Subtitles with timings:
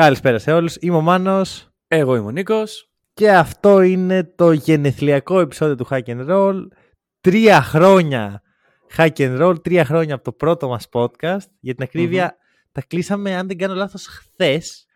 [0.00, 0.76] Καλησπέρα σε όλους.
[0.80, 2.90] Είμαι ο Μάνος Εγώ είμαι ο Νίκος.
[3.14, 6.60] και αυτό είναι το γενεθλιακό επεισόδιο του Hack and Roll.
[7.20, 8.42] Τρία χρόνια
[8.96, 11.46] Hack and Roll, τρία χρόνια από το πρώτο μας podcast.
[11.60, 12.36] Για την ακρίβεια
[12.72, 14.86] τα κλείσαμε, αν δεν κάνω λάθος, χθες.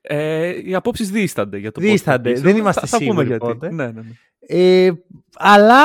[0.00, 2.30] Ε, οι απόψεις δίστανται για το Δίστανται.
[2.30, 2.40] podcast.
[2.40, 3.46] Δεν είμαστε θα, θα πούμε σίγουροι γιατί.
[3.46, 3.72] πότε.
[3.72, 4.12] Ναι, ναι, ναι.
[4.38, 4.90] Ε,
[5.34, 5.84] αλλά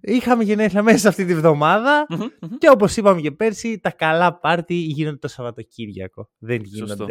[0.00, 2.56] είχαμε γενέθλια μέσα σε αυτή τη βδομάδα Μμμ, μμμ.
[2.58, 6.30] και όπως είπαμε και πέρσι, τα καλά πάρτι γίνονται το Σαββατοκύριακο.
[6.38, 7.06] Δεν Σωστό.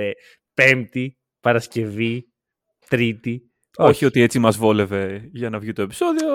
[0.60, 2.28] Γίνονται Πέμπτη, Παρασκευή,
[2.88, 3.44] Τρίτη.
[3.78, 6.28] Όχι ότι έτσι μας βόλευε για να βγει το επεισόδιο.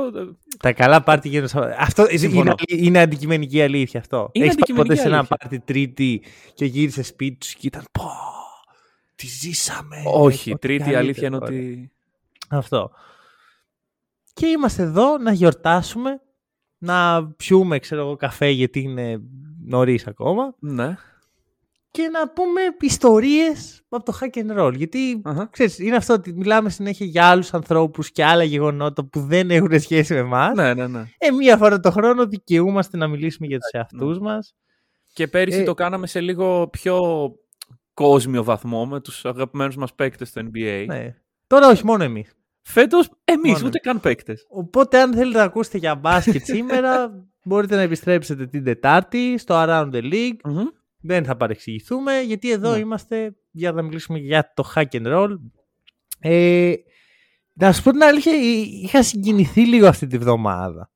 [0.59, 2.55] Τα καλά πάρτι γίνονται Σαββα- Αυτό Συμφωνώ.
[2.69, 4.29] είναι, είναι αντικειμενική αλήθεια αυτό.
[4.33, 5.37] Είναι Έχεις πάει ποτέ αντικειμενική σε ένα αλήθεια.
[5.37, 6.23] πάρτι Τρίτη
[6.55, 8.11] και γύρισε σπίτι σου και ήταν πω,
[9.15, 9.97] τι ζήσαμε.
[10.07, 11.49] Όχι, Ό,τι τρίτη η καλύτερο, αλήθεια είναι ωραία.
[11.59, 11.91] ότι...
[12.51, 12.91] Αυτό.
[14.33, 16.21] Και είμαστε εδώ να γιορτάσουμε,
[16.79, 19.21] να πιούμε, ξέρω εγώ, καφέ γιατί είναι
[19.65, 20.97] νωρίς ακόμα Ναι.
[21.95, 24.75] Και να πούμε ιστορίες από το hack and roll.
[24.77, 25.49] Γιατί, Αχα.
[25.53, 29.81] ξέρεις, είναι αυτό ότι μιλάμε συνέχεια για άλλους ανθρώπους και άλλα γεγονότα που δεν έχουν
[29.81, 30.57] σχέση με εμάς.
[30.57, 31.05] ναι, ναι, ναι.
[31.19, 34.55] Ε, μία φορά το χρόνο δικαιούμαστε να μιλήσουμε για τους εαυτούς μας.
[35.13, 37.01] Και πέρυσι Ε, το κάναμε σε λίγο πιο
[37.95, 40.85] κόσμιο βαθμό με τους αγαπημένους μας παίκτες στο NBA.
[40.87, 41.15] Ναι.
[41.47, 42.35] Τώρα όχι μόνο εμείς.
[42.63, 43.67] Φέτος εμείς Μόνο.
[43.67, 44.47] ούτε καν παίκτες.
[44.49, 49.91] Οπότε αν θέλετε να ακούσετε για μπάσκετ σήμερα, μπορείτε να επιστρέψετε την Τετάρτη στο Around
[49.93, 50.37] the League.
[50.45, 50.65] Μμμ.
[51.07, 52.79] Δεν θα παρεξηγηθούμε, γιατί εδώ Ναι.
[52.79, 55.37] είμαστε για να μιλήσουμε για το hack and roll.
[56.21, 56.75] Ε,
[57.53, 60.91] να σου πω την αλήθεια, εί- είχα συγκινηθεί λίγο αυτή τη βδομάδα.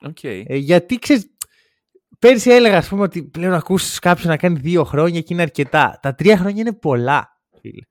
[0.00, 0.24] Οκ.
[0.24, 1.26] Ε, γιατί ξέρεις,
[2.18, 5.42] πέρσι έλεγα ας πούμε ότι πλέον να ακούσεις κάποιον να κάνει δύο χρόνια και είναι
[5.42, 5.98] αρκετά.
[6.02, 7.82] Τα τρία χρόνια είναι πολλά, φίλε.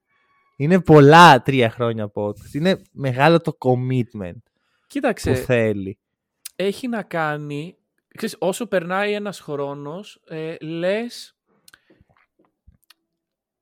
[0.57, 2.53] Είναι πολλά τρία χρόνια podcast.
[2.53, 4.51] Είναι μεγάλο το commitment που
[4.88, 5.99] Κοίταξε, θέλει.
[6.55, 7.78] έχει να κάνει...
[8.17, 11.35] Ξέρεις, όσο περνάει ένας χρόνος, ε, λες...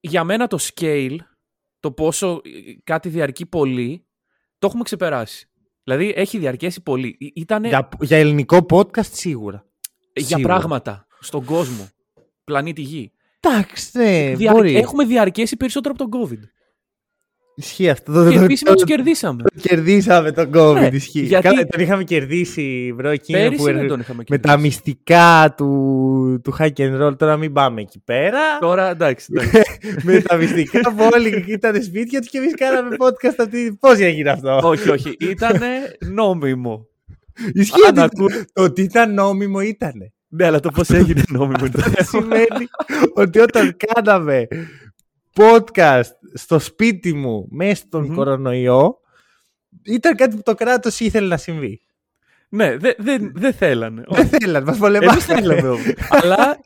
[0.01, 1.15] Για μένα το scale,
[1.79, 2.49] το πόσο ε,
[2.83, 4.07] κάτι διαρκεί πολύ,
[4.59, 5.49] το έχουμε ξεπεράσει.
[5.83, 7.15] Δηλαδή, έχει διαρκέσει πολύ.
[7.19, 9.65] Ή- Ήτανε για, Για, για ελληνικό podcast σίγουρα.
[10.13, 10.47] για σίγουρα.
[10.47, 11.89] πράγματα στον κόσμο.
[12.43, 13.11] Πλανήτη Γη.
[13.39, 14.75] Εντάξει, ναι, Δια- μπορεί.
[14.75, 16.39] Έχουμε διαρκέσει περισσότερο από τον COVID.
[17.55, 18.13] Ισχύει αυτό.
[18.13, 19.43] Το, Και το- επίσημα το- τους κερδίσαμε.
[19.43, 20.73] το κερδίσαμε τον COVID.
[20.73, 21.19] Ναι, ισχύει.
[21.21, 24.47] γιατί- Καλά, τον είχαμε κερδίσει, bro, εκείνο που Πέρυσι δεν έρχε- τον είχαμε με τα
[24.49, 24.67] κερδίσει.
[24.67, 27.17] μυστικά του, του hack and roll.
[27.17, 28.39] Τώρα μην πάμε εκεί πέρα.
[28.59, 29.25] Τώρα εντάξει.
[29.33, 29.61] εντάξει.
[30.03, 33.77] με τα μυστικά που όλοι ήταν σπίτια τους και εμείς κάναμε podcast αυτή.
[33.79, 35.15] Πώς έγινε αυτό; όχι, όχι.
[35.19, 35.67] Ήτανε
[36.13, 36.87] νόμιμο.
[37.53, 38.15] Ισχύει Αν ότι
[38.53, 39.93] το ότι ήταν νόμιμο ήταν.
[40.33, 41.95] Ναι, αλλά το πώς έγινε νόμιμο είναι το θέμα.
[42.03, 42.65] Σημαίνει
[43.13, 44.47] ότι όταν κάναμε
[45.35, 48.15] podcast στο σπίτι μου μέσα στον Μμμ.
[48.15, 48.99] κορονοϊό
[49.85, 51.81] ήταν κάτι που το κράτος ήθελε να συμβεί.
[52.49, 54.03] Ναι, δεν δεν- δεν θέλανε.
[54.07, 55.11] Δεν θέλανε, μας πολεμάνε.
[55.11, 55.93] Εμείς θέλαμε όμως.
[56.09, 56.59] Αλλά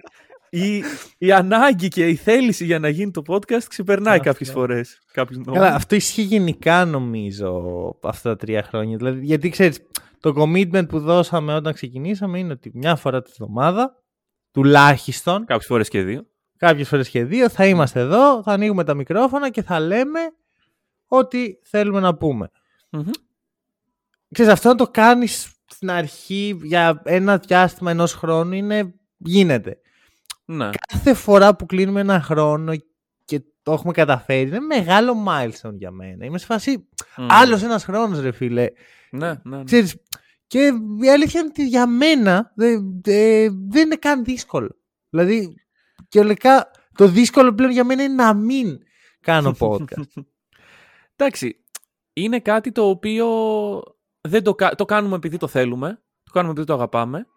[0.49, 0.83] η,
[1.17, 4.29] η ανάγκη και η θέληση για να γίνει το podcast ξεπερνάει Αυτό.
[4.29, 4.99] κάποιες φορές.
[5.11, 5.61] Κάποιους νόμους.
[5.61, 7.63] Καλά, αυτό ισχύει γενικά νομίζω
[8.03, 8.97] αυτά τα τρία χρόνια.
[8.97, 9.79] Δηλαδή, γιατί ξέρεις,
[10.19, 14.03] το commitment που δώσαμε όταν ξεκινήσαμε είναι ότι μια φορά τη βδομάδα,
[14.51, 16.25] τουλάχιστον, Κάποιες φορές και δύο.
[16.67, 20.19] Κάποιες φορές και δύο, θα είμαστε εδώ, θα ανοίγουμε τα μικρόφωνα και θα λέμε
[21.07, 22.49] ό,τι θέλουμε να πούμε.
[22.89, 23.09] Μμμ.
[24.33, 29.79] Ξέρεις, αυτό να το κάνεις στην αρχή για ένα διάστημα ενός χρόνου είναι, γίνεται.
[30.45, 30.69] Ναι.
[30.87, 32.73] Κάθε φορά που κλείνουμε ένα χρόνο
[33.25, 36.25] και το έχουμε καταφέρει είναι μεγάλο milestone για μένα.
[36.25, 36.87] Είμαι σε φάση
[37.17, 37.25] Μμ.
[37.29, 38.67] άλλος ένας χρόνος ρε φίλε.
[39.11, 39.57] Ναι, ναι.
[39.57, 39.63] ναι.
[39.63, 39.95] Ξέρεις,
[40.47, 40.71] και
[41.01, 44.75] η αλήθεια είναι ότι για μένα δεν, δεν- δεν είναι καν δύσκολο.
[45.09, 45.64] Δηλαδή,
[46.07, 48.77] και ολικά το δύσκολο πλέον για μένα είναι να μην
[49.19, 50.23] κάνω podcast.
[51.15, 51.63] Εντάξει,
[52.13, 53.27] είναι κάτι το οποίο
[54.21, 57.27] δεν το, κα- το κάνουμε επειδή το θέλουμε, το κάνουμε επειδή το αγαπάμε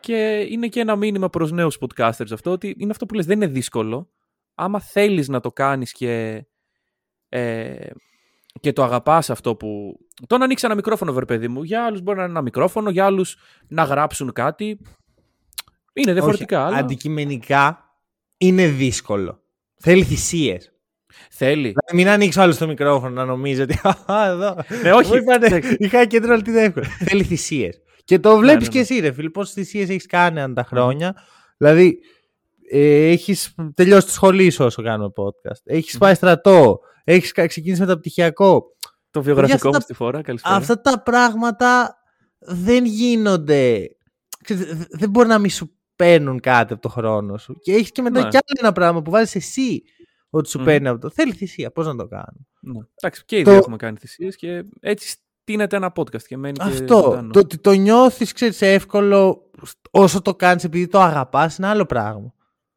[0.00, 3.36] και είναι και ένα μήνυμα προς νέους podcasters αυτό, ότι είναι αυτό που λες, δεν
[3.36, 4.10] είναι δύσκολο.
[4.54, 6.44] Άμα θέλεις να το κάνεις και,
[7.28, 7.90] ε,
[8.60, 9.98] και το αγαπάς αυτό που...
[10.26, 12.90] Το να ανοίξει ένα μικρόφωνο, βρε παιδί μου, για άλλους μπορεί να είναι ένα μικρόφωνο,
[12.90, 13.36] για άλλους
[13.68, 14.80] να γράψουν κάτι.
[15.94, 17.78] Είναι διαφορετικά, Όχι, αλλά Αντικειμενικά
[18.36, 19.42] είναι δύσκολο.
[19.80, 20.72] Θέλει θυσίες.
[21.30, 21.56] θέλει.
[21.62, 23.80] Δηλαδή, μην ανοίξω άλλο το μικρόφωνο να νομίζω ότι.
[24.12, 24.56] «Α, εδώ.
[24.82, 25.10] Ναι, όχι.
[25.10, 26.86] Μου είπανε, είχα κέντρο, αλλά τι δεν εύκολο.
[26.98, 27.78] Θέλει θυσίες.
[28.04, 28.82] Και το βλέπεις ναι, και ναι.
[28.82, 29.28] εσύ, ρε φίλε.
[29.30, 31.14] Πόσες θυσίες έχεις κάνει αν τα χρόνια.
[31.56, 31.98] Δηλαδή,
[32.70, 35.60] ε, έχεις τελειώσει τη σχολή σου όσο κάνουμε podcast.
[35.64, 36.78] Έχεις πάει στρατό.
[37.04, 38.64] Έχεις κα- ξεκινήσει μεταπτυχιακό.
[39.10, 40.22] Το βιογραφικό αυτά μου τα- στη φορά.
[40.22, 40.54] Καλησπέρα.
[40.54, 41.96] Αυτά τα πράγματα
[42.38, 43.88] δεν γίνονται.
[44.44, 47.58] Ξέρετε, δε- δεν μπορεί να μην σου παίρνουν κάτι από το χρόνο σου.
[47.60, 48.28] Και έχεις και μετά Ναι.
[48.28, 49.82] κι άλλο ένα πράγμα που βάζεις εσύ
[50.30, 50.64] ότι σου Μμμ.
[50.64, 51.10] παίρνει από το.
[51.10, 51.70] Θέλει θυσία.
[51.70, 52.78] Πώς να το κάνω; Ναι.
[52.94, 55.08] Εντάξει, και οι Το- δύο έχουμε κάνει θυσίες και έτσι
[55.42, 57.00] στείνεται ένα podcast και μένει και Αυτό.
[57.02, 57.32] ζωντανός.
[57.32, 59.50] Το ότι το νιώθεις, ξέρεις, εύκολο
[59.90, 62.34] όσο το κάνεις επειδή το αγαπάς είναι άλλο πράγμα.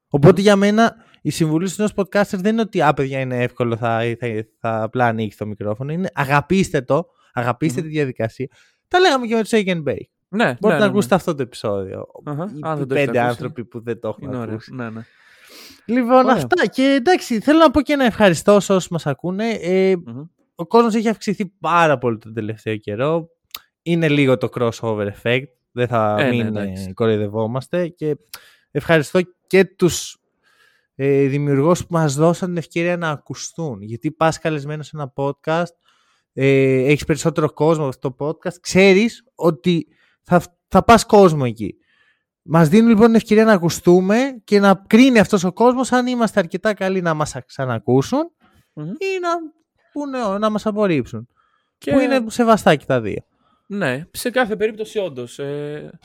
[0.10, 3.78] Οπότε για μένα η συμβουλή στους νέους podcaster δεν είναι ότι α, παιδιά, είναι εύκολο,
[3.78, 4.28] θα, θα,
[4.60, 5.92] θα απλά ανοίξει το μικρόφωνο.
[5.92, 7.88] Είναι αγαπήστε το, αγαπήστε Μμμ.
[7.88, 8.48] τη διαδικασία.
[8.88, 10.10] Τα λέγαμε και με το Shake and Bake.
[10.29, 12.06] Ναι, Μπορείτε ναι, να ναι, ακούσετε αυτό το επεισόδιο.
[12.25, 12.44] Αχα.
[12.56, 13.29] Οι Αν δεν το έχετε πέντε ακούσει.
[13.31, 14.53] άνθρωποι που δεν το έχουν Είναι ωραίο.
[14.53, 14.74] ακούσει.
[14.75, 15.01] Ναι, ναι.
[15.85, 16.33] Λοιπόν, Ωραία.
[16.33, 16.65] αυτά.
[16.68, 19.50] Και εντάξει, θέλω να πω και ένα ευχαριστώ σε όσους μας ακούνε.
[19.50, 20.24] Ε, Μμμ.
[20.56, 23.29] ο κόσμος έχει αυξηθεί πάρα πολύ τον τελευταίο καιρό.
[23.81, 25.44] Είναι λίγο το crossover effect.
[25.71, 26.85] Δεν θα Ε, ναι, μην εντάξει.
[26.89, 27.88] ε, κοροϊδευόμαστε.
[27.88, 28.18] Και
[28.71, 30.18] ευχαριστώ και τους
[30.95, 33.81] ε, δημιουργούς που μας δώσαν την ευκαιρία να ακουστούν.
[33.81, 35.73] Γιατί πας καλεσμένος σε ένα podcast,
[36.33, 39.88] ε, έχεις περισσότερο κόσμο στο podcast, ξέρεις ότι
[40.29, 41.75] θα, θα πας κόσμο εκεί.
[42.41, 46.39] Μας δίνουν λοιπόν την ευκαιρία να ακουστούμε και να κρίνει αυτός ο κόσμος αν είμαστε
[46.39, 48.31] αρκετά καλοί να μας ξανακούσουν
[48.74, 48.85] Μμμ.
[48.88, 49.29] ή να,
[49.91, 51.27] πούνε, να μας απορρίψουν.
[51.77, 53.25] Και- Που είναι σεβαστά και τα δύο.
[53.68, 55.39] Ναι, σε κάθε περίπτωση όντως.
[55.39, 56.00] Ε,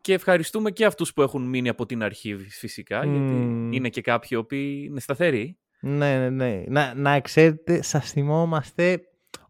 [0.00, 3.12] και ευχαριστούμε και αυτούς που έχουν μείνει από την αρχή φυσικά, Μμμ.
[3.14, 5.58] γιατί είναι και κάποιοι οι οποίοι είναι σταθεροί.
[5.80, 6.62] Ναι, ναι, ναι.
[6.68, 9.00] Να, να ξέρετε, σας θυμόμαστε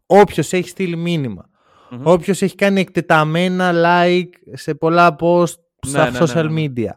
[0.05, 1.48] όποιος έχει στείλει μήνυμα.
[1.91, 2.01] Μμμ.
[2.07, 5.53] Όποιος έχει κάνει εκτεταμένα like σε πολλά post
[5.87, 6.71] στα Ναι, ναι, ναι, social ναι, ναι.
[6.75, 6.95] media.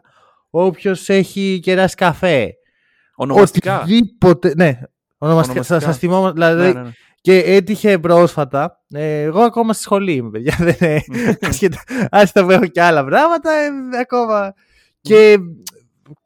[0.49, 2.53] Όποιος έχει κεράσει καφέ.
[3.15, 3.81] Ονομαστικά.
[3.81, 4.53] Οτιδήποτε.
[4.55, 4.87] Ναι, ονομαστικά.
[5.17, 5.63] Ονομαστικά.
[5.63, 6.31] Σας, σας θυμόμαστε.
[6.33, 6.91] Δηλαδή, Ναι, ναι, ναι.
[7.21, 8.83] Και έτυχε πρόσφατα.
[8.93, 10.55] Ε, εγώ ακόμα στη σχολή είμαι, παιδιά.
[10.79, 11.37] Δεν είναι.
[11.41, 13.69] ασχετά- Άσχετα που έχω και άλλα πράγματα, ε,
[14.01, 14.53] ακόμα.
[15.01, 15.37] Και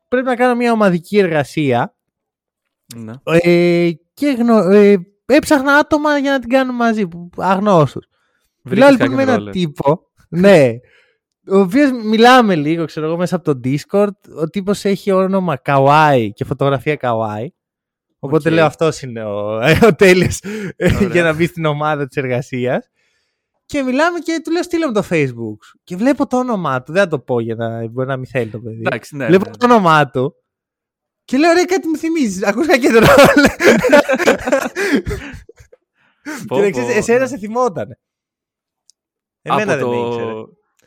[0.08, 1.96] πρέπει να κάνω μια ομαδική εργασία.
[2.96, 3.14] Ναι.
[3.24, 4.58] Ε, και γνω...
[4.72, 8.08] ε, έψαχνα άτομα για να την κάνω μαζί, που- αγνώστους.
[8.68, 9.52] Βρήκες Μιλάω λοιπόν με hack and έναν roller.
[9.52, 10.12] τύπο.
[10.44, 10.70] ναι.
[11.50, 14.38] Ο οποίος μιλάμε λίγο, ξέρω εγώ, μέσα από το Discord.
[14.40, 17.48] Ο τύπος έχει όνομα Kawaii και φωτογραφία Kawaii.
[18.20, 18.56] Οπότε Οκ.
[18.56, 20.40] λέω αυτός είναι ο, ο τέλειος
[20.80, 21.10] Ωραία.
[21.12, 22.90] για να μπει στην ομάδα της εργασίας.
[23.66, 25.58] Και μιλάμε και του λέω στείλε μου το Facebook.
[25.64, 25.80] σου.
[25.84, 26.92] Και βλέπω το όνομά του.
[26.92, 28.82] Δεν θα το πω για να μπορεί να μην θέλει το παιδί.
[28.86, 29.26] Εντάξει, ναι.
[29.26, 30.36] βλέπω ναι, το όνομά του.
[31.26, 32.44] Και λέω ρε κάτι μου θυμίζεις.
[32.44, 33.48] Ακούς hack and roll.
[36.48, 37.28] Πω, και να ξέρεις, πω, εσένα ναι.
[37.28, 38.00] σε θυμότανε.
[39.52, 39.90] Εμένα Από δεν το...
[39.90, 40.34] με ήξερε.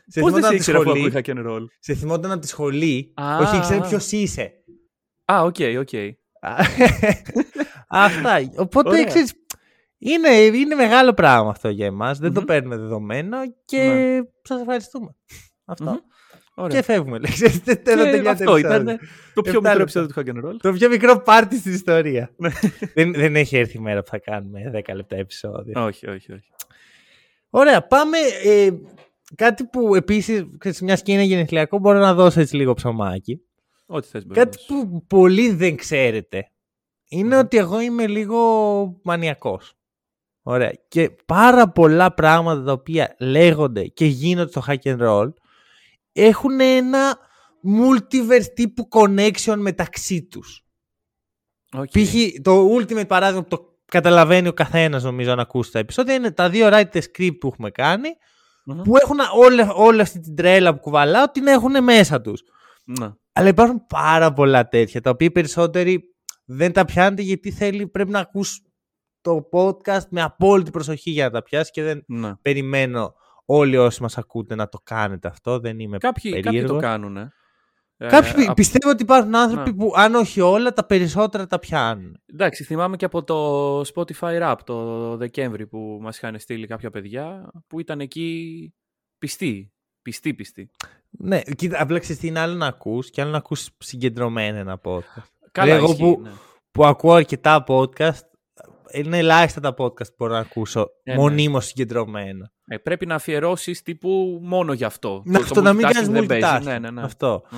[0.07, 1.05] Σε Πώς δεν θυμόταν σε από τη ήξερε αφού σχολή.
[1.05, 3.13] ακούει hack and roll; Σε θυμόταν από τη σχολή.
[3.21, 3.37] Α.
[3.37, 4.51] Όχι, ήξερε ποιος είσαι.
[5.31, 5.89] Α, οκ, οκ.
[7.87, 8.37] Αυτά.
[8.55, 9.03] Οπότε Ωραία.
[9.03, 9.33] ξέρεις,
[9.97, 12.19] είναι, είναι μεγάλο πράγμα αυτό για εμάς.
[12.19, 12.45] Δεν το Μμμ.
[12.47, 14.19] παίρνουμε δεδομένο και Ναι.
[14.41, 15.15] σας ευχαριστούμε.
[15.65, 15.83] Αυτό.
[15.85, 15.97] Μμμ.
[16.55, 16.77] Ωραία.
[16.79, 17.19] Και φεύγουμε.
[17.19, 17.31] λέει.
[17.31, 18.81] Ξέρεις, δεν- Και εδώ τελειώνει το αυτό επεισόδιο.
[18.81, 18.99] ήταν
[19.33, 19.81] το πιο Εφτά μικρό λεπτά.
[19.81, 20.55] επεισόδιο του hack and roll.
[20.61, 22.31] Το πιο μικρό πάρτι στην ιστορία.
[22.37, 22.49] Ναι.
[22.93, 25.85] δεν, δεν έχει έρθει η μέρα που θα κάνουμε 10 λεπτά επεισόδιο.
[25.85, 26.49] όχι, όχι, όχι.
[27.53, 28.17] Ωραία, πάμε.
[28.43, 28.69] Ε,
[29.35, 30.43] κάτι που επίσης,
[30.81, 33.41] μιας και είναι γενεθλιακό, μπορώ να δώσω έτσι λίγο ψωμάκι.
[33.85, 34.89] Ό,τι θες μπορείς Κάτι να δώσεις.
[34.91, 36.51] που πολλοί δεν ξέρετε
[37.09, 38.39] είναι ότι εγώ είμαι λίγο
[39.03, 39.73] μανιακός.
[40.41, 40.71] Ωραία.
[40.87, 45.33] Και πάρα πολλά πράγματα τα οποία λέγονται και γίνονται στο hack and roll
[46.11, 47.17] έχουν ένα
[47.79, 50.65] multiverse τύπου connection μεταξύ τους.
[51.73, 51.89] Οκ.
[51.91, 52.13] Π.χ.
[52.41, 56.49] το ultimate παράδειγμα που το καταλαβαίνει ο καθένας νομίζω αν ακούσει τα επεισόδια είναι τα
[56.49, 58.09] δύο flip the script που έχουμε κάνει
[58.65, 58.81] Μμμ.
[58.81, 62.41] που έχουν όλη, όλη αυτή την τρέλα που κουβαλάω την έχουν μέσα τους.
[62.99, 63.09] Ναι.
[63.33, 66.01] Αλλά υπάρχουν πάρα πολλά τέτοια τα οποία οι περισσότεροι
[66.45, 68.61] δεν τα πιάνετε γιατί θέλει, πρέπει να ακούς
[69.21, 72.35] το podcast με απόλυτη προσοχή για να τα πιάσει και δεν Ναι.
[72.41, 73.13] περιμένω
[73.45, 75.59] όλοι όσοι μας ακούτε να το κάνετε αυτό.
[75.59, 76.81] Δεν είμαι Κάποιοι, κάποιοι το περίεργος.
[76.81, 77.17] κάνουν.
[77.17, 77.31] Ε.
[78.09, 79.75] Κάποιοι Ε, απ- πιστεύω ότι υπάρχουν άνθρωποι Ναι.
[79.75, 82.17] που αν όχι όλα τα περισσότερα τα πιάνουν.
[82.33, 87.51] Εντάξει, θυμάμαι και από το Spotify Rap το Δεκέμβρη που μας είχαν στείλει κάποια παιδιά
[87.67, 88.73] που ήταν εκεί
[89.17, 89.71] πιστοί.
[90.01, 90.69] Πιστοί, πιστοί.
[91.09, 94.81] Ναι, κοίτα, απλά ξέρεις τι είναι άλλο να ακούς και άλλο να ακούς συγκεντρωμένα ένα
[94.83, 95.29] podcast.
[95.51, 96.29] Καλά, εγώ ισχύει, που- ναι.
[96.71, 98.19] Που ακούω αρκετά podcast,
[98.93, 101.17] είναι ελάχιστα τα podcast που μπορώ να ακούσω Ε, ναι.
[101.17, 102.51] μονίμως συγκεντρωμένα.
[102.67, 105.21] Ε, πρέπει να αφιερώσεις τύπου μόνο γι' αυτό.
[105.25, 106.45] Να, Το- αυτό, το να μην multitasking κάνεις δεν παίζει.
[106.47, 106.63] multitasking.
[106.63, 107.01] Ναι, ναι, ναι.
[107.01, 107.43] Αυτό.
[107.49, 107.57] Μμ.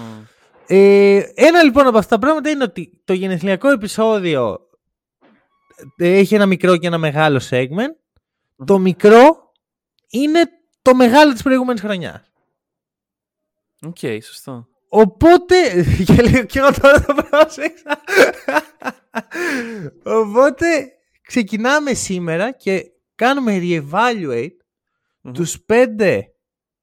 [0.68, 4.60] Ε, ένα λοιπόν από αυτά τα πράγματα είναι ότι το γενεθλιακό επεισόδιο
[5.98, 7.96] ε, έχει ένα μικρό και ένα μεγάλο segment.
[8.66, 9.52] Το μικρό
[10.10, 10.40] είναι
[10.82, 12.32] το μεγάλο της προηγούμενης χρονιάς.
[13.88, 14.68] Οκ, σωστό.
[14.90, 15.56] Οπότε,
[16.06, 18.02] και λίγο και εγώ τώρα το πρόσεξα.
[20.04, 20.66] Οπότε,
[21.28, 24.56] ξεκινάμε σήμερα και κάνουμε re-evaluate
[25.22, 25.34] Μμμ.
[25.34, 26.34] τους πέντε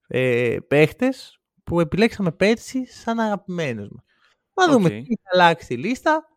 [0.07, 4.05] ε, παίχτες που επιλέξαμε πέρσι σαν αγαπημένους μας.
[4.55, 4.91] Να δούμε Οκ.
[4.93, 6.29] τι έχει αλλάξει τη λίστα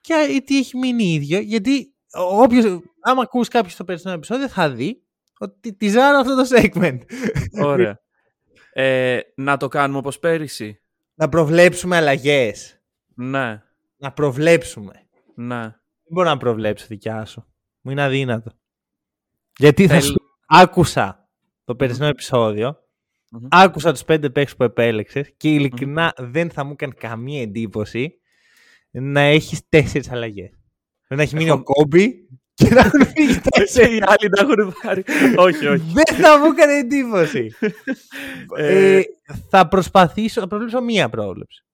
[0.00, 1.38] και τι έχει μείνει ίδιο.
[1.38, 5.02] Γιατί όποιος, άμα ακούς κάποιος το περσινό επεισόδιο θα δει
[5.38, 6.98] ότι τιζάρω αυτό το segment.
[7.62, 8.00] Ωραία.
[8.72, 10.80] Ε, να το κάνουμε όπως πέρυσι.
[11.14, 12.82] να προβλέψουμε αλλαγές.
[13.14, 13.62] Ναι,
[13.96, 15.06] Να προβλέψουμε.
[15.34, 15.74] ναι.
[16.04, 17.44] Δεν μπορώ να προβλέψω δικιά σου.
[17.80, 18.50] Μου είναι αδύνατο.
[19.58, 20.14] Γιατί θα Θέλ- σου
[20.46, 21.28] άκουσα
[21.64, 22.76] το περσινό επεισόδιο,
[23.30, 23.46] Μμμ.
[23.50, 28.18] άκουσα τους πέντε παίκτες που επέλεξες και ειλικρινά δεν θα μου έκανε καμία εντύπωση
[28.90, 30.50] να έχεις τέσσερις αλλαγές.
[31.06, 33.98] Πρέπει να έχει μείνει Έχω- ο Κόμπι και να έχουν φύγει Και τέσσερις.
[33.98, 35.04] οι άλλοι να έχουν πάρει.
[35.36, 35.92] όχι, όχι.
[35.92, 37.50] Δεν θα μου έκανε εντύπωση.
[38.56, 39.02] Ε, Ε,
[39.48, 41.64] θα προσπαθήσω, θα προβλέψω μία πρόβλεψη.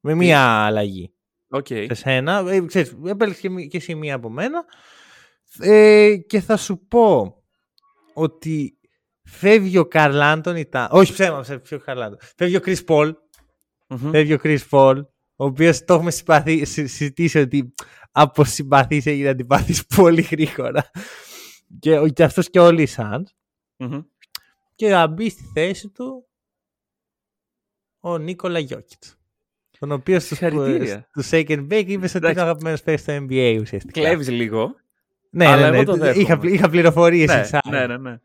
[0.00, 1.13] Με μία αλλαγή.
[1.56, 1.66] Οκ.
[1.66, 2.44] σε σένα.
[2.50, 4.64] Ε, ξέρεις, επέλεξες και, μη- και εσύ μία από μένα.
[5.58, 7.36] Ε, και θα σου πω
[8.14, 8.78] ότι
[9.22, 10.88] φεύγει ο Καρλ Άντωνι τα...
[10.92, 12.20] Όχι ψέμα, ψέμα, φεύγει ο Καρλ Άντωνι.
[12.36, 13.12] Φεύγει ο Chris Paul.
[13.88, 14.10] Μμμ.
[14.10, 14.96] Φεύγει ο Chris Paul,
[15.36, 17.74] ο οποίος το έχουμε συμπαθή, συ- συζητήσει ότι
[18.12, 20.90] από συμπαθής έγινε αντιπαθής πολύ γρήγορα.
[21.78, 23.22] Και, ο- και αυτός και όλοι οι Suns.
[23.76, 24.00] Μμμ.
[24.74, 26.28] Και θα μπει στη θέση του
[28.00, 29.18] ο Νίκολα Γιώκητς.
[29.78, 31.08] Τον οποίο στους, Συγχαρητήρια.
[31.10, 32.38] στους Shake and Bake είπες ότι είναι Εντάξει.
[32.38, 34.00] ο αγαπημένος παίκτης στο NBA ουσιαστικά.
[34.00, 34.74] Κλέβεις λίγο.
[35.30, 36.04] Ναι, αλλά ναι, εγώ το ναι.
[36.04, 36.22] δέχομαι.
[36.22, 37.70] Είχα, είχα πληροφορίες ναι, inside.
[37.70, 38.20] ναι, ναι, ναι.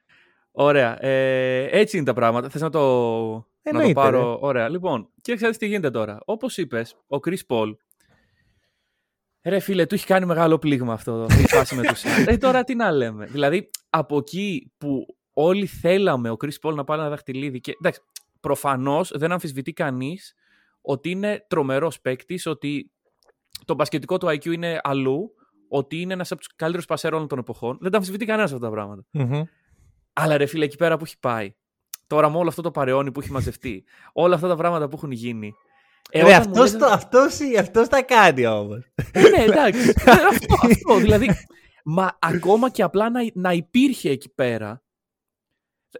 [0.51, 1.05] Ωραία.
[1.05, 2.49] Ε, έτσι είναι τα πράγματα.
[2.49, 4.69] Θες να το, να το Εννοείται, πάρω; Ωραία.
[4.69, 6.19] Λοιπόν, κοίταξε τι γίνεται τώρα.
[6.25, 7.73] Όπως είπες, ο Chris Paul
[9.43, 12.25] Ρε φίλε, του έχει κάνει μεγάλο πλήγμα αυτό η φάση με τους Suns.
[12.31, 13.25] Ε, τώρα τι να λέμε.
[13.25, 18.01] Δηλαδή, από εκεί που όλοι θέλαμε ο Chris Paul να πάρει ένα δαχτυλίδι και εντάξει,
[18.39, 20.33] προφανώς δεν αμφισβητεί κανείς
[20.89, 22.91] ότι είναι τρομερός παίκτης, ότι
[23.65, 25.31] το μπασκετικό του IQ είναι αλλού,
[25.67, 27.77] ότι είναι ένας από τους καλύτερους πασέρ όλων των εποχών.
[27.81, 29.03] Δεν τα αμφισβητεί κανένας αυτά τα πράγματα.
[29.11, 29.41] Μμμ.
[30.13, 31.53] Αλλά ρε φίλε, εκεί πέρα που έχει πάει.
[32.07, 35.11] Τώρα με όλο αυτό το παρεώνι που έχει μαζευτεί, όλα αυτά τα πράγματα που έχουν
[35.11, 35.53] γίνει.
[36.11, 38.85] Ε, Ρε, όταν μου αυτός, λες- το, αυτός, αυτός τα κάνει όμως.
[39.11, 39.93] Ε, ναι, εντάξει.
[40.05, 41.29] Ε, αυτό, αυτό, δηλαδή.
[41.83, 44.83] Μα ακόμα και απλά να, να υπήρχε εκεί πέρα.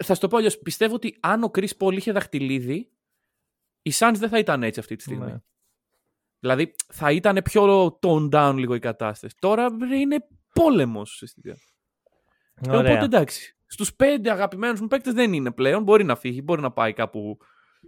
[0.04, 0.58] Θα σου το πω αλλιώς.
[0.60, 2.90] Πιστεύω ότι αν ο Chris Paul είχε δαχτυλίδι,
[3.90, 5.26] οι Suns δεν θα ήταν έτσι αυτή τη στιγμή.
[5.26, 5.38] Ναι.
[6.40, 9.36] Δηλαδή θα ήταν πιο toned down λίγο η κατάσταση.
[9.40, 11.56] Τώρα ρε, είναι πόλεμος ουσιαστικά.
[12.54, 12.92] Ε, Ωραία.
[12.92, 13.58] Οπότε εντάξει.
[13.66, 15.84] Στους πέντε αγαπημένους μου παίκτες δεν είναι πλέον.
[15.84, 17.38] Μπορεί να φύγει, μπορεί να πάει κάπου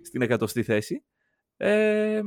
[0.01, 1.05] στην εκατοστή θέση.
[1.58, 2.22] Ε,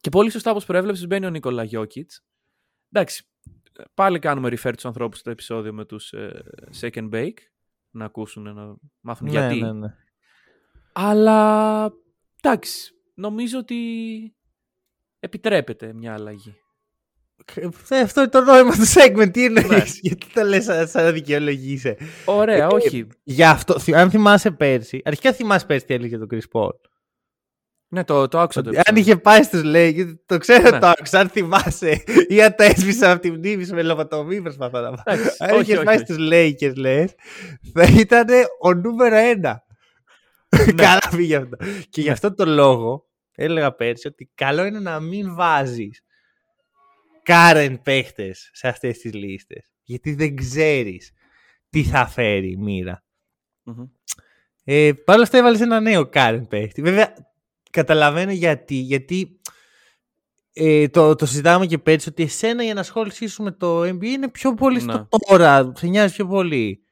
[0.00, 2.24] και πολύ σωστά όπως προέβλεψες, μπαίνει ο Νίκολα Γιώκητς.
[2.92, 3.24] Εντάξει.
[3.94, 6.44] Πάλι κάνουμε refer τους ανθρώπους στο επεισόδιο με τους ε,
[6.80, 7.38] Second Bake.
[7.90, 9.60] Να ακούσουν, να μάθουν ναι, γιατί.
[9.60, 9.94] ναι, ναι.
[10.92, 11.90] Αλλά
[12.44, 12.92] εντάξει.
[13.14, 13.76] Νομίζω ότι
[15.20, 16.54] επιτρέπεται μια αλλαγή.
[17.88, 19.30] Ε, Αυτό είναι το νόημα του segment.
[19.32, 19.82] Τι εννοείς, Ναι.
[20.02, 23.06] γιατί το λες σαν, σαν να δικαιολογείσαι; Ωραία, Ε, όχι.
[23.22, 26.70] Γι' αυτό, θυ- αν θυμάσαι πέρσι, αρχικά θυμάσαι πέρσι τι έλεγε το Chris Paul.
[27.88, 29.12] Ναι, το, το άκουσα το Ότι αν επεισόδιο.
[29.12, 30.78] είχε πάει στους Lakers, το ξέρω Ναι.
[30.78, 34.80] το άκουσα, αν θυμάσαι, ή αν τα έσβησα από τη μνήμη σου με λογοτομή προσπαθώ
[34.80, 35.02] να πω.
[35.04, 36.04] Εντάξει, Αν όχι, είχε όχι, πάει όχι.
[36.04, 37.14] στους Lakers, λες,
[37.74, 38.26] θα ήταν
[38.60, 39.62] ο νούμερο ένα.
[40.58, 40.72] Ναι.
[40.82, 41.56] Καλά πήγε αυτό.
[41.88, 46.00] Και γι' αυτό το λόγο έλεγα πέρσι ότι καλό είναι να μην βάζεις
[47.26, 49.70] current παίχτες σε αυτές τις λίστες.
[49.82, 51.12] Γιατί δεν ξέρεις
[51.68, 53.04] τι θα φέρει η μοίρα.
[53.62, 53.84] Μμμ.
[54.64, 56.82] Ε, Παρ' όλα αυτά έβαλες ένα νέο current παίχτη.
[56.82, 57.14] Βέβαια,
[57.70, 58.74] καταλαβαίνω γιατί.
[58.74, 59.40] Γιατί
[60.52, 64.28] ε, το, το συζητάμε και πέρσι ότι εσένα η ενασχόλησή σου με το NBA είναι
[64.28, 65.04] πιο πολύ στο Ναι.
[65.28, 65.72] τώρα.
[65.76, 66.84] Σε νοιάζει πιο πολύ.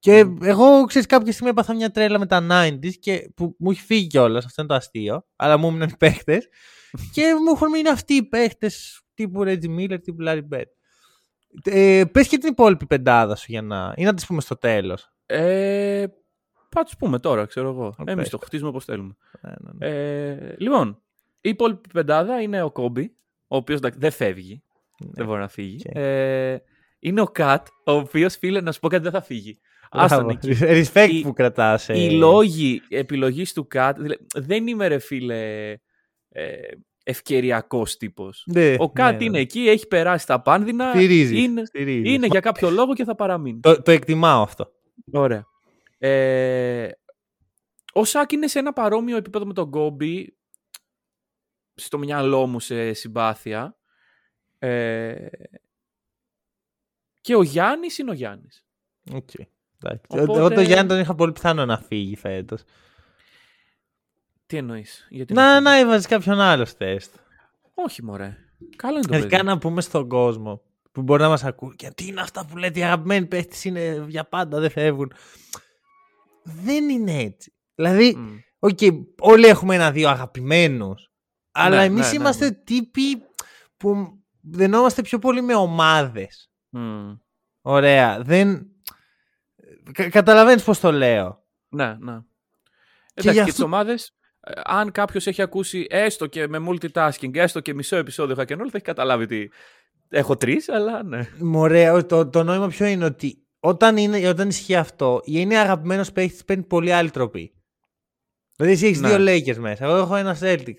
[0.00, 0.36] Και Μμ.
[0.42, 4.06] εγώ, ξέρεις, κάποια στιγμή έπαθα μια τρέλα με τα 90s και που μου έχει φύγει
[4.06, 5.26] κιόλας, αυτό είναι το αστείο.
[5.36, 6.48] Αλλά μου έμειναν οι παίχτες.
[7.14, 10.64] και μου έχουν μείνει αυτοί οι παίχτες τύπου Reggie Miller, τύπου Larry Bird.
[11.64, 13.94] Ε, πες και την υπόλοιπη πεντάδα σου για να...
[13.96, 15.12] ή να τις πούμε στο τέλος.
[15.26, 16.06] Ε,
[16.68, 17.94] θα του πούμε τώρα, ξέρω εγώ.
[17.98, 18.08] Οκ.
[18.08, 19.16] Εμείς το χτίζουμε όπως θέλουμε.
[19.40, 19.86] Ναι, ναι, ναι.
[19.86, 21.02] Ε, λοιπόν,
[21.40, 23.16] η υπόλοιπη πεντάδα είναι ο Κόμπι,
[23.46, 24.62] ο οποίος δεν φεύγει.
[24.98, 25.82] Δεν μπορεί να φύγει.
[25.88, 25.92] Οκ.
[25.94, 26.62] Ε,
[26.98, 29.60] είναι ο Κατ, ο οποίος φίλε να σου πω κάτι δεν θα φύγει.
[29.92, 30.38] Άστον Μπράβο.
[30.42, 30.58] εκεί.
[30.92, 31.88] Respect Οι- που κρατάς.
[31.88, 31.98] ε.
[32.02, 33.98] Οι λόγοι επιλογής του Κατ.
[34.34, 35.70] δεν είμαι ρε φίλε
[36.28, 36.58] ε,
[37.04, 38.42] ευκαιριακός τύπος.
[38.46, 39.24] Ναι, Ο Κατ ναι, ναι.
[39.24, 40.90] είναι εκεί, έχει περάσει τα πάνδυνα.
[40.90, 42.12] Στηρίζεις, Είναι, στηρίζεις.
[42.14, 43.60] είναι για κάποιο λόγο και θα παραμείνει.
[43.60, 44.70] Το, το εκτιμάω αυτό.
[45.12, 45.44] Ωραία.
[45.98, 46.88] Ε,
[47.92, 50.36] ο Σάκ είναι σε ένα παρόμοιο επίπεδο με τον Γκόμπι
[51.74, 53.76] στο μυαλό μου σε συμπάθεια.
[54.58, 55.26] Ε,
[57.20, 58.64] και ο Γιάννης είναι ο Γιάννης.
[59.12, 59.30] Οκ.
[59.82, 60.04] Εντάξει.
[60.08, 62.62] Οπότε- Εγώ το Γιάννη τον είχα πολύ πιθανό να φύγει φέτος.
[64.46, 67.14] Τι εννοείς, γιατί Να, φύγει; να έβαζες κάποιον άλλο στη θέση.
[67.74, 68.36] Όχι μωρέ.
[68.76, 69.48] Καλό είναι το Αρχικά παιδί.
[69.48, 71.74] να πούμε στον κόσμο που μπορεί να μας ακούει.
[71.76, 75.12] Και τι είναι αυτά που λέτε, οι αγαπημένοι παίχτες είναι για πάντα, δεν φεύγουν.
[76.42, 77.52] Δεν είναι έτσι.
[77.74, 78.36] Δηλαδή, Μμ.
[78.58, 78.78] οκ,
[79.20, 81.10] όλοι έχουμε ένα-δύο αγαπημένους.
[81.52, 82.50] Αλλά Ναι, εμείς ναι, ναι, είμαστε ναι.
[82.52, 83.22] τύποι
[83.76, 86.50] που δενόμαστε πιο πολύ με ομάδες.
[86.68, 87.12] Μμ.
[87.60, 88.20] Ωραία.
[88.22, 88.69] Δεν...
[89.92, 91.42] Κα, καταλαβαίνεις πώς το λέω.
[91.68, 92.12] Ναι, ναι.
[92.12, 92.22] γι'
[93.14, 97.60] Εντάξει, και, αυτό- τις ομάδες, ε, αν κάποιος έχει ακούσει έστω και με multitasking, έστω
[97.60, 99.50] και μισό επεισόδιο hack and roll, θα έχει καταλάβει ότι
[100.08, 101.28] έχω τρεις, αλλά ναι.
[101.38, 106.12] Μωρέ, το, το νόημα ποιο είναι ότι όταν, είναι, όταν ισχύει αυτό, η είναι αγαπημένος
[106.12, 107.52] παίχτης παίρνει πολύ άλλη τροπή.
[108.56, 109.16] Δηλαδή, εσύ έχεις Ναι.
[109.16, 109.84] δύο Lakers μέσα.
[109.84, 110.74] Εγώ έχω ένα Celtic.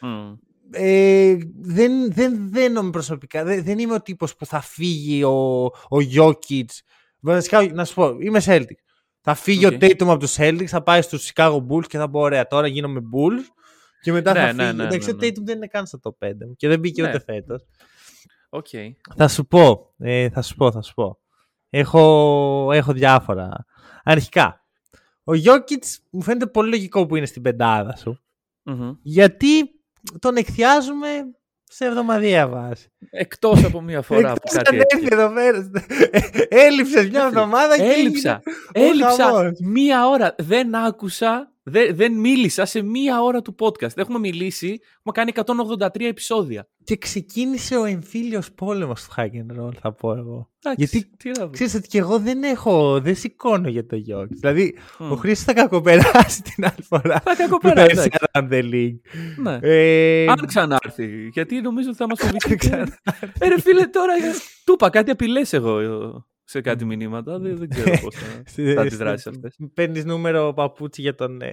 [0.00, 0.32] Μμ.
[0.74, 3.44] Ε, δεν, δεν δένομαι προσωπικά.
[3.44, 6.64] Δεν, δεν είμαι ο τύπος που θα φύγει ο, ο Jokic.
[7.22, 8.74] Βασικά, να σου πω, είμαι Celtic.
[9.20, 9.72] Θα φύγει Οκ.
[9.72, 12.66] ο Tatum από τους Celtics, θα πάει στους Chicago Bulls και θα πω: Ωραία, τώρα
[12.66, 13.44] γίνομαι Bulls.
[14.00, 14.76] Και μετά Ναι, θα ναι, φύγει.
[14.76, 15.26] ναι, Εντάξει, ναι, ο ναι.
[15.28, 17.08] Tatum δεν είναι καν στο top 5 μου και δεν μπήκε Ναι.
[17.08, 17.62] ούτε φέτος.
[18.48, 18.66] Οκ.
[19.16, 21.18] Θα σου πω, ε, θα σου πω, θα σου πω.
[21.70, 23.64] Έχω, έχω διάφορα.
[24.04, 24.64] Αρχικά,
[25.24, 28.20] ο Jokic μου φαίνεται πολύ λογικό που είναι στην πεντάδα σου.
[28.62, 28.90] Μμμ.
[29.02, 29.50] Γιατί
[30.18, 31.08] τον εκθιάζουμε
[31.74, 32.88] σε εβδομαδιαία βάση.
[33.10, 34.96] Εκτός από μία φορά που Εκτός κάτι αν έτσι.
[35.02, 35.70] έρθει εδώ πέρα.
[36.48, 38.42] Έλειψες μια εβδομάδα και Έλειψα.
[38.72, 39.58] έγινε ο Έλειψα χαμός.
[39.62, 40.34] μία ώρα.
[40.38, 43.96] Δεν άκουσα, δεν, δεν μίλησα σε μία ώρα του podcast.
[43.96, 45.32] Έχουμε μιλήσει, έχουμε κάνει
[45.76, 46.68] 183 επεισόδια.
[46.84, 50.50] Και ξεκίνησε ο εμφύλιος πόλεμος του Hack and Roll, θα πω εγώ.
[50.64, 51.50] Εντάξει, Γιατί τι να πω.
[51.52, 54.26] Ξέρεις ότι και εγώ δεν έχω, δεν σηκώνω για το Jokic.
[54.28, 55.12] Δηλαδή, Μμ.
[55.12, 57.14] ο Χρήστος θα κακοπεράσει την άλλη φορά.
[57.14, 57.90] Θα που θα κακοπεράσει.
[57.90, 58.18] έρθει εντάξει.
[58.32, 59.20] around the league.
[59.42, 59.58] Ναι.
[59.62, 61.28] Ε, Αν ξανάρθει.
[61.32, 62.56] Γιατί νομίζω ότι θα μας φοβηθεί.
[62.56, 62.96] ξανάρθει.
[63.38, 64.18] ε, ρε φίλε, τώρα ε,
[64.64, 65.88] του είπα κάτι απειλές εγώ ε,
[66.52, 67.38] σε κάτι μηνύματα.
[67.38, 69.56] Δεν, δεν ξέρω πώς θα, στη- θα αντιδράσεις στη- αυτές.
[69.74, 71.40] Παίρνεις νούμερο παπούτσι για τον...
[71.42, 71.50] Ε,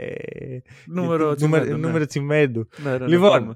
[0.88, 1.88] Νούμερο για- νούμερο, τσιμέντου, ναι.
[1.88, 2.68] νούμερο τσιμέντου.
[2.84, 3.56] Ναι, ναι, ναι, Λοιπόν, πάμε.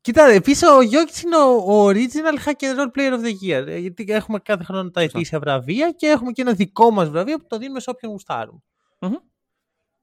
[0.00, 3.66] Κοίτα, επίσης ο Γιώκητ είναι ο, ο original hack and roll player of the year.
[3.66, 5.18] ε, Γιατί έχουμε κάθε χρόνο τα Σωστά.
[5.18, 8.58] ετήσια βραβεία και έχουμε και ένα δικό μας βραβείο που το δίνουμε σε όποιον γουστάρουμε.
[9.00, 9.12] Μμμ.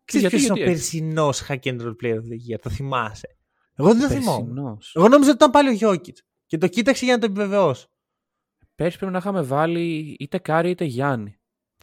[0.05, 2.69] Ξέρεις Γιατί, ποιος είναι ο γιατί περσινός hack and roll player of the year, το
[2.69, 3.38] θυμάσαι;
[3.75, 4.45] Εγώ δεν το θυμόμουν.
[4.53, 4.93] Περσινός.
[4.95, 6.17] Εγώ νόμιζα ότι ήταν πάλι ο Γιώκητ.
[6.45, 7.88] Και το κοίταξε για να το επιβεβαιώσω.
[8.81, 11.35] Πέρσι πρέπει να είχαμε βάλει είτε Κάρι είτε Γιάννη.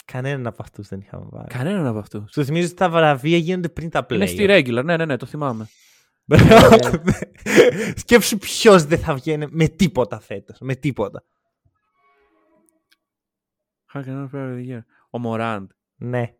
[0.04, 1.46] Κανέναν από αυτούς δεν είχαμε βάλει.
[1.48, 2.32] Κανέναν από αυτούς.
[2.32, 4.28] Σου θυμίζω ότι τα βραβεία γίνονται πριν τα Είναι playoffs.
[4.28, 4.84] στη regular.
[4.84, 5.68] Ναι, ναι, ναι, το θυμάμαι.
[7.96, 10.58] Σκέψου ποιος δεν θα βγαίνει με τίποτα φέτος.
[10.60, 11.24] Με τίποτα.
[13.94, 14.80] Hack and roll player of the year.
[15.10, 15.70] Ο Μωράντ.
[15.96, 16.34] Ναι.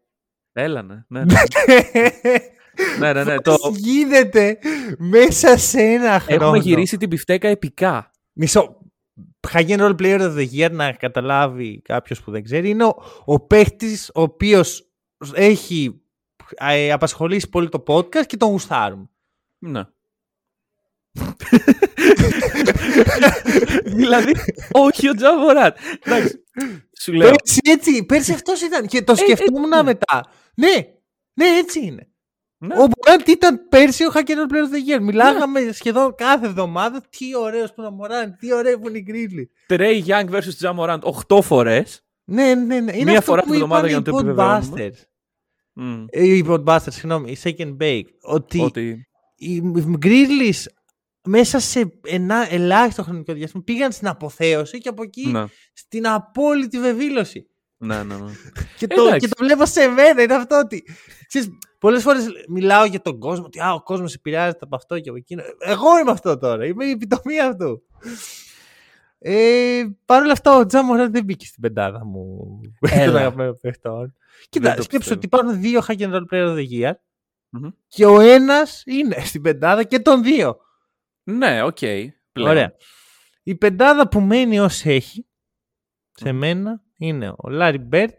[0.52, 1.04] Έλα, ναι.
[1.08, 1.34] ναι, ναι.
[2.98, 3.54] ναι, ναι, ναι, το...
[3.54, 4.58] Πώς γίνεται
[4.98, 8.10] μέσα σε ένα χρόνο; Έχουμε γυρίσει την πιφτέκα επικά.
[8.32, 8.77] Μισό.
[9.52, 13.02] Hack and Roll Player of the Year, να καταλάβει κάποιος που δεν ξέρει, είναι ο,
[13.24, 14.90] ο παίχτης ο οποίος
[15.32, 16.00] έχει
[16.56, 19.08] ε, απασχολήσει πολύ το podcast και τον γουστάρουμε.
[19.58, 19.82] Ναι.
[23.84, 24.32] δηλαδή,
[24.72, 25.78] όχι ο Τζαβοράτ.
[26.04, 26.42] Εντάξει.
[27.00, 27.30] Σου λέω.
[27.30, 28.86] Πέρσι έτσι, πέρσι αυτός ήταν.
[28.86, 29.82] Και το Ε, σκεφτόμουν έτσι είναι.
[29.82, 30.24] μετά.
[30.54, 30.74] Ναι,
[31.34, 32.08] ναι, έτσι είναι.
[32.60, 32.74] Ναι.
[32.74, 35.00] Ο Μωράντ ήταν πέρσι ο Hack and Roll Player of the Year.
[35.02, 37.00] Μιλάγαμε σχεδόν κάθε εβδομάδα.
[37.18, 39.50] Τι ωραίος που είναι ο Μωράντ, τι ωραίο που είναι η Γκρίλι.
[39.68, 40.54] Trey Young vs.
[40.56, 42.02] Τζαμοράντ 8 φορές.
[42.24, 42.92] Ναι, ναι, ναι.
[42.96, 44.90] Είναι Μία αυτό φορά που την εβδομάδα είπαν για οι να το επιβεβαιώνουμε.
[44.90, 46.06] Podbusters.
[46.10, 48.04] Ε, Οι Podbusters, συγγνώμη, οι Second Bake.
[48.20, 49.08] Ότι Ότι.
[49.36, 49.62] οι
[50.02, 50.64] Grizzlies
[51.24, 56.80] μέσα σε ένα ελάχιστο χρονικό διάστημα πήγαν στην αποθέωση και από εκεί Ναι, στην απόλυτη
[56.80, 57.46] βεβήλωση.
[57.78, 58.16] Ναι, ναι.
[58.16, 58.32] ναι.
[58.76, 59.18] Και το, Εντάξει.
[59.18, 60.84] και το βλέπω σε μένα, είναι αυτό ότι.
[61.26, 65.08] Ξέρεις, πολλές φορές μιλάω για τον κόσμο, ότι α, ο κόσμος επηρεάζεται από αυτό και
[65.08, 65.42] από εκείνο.
[65.58, 67.82] Εγώ είμαι αυτό τώρα, είμαι η επιτομή αυτού.
[69.18, 73.04] Ε, Παρ' όλα αυτά, ο Τζάμοραν δεν μπήκε στην πεντάδα μου Έλα.
[73.12, 74.14] των αγαπημένων παιχτών.
[74.48, 75.16] Κοίτα, το σκέψου πιστεύω.
[75.16, 76.92] ότι υπάρχουν δύο hack and roll player of the year
[77.48, 77.68] Μμμ.
[77.88, 80.58] και ο ένας είναι στην πεντάδα και των δύο.
[81.22, 81.78] Ναι, οκ.
[82.32, 82.50] πλέον.
[82.50, 82.72] Ωραία.
[83.42, 85.26] Η πεντάδα που μένει ως έχει,
[86.12, 88.14] σε μένα, είναι ο Λάρι Μπερντ,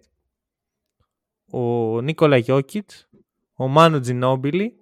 [1.51, 1.61] ο
[2.01, 3.09] Νίκολα Γιόκιτς,
[3.53, 4.73] ο Μάνο Τζινόμπιλι.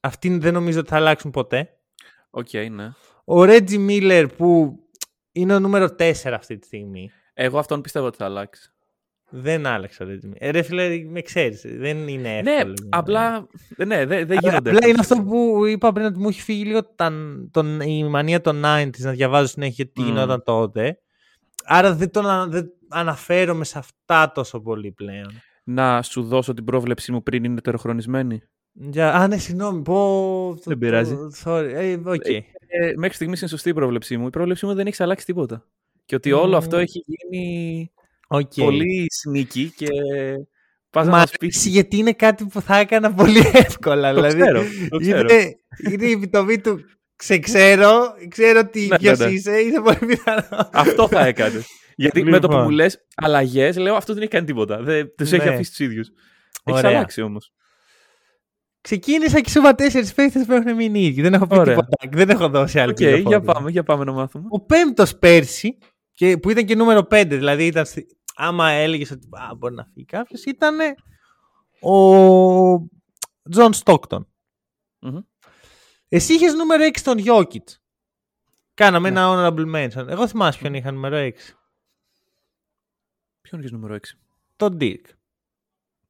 [0.00, 1.78] Αυτοί δεν νομίζω ότι θα αλλάξουν ποτέ.
[2.30, 2.92] Οκ, ναι.
[3.24, 4.78] Ο Ρέτζι Μίλλερ που
[5.32, 7.10] είναι ο νούμερο 4 αυτή τη στιγμή.
[7.34, 8.72] Εγώ αυτόν πιστεύω ότι θα αλλάξει.
[9.30, 10.48] Δεν άλλαξε ο Ρέτζι Μίλλερ.
[10.48, 12.54] Ε, ρε φίλε, με ξέρεις, δεν είναι εύκολο.
[12.56, 12.88] Ναι, για μένα.
[12.90, 13.46] απλά.
[13.76, 14.70] Ναι, δεν δεν Αλλά γίνονται.
[14.70, 17.12] Απλά είναι εύκολες αυτό που είπα πριν ότι μου έχει φύγει λίγο τα,
[17.50, 20.06] τον, η μανία των 90s να διαβάζω συνέχεια τι Μμμ.
[20.06, 20.98] γινόταν τότε.
[21.70, 25.30] Άρα δεν, τον, ανα- δεν αναφέρομαι σε αυτά τόσο πολύ πλέον.
[25.64, 29.82] Να σου δώσω την πρόβλεψή μου πριν είναι τεροχρονισμένη; Για, α, ναι, συγγνώμη.
[29.82, 29.94] Πω,
[30.54, 31.14] το- Δεν πειράζει.
[31.14, 31.70] το- sorry.
[31.74, 32.26] Ε, οκ.
[32.26, 32.42] Ε,
[32.96, 34.26] μέχρι στιγμής είναι σωστή η πρόβλεψή μου.
[34.26, 35.66] Η πρόβλεψή μου δεν έχει αλλάξει τίποτα.
[36.04, 36.38] Και ότι Μμμ.
[36.40, 37.90] όλο αυτό έχει γίνει
[38.28, 38.52] Οκ.
[38.56, 39.86] πολύ sneaky και
[40.90, 41.38] πας να Μ' μας πεις...
[41.56, 44.08] αρέσει γιατί είναι κάτι που θα έκανα πολύ εύκολα.
[44.08, 45.20] Το δηλαδή, ξέρω, το ξέρω.
[45.20, 45.56] Είναι,
[45.92, 46.80] είναι η επιτομή του
[47.18, 49.32] ξεξέρω, ξέρω τι Ναι, ποιος ναι, ναι.
[49.32, 50.68] είσαι, είναι πολύ πιθανός.
[50.72, 51.66] Αυτό θα έκανες.
[51.96, 52.62] Γιατί με το που Λοιπόν.
[52.68, 54.82] μου λες αλλαγές, λέω αυτό δεν έχει κάνει τίποτα.
[54.82, 55.54] Δεν τους έχει Ναι.
[55.54, 56.08] αφήσει τους ίδιους.
[56.64, 56.90] Έχεις Ωραία.
[56.96, 57.52] αλλάξει όμως.
[58.80, 61.22] ξεκίνησα και σου είπα τέσσερις παίχτες που έχουν μείνει ίδιοι.
[61.22, 61.74] Δεν έχω πει Ωραία.
[61.74, 61.96] τίποτα.
[62.10, 63.40] Δεν έχω δώσει άλλη Οκ, για πληροφορία.
[63.40, 64.44] πάμε, για πάμε να μάθουμε.
[64.48, 65.78] Ο πέμπτος πέρσι,
[66.12, 69.84] και, που ήταν και νούμερο 5, δηλαδή ήταν, στη- άμα έλεγες ότι α, μπορεί να
[69.94, 70.76] φύγει κάποιος, ήταν
[71.80, 71.92] ο
[73.50, 74.28] Τζον Στόκτον.
[75.00, 75.18] Μμμ.
[76.08, 77.64] Εσύ είχες νούμερο 6 τον Jokic.
[78.74, 79.20] Κάναμε Ναι.
[79.20, 80.06] ένα honorable mention.
[80.08, 81.32] Εγώ θυμάσαι ποιον είχα νούμερο 6.
[83.40, 84.18] Ποιον είχες νούμερο 6.
[84.56, 85.04] Τον Dirk.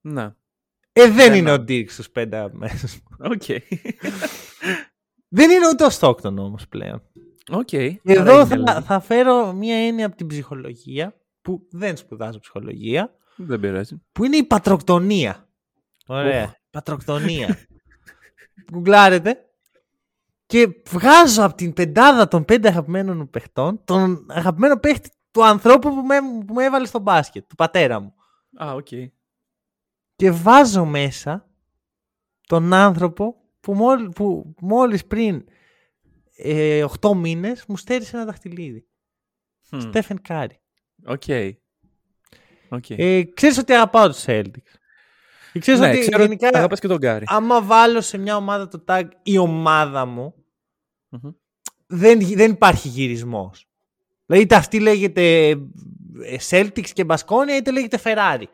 [0.00, 0.37] Να.
[0.92, 1.37] Ε, δεν Ένα.
[1.37, 3.16] είναι ο Dirk στους 5 αγαπημένους μου.
[3.18, 3.42] Οκ.
[5.28, 7.02] Δεν είναι ούτε ο Stockton όμως πλέον.
[7.50, 7.72] Οκ.
[7.72, 8.82] Εδώ Άρα θα, είναι λίγο.
[8.82, 13.14] θα φέρω μία έννοια από την ψυχολογία που δεν σπουδάζω ψυχολογία.
[13.37, 14.02] Δεν πειράζει.
[14.12, 15.48] που είναι η πατροκτονία.
[16.06, 16.44] Ωραία.
[16.44, 16.50] Οχ.
[16.70, 17.58] Πατροκτονία.
[18.72, 19.47] Γκουγκλάρετε.
[20.48, 25.94] Και βγάζω από την πεντάδα των πέντε αγαπημένων μου παιχτών τον αγαπημένο παίχτη του ανθρώπου
[25.94, 28.14] που με, που με έβαλε στο μπάσκετ, του πατέρα μου.
[28.64, 28.88] Α, οκ.
[30.16, 31.48] Και βάζω μέσα
[32.46, 35.44] τον άνθρωπο που, μόλι, που μόλις πριν
[36.37, 38.87] ε, 8 μήνες μου στέρισε ένα δαχτυλίδι.
[39.70, 40.61] Hm, Στέφεν Κάρι.
[41.06, 41.22] Οκ.
[42.68, 42.90] Οκ.
[42.90, 44.72] Ε, ξέρεις ότι αγαπάω τους Celtics.
[45.59, 47.24] Και ξέρεις Ναι, ότι ξέρω ότι γενικά αγαπάς και τον Κάρι.
[47.29, 50.35] άμα βάλω σε μια ομάδα το tag η ομάδα μου,
[51.09, 51.31] Μμμ.
[51.87, 53.66] δεν, δεν υπάρχει γυρισμός.
[54.27, 55.49] Δηλαδή είτε αυτή λέγεται
[56.23, 58.44] ε, Celtics και Μπασκόνια είτε λέγεται Ferrari.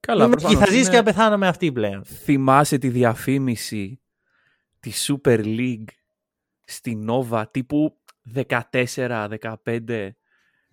[0.00, 2.04] Καλά, Είμαι εκεί, προφανώς θα ζήσει είναι- και να πεθάνω με αυτή πλέον.
[2.04, 4.00] Θυμάσαι τη διαφήμιση
[4.80, 5.88] τη Super League
[6.64, 7.96] στη Nova τύπου
[8.34, 10.08] 14-15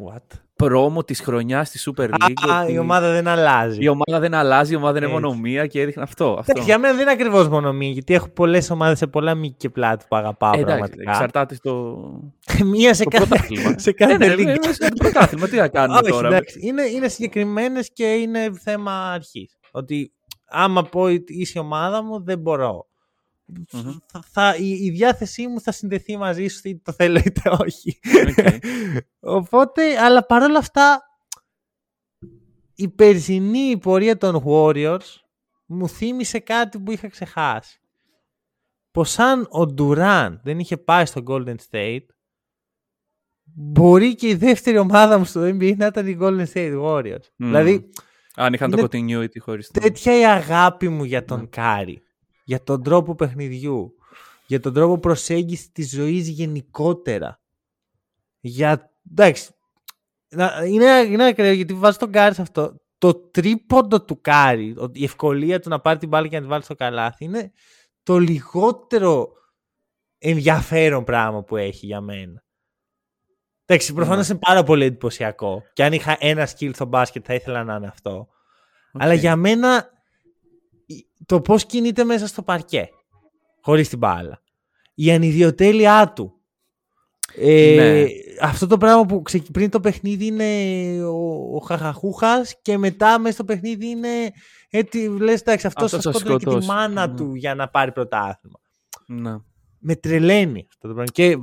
[0.04, 0.28] What?
[0.66, 2.52] Πρόμο της χρονιάς στη Super League.
[2.52, 3.84] Α, ότι η ομάδα δεν αλλάζει.
[3.84, 5.20] η ομάδα δεν αλλάζει, η ομάδα είναι Έτσι.
[5.22, 6.26] μόνο μία και έδειχνε αυτό.
[6.26, 6.44] αυτό.
[6.48, 9.56] Εντάξει, Για μένα δεν είναι ακριβώς μόνο μία, γιατί έχω πολλές ομάδες σε πολλά μήκη
[9.58, 11.12] και πλάτη που αγαπάω Ε, εντάξει, πραγματικά.
[11.12, 11.98] εξαρτάται στο,
[12.74, 13.74] μία σε στο κάθε, πρωτάθλημα.
[13.86, 14.52] σε κάθε ναι, ναι, λίγκα.
[14.52, 16.28] ναι, στο πρωτάθλημα, τι να κάνουμε Όχι, τώρα.
[16.28, 19.58] εντάξει, είναι, είναι συγκεκριμένες και είναι θέμα αρχής.
[19.72, 20.14] Ότι
[20.46, 22.86] άμα πω ότι είσαι η ομάδα μου, δεν μπορώ.
[23.72, 23.98] Μμμ.
[24.06, 28.00] Θα, θα- η, η διάθεσή μου θα συνδεθεί μαζί σου, είτε το θέλω είτε όχι.
[28.28, 28.64] Οκ.
[29.38, 31.02] Οπότε, αλλά παρόλα αυτά,
[32.76, 35.16] η περσινή πορεία των Warriors
[35.66, 37.80] μου θύμισε κάτι που είχα ξεχάσει.
[38.92, 42.06] Πως αν ο Durant δεν είχε πάει στο Golden State,
[43.44, 47.24] μπορεί και η δεύτερη ομάδα μου στο NBA να ήταν οι Golden State Warriors.
[47.36, 47.48] Μμμ.
[47.48, 47.90] Δηλαδή,
[48.36, 49.80] Αν είχαν Είναι το continuity χωρίς το...
[49.80, 51.46] τέτοια η αγάπη μου για τον Ναι.
[51.46, 52.02] Κάρι.
[52.52, 53.96] Για τον τρόπο παιχνιδιού.
[54.46, 57.42] Για τον τρόπο προσέγγισης της ζωής γενικότερα.
[58.40, 58.92] Για...
[59.12, 59.52] Εντάξει.
[60.30, 62.76] να- Είναι, είναι ακραίο γιατί βάζω τον Κάρι σε αυτό.
[62.98, 66.48] Το τρίποντο του Κάρι, ο- η ευκολία του να πάρει την μπάλα και να τη
[66.48, 67.52] βάλει στο καλάθι είναι
[68.04, 69.32] το λιγότερο
[70.18, 72.44] ενδιαφέρον πράγμα που έχει για μένα.
[73.66, 74.34] Εντάξει, προφανώς Ναι.
[74.34, 75.64] είναι πάρα πολύ εντυπωσιακό.
[75.74, 78.28] Και αν είχα ένα skill στο μπάσκετ θα ήθελα να είναι αυτό.
[78.94, 79.02] Οκ.
[79.04, 80.01] Αλλά για μένα η-
[81.26, 82.90] το πώς κινείται μέσα στο παρκέ
[83.62, 84.42] χωρίς την μπάλα.
[84.94, 86.34] Η ανιδιοτέλειά του.
[87.36, 88.06] Ε, Ναι.
[88.42, 93.34] Αυτό το πράγμα που ξε- πριν το παιχνίδι είναι ο, ο χαχαχούχας και μετά μέσα
[93.34, 94.32] στο παιχνίδι είναι
[94.70, 96.68] έτσι λες εντάξει αυτός, Αυτός θα θα σκότωνε και τη σκοτώσει.
[96.72, 97.16] μάνα Ναι.
[97.16, 98.60] του για να πάρει πρωτάθλημα.
[99.08, 99.44] Να.
[99.80, 101.12] Με τρελαίνει αυτό το πράγμα.
[101.12, 101.38] Και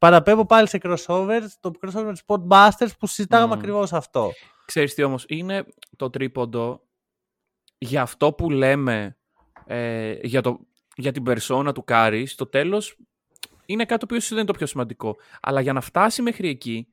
[0.00, 3.58] παραπέμπω πάλι σε crossover, το crossover με τους Spotbusters που συζητάγαμε Μμμ.
[3.60, 4.30] ακριβώς αυτό.
[4.66, 5.64] Ξέρεις τι όμως, είναι
[5.96, 6.80] το τρίποντο
[7.78, 9.16] για αυτό που λέμε
[9.66, 10.58] ε, για, το,
[10.96, 12.96] για την περσόνα του Κάρι, στο τέλος
[13.66, 15.16] είναι κάτι το οποίο ίσως δεν είναι το πιο σημαντικό.
[15.40, 16.88] Αλλά για να φτάσει μέχρι εκεί,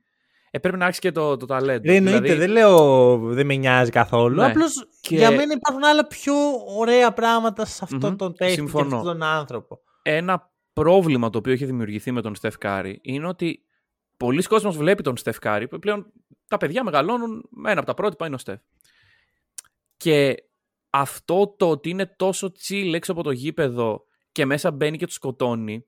[0.52, 1.82] ε, πρέπει να έχεις και το, το ταλέντο.
[1.92, 4.36] Δεν εννοείται, Δηλαδή, δεν λέω δεν με νοιάζει καθόλου.
[4.36, 4.46] Ναι.
[4.46, 6.34] Απλώς Και- για μένα υπάρχουν άλλα πιο
[6.78, 8.16] ωραία πράγματα σε αυτόν Μμμ.
[8.16, 8.86] τον παίχτη και Συμφωνώ.
[8.98, 9.80] αυτόν τον άνθρωπο.
[10.02, 13.64] Ένα πρόβλημα το οποίο έχει δημιουργηθεί με τον Στεφ Κάρι είναι ότι
[14.18, 16.12] πολλοί κόσμος βλέπει τον Στεφ Κάρι, που πλέον
[16.48, 18.60] τα παιδιά μεγαλώνουν, με ένα από τα πρότυπα είναι ο Στεφ.
[19.98, 20.36] Και
[20.96, 25.12] αυτό το ότι είναι τόσο chill έξω από το γήπεδο και μέσα μπαίνει και του
[25.12, 25.86] σκοτώνει,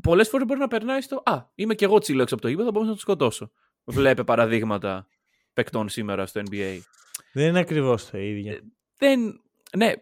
[0.00, 2.70] πολλές φορές μπορεί να περνάει στο «Α, είμαι και εγώ chill έξω από το γήπεδο,
[2.70, 3.50] μπορώ να του σκοτώσω».
[3.84, 5.06] Βλέπε παραδείγματα
[5.52, 6.78] παικτών σήμερα στο NBA.
[7.32, 8.58] Δεν είναι ακριβώς το ίδιο.
[8.96, 9.40] Δεν...
[9.76, 9.92] Ναι,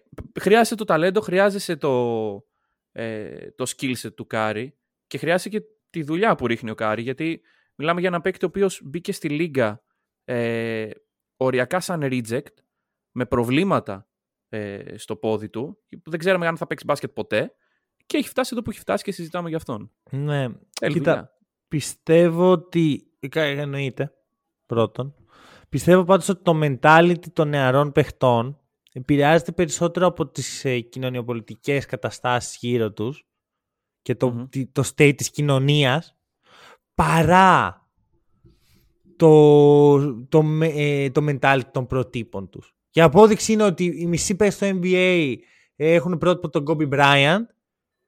[0.41, 2.45] χρειάζεσαι το ταλέντο, χρειάζεσαι το,
[2.93, 7.03] ε, το skill set του Κάρι και χρειάζεσαι και τη δουλειά που ρίχνει ο Κάρι,
[7.03, 7.41] γιατί
[7.75, 9.83] μιλάμε για ένα παίκτη ο οποίος μπήκε στη λίγκα
[10.25, 10.91] ε,
[11.37, 12.55] οριακά σαν reject,
[13.13, 14.09] με προβλήματα
[14.49, 17.55] ε, στο πόδι του, που δεν ξέραμε αν θα παίξει μπάσκετ ποτέ,
[18.07, 19.91] και έχει φτάσει εδώ που έχει φτάσει και συζητάμε για αυτόν.
[20.11, 20.49] ναι,
[20.81, 21.33] Θέλει κοίτα, δουλειά.
[21.69, 23.07] πιστεύω ότι.
[23.29, 24.13] κα- Εννοείται.
[24.67, 25.15] Πρώτον.
[25.69, 28.61] Πιστεύω πάντως ότι το mentality των νεαρών παιχτών
[28.93, 33.27] επηρεάζεται περισσότερο από τις ε, κοινωνιοπολιτικές καταστάσεις γύρω τους
[34.03, 34.49] και το, Μμμ.
[34.49, 36.17] τι- το state της κοινωνίας
[36.95, 37.87] παρά
[39.17, 42.75] το, το, με- ε, το mentality των προτύπων τους.
[42.93, 45.35] Και απόδειξη είναι ότι η μισή παίχτη στο NBA
[45.77, 47.45] έχουν πρότυπο τον Kobe Bryant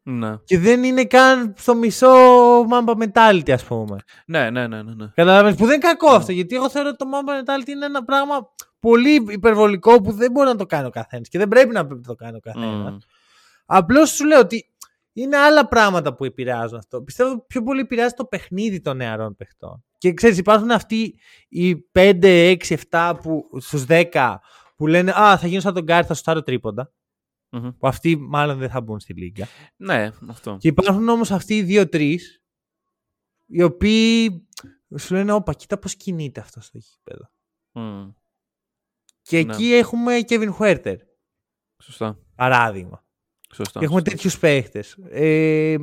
[0.03, 0.37] Ναι.
[0.45, 2.09] και δεν είναι καν στο μισό
[2.63, 3.97] Mamba Mentality, ας πούμε.
[4.27, 4.95] Ναι, ναι, ναι, ναι.
[4.95, 5.07] ναι.
[5.15, 8.05] Καταλαβαίνεις, που δεν είναι κακό αυτό, γιατί εγώ θεωρώ ότι το Mamba Mentality είναι ένα
[8.05, 11.87] πράγμα πολύ υπερβολικό που δεν μπορεί να το κάνει ο καθένας και δεν πρέπει να
[11.87, 12.93] το κάνει ο καθένας.
[12.93, 12.97] Μμ.
[13.67, 14.69] Απλώς σου λέω ότι
[15.13, 17.03] είναι άλλα πράγματα που επηρεάζουν αυτό.
[17.03, 19.85] Πιστεύω ότι πιο πολύ επηρεάζει το παιχνίδι των νεαρών παιχτών.
[19.99, 21.19] Και ξέρεις, υπάρχουν αυτοί
[21.49, 24.35] οι 5, 6, 7 που, στους 10
[24.77, 26.93] που λένε Α, θα γίνω σαν τον Γκάρι, θα σου τάρω τρίποντα.
[27.51, 27.71] Μμμ.
[27.79, 29.47] Που αυτοί μάλλον δεν θα μπουν στη λίγκα.
[29.77, 30.57] Ναι, αυτό.
[30.61, 32.17] Και υπάρχουν όμως αυτοί οι 2-3
[33.47, 34.47] οι οποίοι
[34.99, 37.31] σου λένε Όπα, κοίτα πώς κινείται αυτό στο γήπεδο.
[37.73, 38.11] Μμ.
[39.23, 39.53] Και Ναι.
[39.53, 40.97] εκεί έχουμε Kevin Huerter,
[41.83, 42.19] Σωστά.
[42.35, 43.05] παράδειγμα.
[43.53, 43.79] Σωστά.
[43.79, 44.15] Και έχουμε σωστά.
[44.17, 44.97] τέτοιους παίχτες.
[45.09, 45.77] Ε,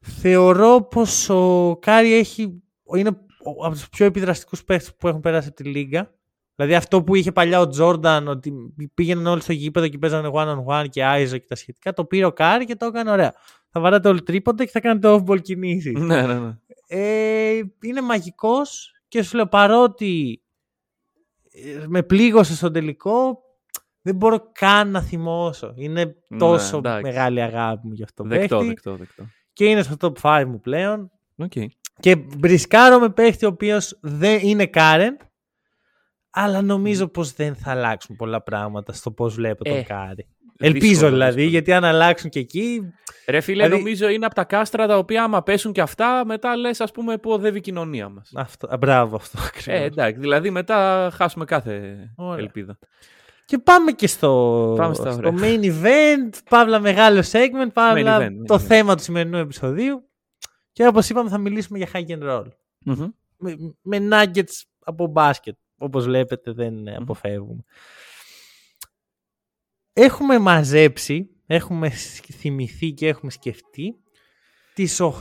[0.00, 2.62] θεωρώ πως ο Κάρι έχει,
[2.96, 3.08] είναι
[3.44, 6.13] ο- από τους πιο επιδραστικούς παίχτες που έχουν περάσει από τη Λίγκα.
[6.56, 8.52] Δηλαδή αυτό που είχε παλιά ο Τζόρνταν, ότι
[8.94, 12.04] πήγαιναν όλοι στο γήπεδο και παίζανε one on one και iso και τα σχετικά, το
[12.04, 13.34] πήρε ο Κάρι και το έκανε ωραία.
[13.70, 15.92] Θα βαράτε όλοι τρίποντα και θα κάνετε off-ball κινήσεις.
[16.00, 16.52] Ναι, ναι, ναι.
[16.86, 20.42] Ε, είναι μαγικός και σου λέω παρότι
[21.52, 23.38] ε, με πλήγωσε στον τελικό
[24.02, 25.72] δεν μπορώ καν να θυμώσω.
[25.76, 27.02] Είναι Ναι, τόσο εντάξει.
[27.02, 29.24] μεγάλη αγάπη μου για αυτό το Δεκτό, παίχτη δεκτό, δεκτό.
[29.52, 31.52] και είναι στο top 5 μου πλέον Οκ.
[32.00, 35.16] και ρισκάρω με παίχτη ο οποίος δεν είναι current
[36.34, 40.26] αλλά νομίζω πως δεν θα αλλάξουν πολλά πράγματα στο πώς βλέπω τον Ε, Κάρι.
[40.58, 41.48] Ελπίζω Δύσκολο, δηλαδή, δύσκολο.
[41.50, 42.80] γιατί αν αλλάξουν και εκεί.
[43.28, 46.56] Ρε φίλε, Δηλαδή- νομίζω είναι από τα κάστρα τα οποία άμα πέσουν και αυτά, μετά
[46.56, 48.30] λες ας πούμε που οδεύει η κοινωνία μας.
[48.34, 49.80] Αυτό, α, μπράβο αυτό ακριβώς.
[49.80, 52.38] Ε, εντάξει, δηλαδή μετά χάσουμε κάθε Ωραία.
[52.44, 52.78] ελπίδα.
[53.44, 55.32] Και πάμε και στο, Πάμε στα στο ωραία.
[55.40, 56.38] main event.
[56.50, 57.72] Παύλα μεγάλο segment.
[57.72, 58.60] Παύλα Main event, main το event.
[58.60, 60.08] θέμα του σημερινού επεισοδίου.
[60.72, 62.46] Και όπως είπαμε θα μιλήσουμε για high and roll.
[62.84, 63.08] Μμμ.
[63.36, 65.56] Με, με nuggets από μπάσκετ.
[65.78, 67.64] Όπως βλέπετε δεν ε, αποφεύγουμε.
[69.92, 73.96] Έχουμε μαζέψει, έχουμε σκ- θυμηθεί και έχουμε σκεφτεί
[74.74, 75.12] τις 8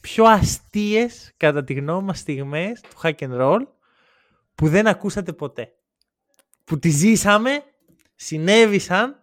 [0.00, 3.60] πιο αστείες κατά τη γνώμη μας στιγμές του hack and roll
[4.54, 5.72] που δεν ακούσατε ποτέ.
[6.64, 7.62] Που τη ζήσαμε,
[8.14, 9.22] συνέβησαν,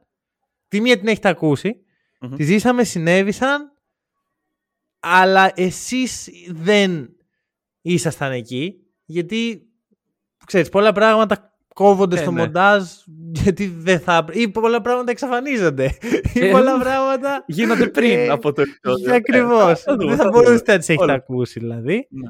[0.67, 1.85] τη μία την έχετε ακούσει,
[2.19, 2.35] Μμμ.
[2.35, 3.73] τη ζήσαμε, συνέβησαν,
[4.99, 7.15] αλλά εσείς δεν
[7.81, 9.70] ήσασταν εκεί, γιατί,
[10.45, 12.41] ξέρεις, πολλά πράγματα κόβονται Ε, στο ναι.
[12.41, 12.83] μοντάζ,
[13.31, 14.25] γιατί δεν θα...
[14.31, 15.97] ή πολλά πράγματα εξαφανίζονται.
[16.33, 17.43] ή Ε, πολλά πράγματα...
[17.47, 19.13] Γίνονται πριν Ε, από το επεισόδιο.
[19.15, 19.71] Ακριβώς.
[19.71, 20.41] Ε, θα δούμε, Δεν θα δούμε.
[20.41, 21.13] μπορούσατε να τις έχετε Όλα.
[21.13, 22.07] ακούσει, δηλαδή.
[22.09, 22.29] Ναι.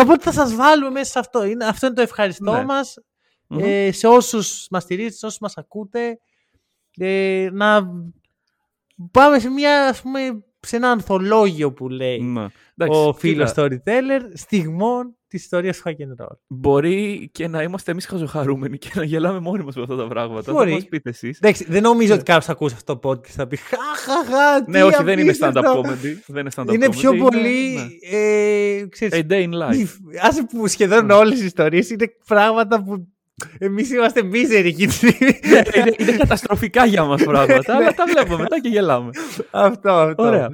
[0.00, 1.44] Οπότε θα σας βάλουμε μέσα σε αυτό.
[1.44, 2.64] Είναι, αυτό είναι το ευχαριστώ Ναι.
[2.64, 2.94] μας
[3.46, 3.58] Μμμ.
[3.62, 6.18] ε, σε όσους μας στηρίζετε, σε όσους μας ακούτε.
[6.96, 7.82] Ε, να
[9.10, 10.20] πάμε σε μια, ας πούμε,
[10.60, 12.46] σε ένα ανθολόγιο που λέει Ναι.
[12.76, 16.36] Εντάξει, ο φίλος κοίτα, storyteller στιγμών τη ιστορία του hack and roll.
[16.48, 20.52] Μπορεί και να είμαστε εμείς χαζοχαρούμενοι και να γελάμε μόνοι μας με αυτά τα πράγματα.
[20.52, 20.68] Μπορεί.
[20.70, 21.38] Θα μας πείτε εσείς.
[21.38, 24.84] Εντάξει, δεν νομίζω ότι κάποιος θα ακούσει αυτό το podcast και θα πει Χαχαχα, Ναι,
[24.84, 25.80] όχι, δεν είναι stand-up απίστευτο».
[25.84, 26.16] comedy.
[26.26, 27.74] Δεν είναι stand-up Είναι comedy, πιο πολύ.
[28.10, 28.18] ναι.
[28.18, 29.90] Ε, ξέρεις, A day in life.
[30.22, 31.12] Άσε που σχεδόν Ναι.
[31.14, 33.06] όλες οι ιστορίες είναι πράγματα που
[33.58, 35.38] εμείς είμαστε μίζεροι εκεί τη στιγμή.
[35.48, 39.10] Ναι, είναι, είναι καταστροφικά για μας πράγματα, αλλά τα βλέπουμε μετά και γελάμε.
[39.50, 40.22] αυτό, αυτό.
[40.22, 40.48] Ωραία.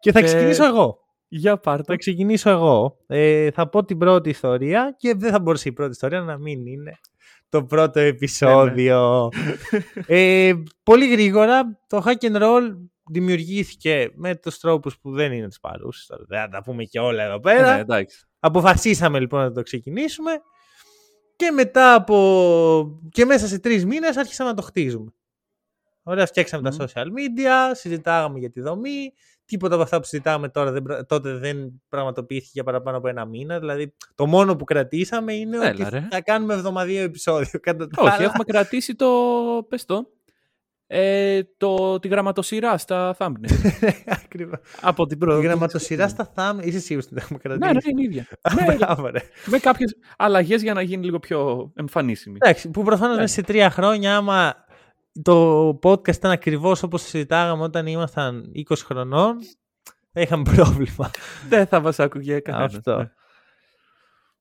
[0.00, 0.98] Και θα Και- ξεκινήσω εγώ.
[1.28, 1.82] Για πάρτε.
[1.86, 2.96] Θα ξεκινήσω εγώ.
[3.06, 6.66] Ε, θα πω την πρώτη ιστορία και δεν θα μπορούσε η πρώτη ιστορία να μην
[6.66, 6.98] είναι
[7.48, 9.28] το πρώτο επεισόδιο.
[10.06, 12.76] ε, πολύ γρήγορα, το hack and roll
[13.10, 16.06] δημιουργήθηκε με τους τρόπους που δεν είναι τις παρούσες.
[16.06, 17.74] τώρα Δεν θα τα πούμε και όλα εδώ πέρα.
[17.74, 18.26] Ναι, εντάξει.
[18.40, 20.30] Αποφασίσαμε λοιπόν να το ξεκινήσουμε
[21.36, 23.00] και μετά από...
[23.10, 25.12] και μέσα σε τρεις μήνες άρχισαμε να το χτίζουμε.
[26.02, 26.76] Ωραία, φτιάξαμε Μμμ.
[26.76, 29.12] τα social media, συζητάγαμε για τη δομή.
[29.50, 33.24] Τίποτα από αυτά που συζητάγαμε τώρα δεν, πρα- τότε δεν πραγματοποιήθηκε για παραπάνω από ένα
[33.24, 33.58] μήνα.
[33.58, 36.06] Δηλαδή, το μόνο που κρατήσαμε είναι Έλα, ότι ρε.
[36.10, 37.60] θα κάνουμε εβδομαδιαίο επεισόδιο.
[37.60, 39.06] Κατά τα Όχι, άλλα- έχουμε κρατήσει το.
[39.68, 40.06] Πες το.
[40.90, 43.70] Ε, το, τη γραμματοσυρά στα thumbnail.
[44.24, 44.58] Ακριβώς.
[44.80, 45.46] από την Η πρώτη.
[45.46, 48.26] γραμματοσυρά στα thumb, είσαι σίγουρος ότι την έχουμε Ναι, κρατήσει; ναι, είναι ίδια.
[48.42, 49.20] Α, ναι, μπράβο, ρε.
[49.46, 52.36] με κάποιες αλλαγές για να γίνει λίγο πιο εμφανίσιμη.
[52.40, 53.20] Εντάξει, που προφανώς Ναι.
[53.22, 54.54] μέσα σε τρία χρόνια, άμα
[55.22, 59.36] το podcast ήταν ακριβώς όπως συζητάγαμε όταν ήμασταν 20 χρονών,
[60.12, 61.10] θα είχαμε πρόβλημα.
[61.48, 62.74] Δεν θα μας άκουγε κανένας.
[62.74, 63.10] Αυτό.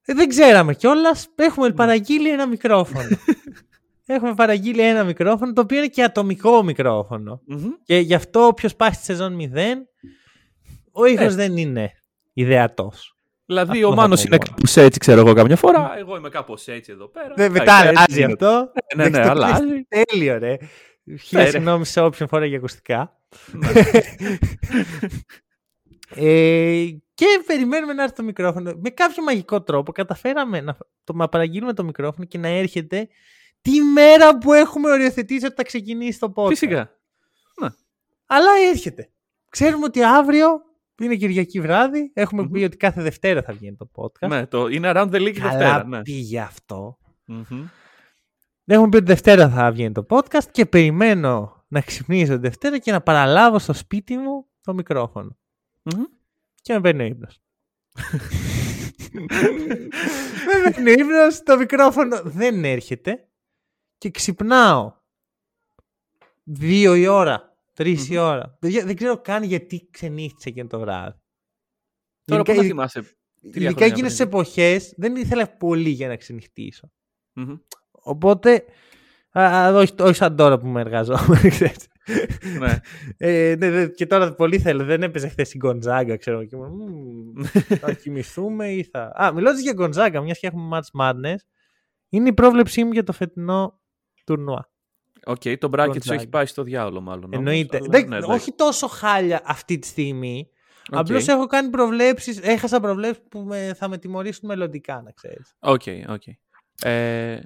[0.01, 1.27] Ε, δεν ξέραμε κιόλας.
[1.35, 3.07] Έχουμε παραγγείλει ένα μικρόφωνο.
[4.09, 7.41] Έχουμε παραγγείλει ένα μικρόφωνο, το οποίο είναι και ατομικό μικρόφωνο.
[7.83, 9.57] Και γι' αυτό όποιος πάει στη σεζόν 0,
[10.91, 11.35] ο ήχος Ε.
[11.35, 11.91] δεν είναι
[12.33, 13.16] ιδεατός.
[13.47, 14.51] Δηλαδή, Αυτό ο θα Μάνος πω είναι μόνο.
[14.55, 15.97] κάπως έτσι, ξέρω εγώ, καμιά φορά.
[15.97, 17.33] Εγώ είμαι κάπως έτσι εδώ πέρα.
[17.35, 18.45] Δεν μετά Εντάξει, έτσι αλλάζει γίνεται.
[18.45, 18.71] αυτό.
[18.95, 19.63] Ναι, ναι, Εντάξει, το αλλάζει.
[19.63, 20.57] κλείσει Τέλειο, ρε.
[21.19, 21.49] Χίλια ρε.
[21.49, 23.21] συγγνώμη σε όποιον φορά για ακουστικά.
[23.51, 23.69] Ναι.
[26.29, 28.73] ε, και περιμένουμε να έρθει το μικρόφωνο.
[28.81, 33.07] Με κάποιο μαγικό τρόπο καταφέραμε να, το, να παραγγείλουμε το μικρόφωνο και να έρχεται
[33.61, 36.47] τη μέρα που έχουμε οριοθετήσει ότι θα ξεκινήσει το podcast.
[36.47, 36.91] Φυσικά.
[38.25, 39.09] Αλλά έρχεται.
[39.49, 40.47] Ξέρουμε ότι αύριο
[41.03, 42.11] είναι Κυριακή βράδυ.
[42.13, 44.27] Έχουμε πει ότι κάθε Δευτέρα θα βγαίνει το podcast.
[44.27, 45.85] Ναι, το, είναι around the league Καλά Δευτέρα.
[45.87, 46.01] Ναι.
[46.01, 46.97] πήγε αυτό.
[47.25, 47.67] Μμμ.
[48.65, 52.91] Έχουμε πει ότι Δευτέρα θα βγαίνει το podcast και περιμένω να ξυπνήσω τη Δευτέρα και
[52.91, 55.37] να παραλάβω στο σπίτι μου το μικρόφωνο.
[55.81, 56.03] Μμμ.
[56.61, 57.41] Και με παίρνει ο ύπνος.
[60.63, 63.27] με παίρνει ο ύπνος, το μικρόφωνο δεν έρχεται
[63.97, 64.93] και ξυπνάω
[66.43, 67.46] δύο η ώρα,
[67.77, 68.57] τρεις η ώρα.
[68.59, 71.17] Παιδιά, Δεν ξέρω καν γιατί ξενύχτησε εκείνο το βράδυ.
[72.25, 72.99] Τώρα Γενικά, πώς να ειδ- θυμάσαι.
[73.01, 73.11] τρία
[73.51, 74.29] Ειδικά χρόνια εκείνες τις πριν.
[74.29, 76.91] εποχές δεν ήθελα πολύ για να ξενυχτήσω.
[77.33, 77.55] Μμμ.
[77.91, 78.63] Οπότε,
[79.31, 81.87] α, α, όχι, όχι σαν τώρα που με εργαζόμουν, ξέρεις.
[82.59, 82.79] Ναι.
[83.17, 84.83] Ε, ναι, ναι, και τώρα πολύ θέλω.
[84.85, 86.45] Δεν έπαιζε χθες η Γκοντζάγκα, ξέρω.
[86.45, 87.43] Και ήμουν, «Μμμ,
[87.81, 89.11] θα κοιμηθούμε ή θα.
[89.15, 91.35] Α, μιλώντας για Γκοντζάγκα, μιας και έχουμε Match Madness,
[92.09, 93.81] είναι η πρόβλεψή μου για το φετινό
[94.25, 94.69] τουρνουά.
[95.27, 96.13] Οκ, το bracket σου Gonzaga.
[96.15, 97.23] έχει πάει στο διάολο μάλλον.
[97.23, 97.77] όμως, Εννοείται.
[97.77, 98.31] αλλά Δεν- ναι, εντάξει.
[98.35, 100.49] όχι τόσο χάλια αυτή τη στιγμή.
[100.91, 100.97] Οκ.
[100.99, 102.39] Απλώς έχω κάνει προβλέψεις.
[102.41, 105.55] Έχασα προβλέψεις που με, θα με τιμωρήσουν μελλοντικά, να ξέρεις.
[105.59, 106.21] Οκ, οκ.
[106.81, 107.39] Ε,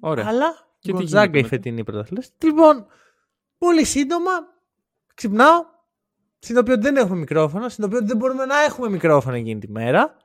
[0.00, 0.26] Ωραία.
[0.28, 2.30] Αλλά Και τι Γκοντζάγκα γίνεται η μετά; φετινή πρωταθλήτρια.
[2.42, 2.86] Λοιπόν,
[3.58, 4.30] πολύ σύντομα
[5.14, 5.64] ξυπνάω.
[6.38, 7.68] Συνειδητοποιώ ότι δεν έχουμε μικρόφωνο.
[7.68, 10.16] Συνειδητοποιώ ότι δεν μπορούμε να έχουμε μικρόφωνο εκείνη τη μέρα.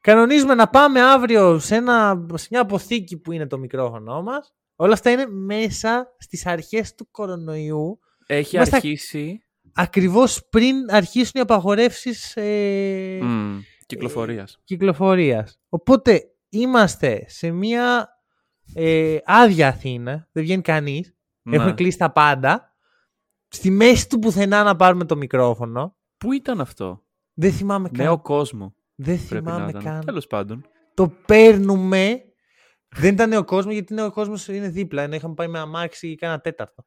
[0.00, 4.54] Κανονίζουμε να πάμε αύριο σε, ένα, σε μια αποθήκη που είναι το μικρόφωνο μας.
[4.82, 7.98] Όλα αυτά είναι μέσα στις αρχές του κορονοϊού.
[8.26, 14.60] Έχει Είμαστε- αρχίσει Ακριβώς πριν αρχίσουν οι απαγορεύσεις ε, μ, κυκλοφορίας.
[14.64, 15.60] κυκλοφορίας.
[15.68, 18.08] Οπότε είμαστε σε μια
[18.74, 21.56] ε, άδεια Αθήνα, δεν βγαίνει κανείς, Ναι.
[21.56, 22.74] έχουν κλείσει τα πάντα.
[23.48, 25.96] Στη μέση του πουθενά να πάρουμε το μικρόφωνο.
[26.18, 27.02] Πού ήταν αυτό;
[27.34, 28.04] Δεν θυμάμαι καν.
[28.06, 29.82] Νέο κόσμο Δεν πρέπει να θυμάμαι ήταν.
[29.82, 30.04] καν.
[30.04, 30.66] Τέλος πάντων.
[30.94, 32.24] Το παίρνουμε.
[32.96, 35.02] Δεν ήταν νέο κόσμο γιατί Νέος Κόσμος είναι δίπλα.
[35.02, 36.84] Ενώ είχαμε πάει με αμάξι κάνα τέταρτο.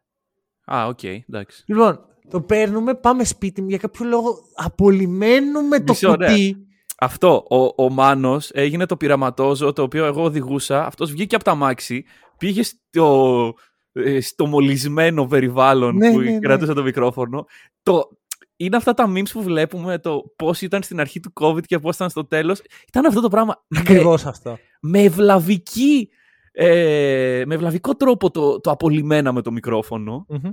[0.65, 1.63] Α, οκ, εντάξει.
[1.67, 3.69] Λοιπόν, το παίρνουμε, πάμε σπίτι μου.
[3.69, 6.27] Για κάποιο λόγο απολυμαίνουμε το Μισό, ναι.
[6.27, 6.57] κουτί.
[6.97, 10.85] Αυτό, ο, ο Μάνος έγινε το πειραματόζωο το οποίο εγώ οδηγούσα.
[10.85, 12.05] Αυτός βγήκε από τ' αμάξι,
[12.37, 13.53] πήγε στο,
[13.91, 16.39] ε, στο μολυσμένο περιβάλλον Ναι, που ναι, ναι.
[16.39, 17.45] κρατούσε το μικρόφωνο.
[17.83, 18.09] Το,
[18.55, 21.95] είναι αυτά τα memes που βλέπουμε, το πώς ήταν στην αρχή του COVID και πώς
[21.95, 22.61] ήταν στο τέλος.
[22.87, 23.63] Ήταν αυτό το πράγμα.
[23.67, 24.57] με- Ακριβώς αυτό.
[24.87, 26.09] Με ευλαβική.
[26.57, 30.49] Ε, με ευλαβικό τρόπο το, το απολυμμέναμε το μικρόφωνο Μμμ.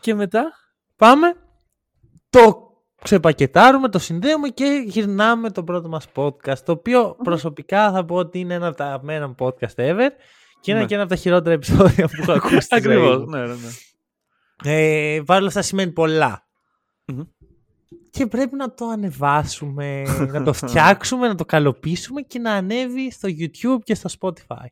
[0.00, 0.52] και μετά;
[0.96, 1.32] Πάμε,
[2.30, 2.68] το
[3.02, 8.38] ξεπακετάρουμε, το συνδέουμε και γυρνάμε το πρώτο μας podcast, το οποίο προσωπικά θα πω ότι
[8.38, 10.08] είναι ένα από τα αγαπημένα μου podcast ever
[10.60, 10.86] και είναι Ναι.
[10.86, 13.26] και ένα από τα χειρότερα επεισόδια που έχω ακούσει στη ζωή Ακριβώς, μου.
[13.30, 13.70] ναι, ναι, ναι.
[14.64, 16.46] Ε, Παρ' όλα αυτά σημαίνει πολλά.
[18.12, 18.18] Μμμ.
[18.18, 23.28] Και πρέπει να το ανεβάσουμε, να το φτιάξουμε, να το καλοποιήσουμε και να ανέβει στο
[23.28, 24.66] YouTube και στο Spotify.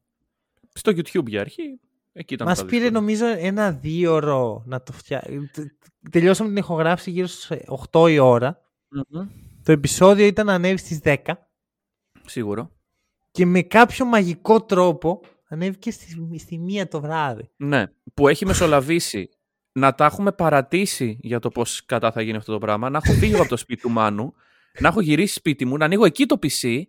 [0.73, 1.81] Στο YouTube για αρχή,
[2.13, 3.01] εκεί ήταν Μας τα πήρε δύσκολα.
[3.01, 5.51] νομίζω ένα δύο ώρο να το φτιάξουμε.
[6.11, 7.59] Τελειώσαμε την ηχογράφηση γύρω στις
[7.93, 8.61] 8 η ώρα.
[8.89, 9.29] Μμμ.
[9.63, 11.17] Το επεισόδιο ήταν να ανέβει στις 10
[12.27, 12.71] Σίγουρο.
[13.31, 17.51] και με κάποιο μαγικό τρόπο ανέβηκε στη, στη μία το βράδυ.
[17.57, 19.29] Ναι, που έχει μεσολαβήσει
[19.79, 23.13] να τα έχουμε παρατήσει για το πώς κατά θα γίνει αυτό το πράγμα, να έχω
[23.19, 24.35] φύγει από το σπίτι του Μάνου,
[24.79, 26.83] να έχω γυρίσει σπίτι μου, να ανοίγω εκεί το PC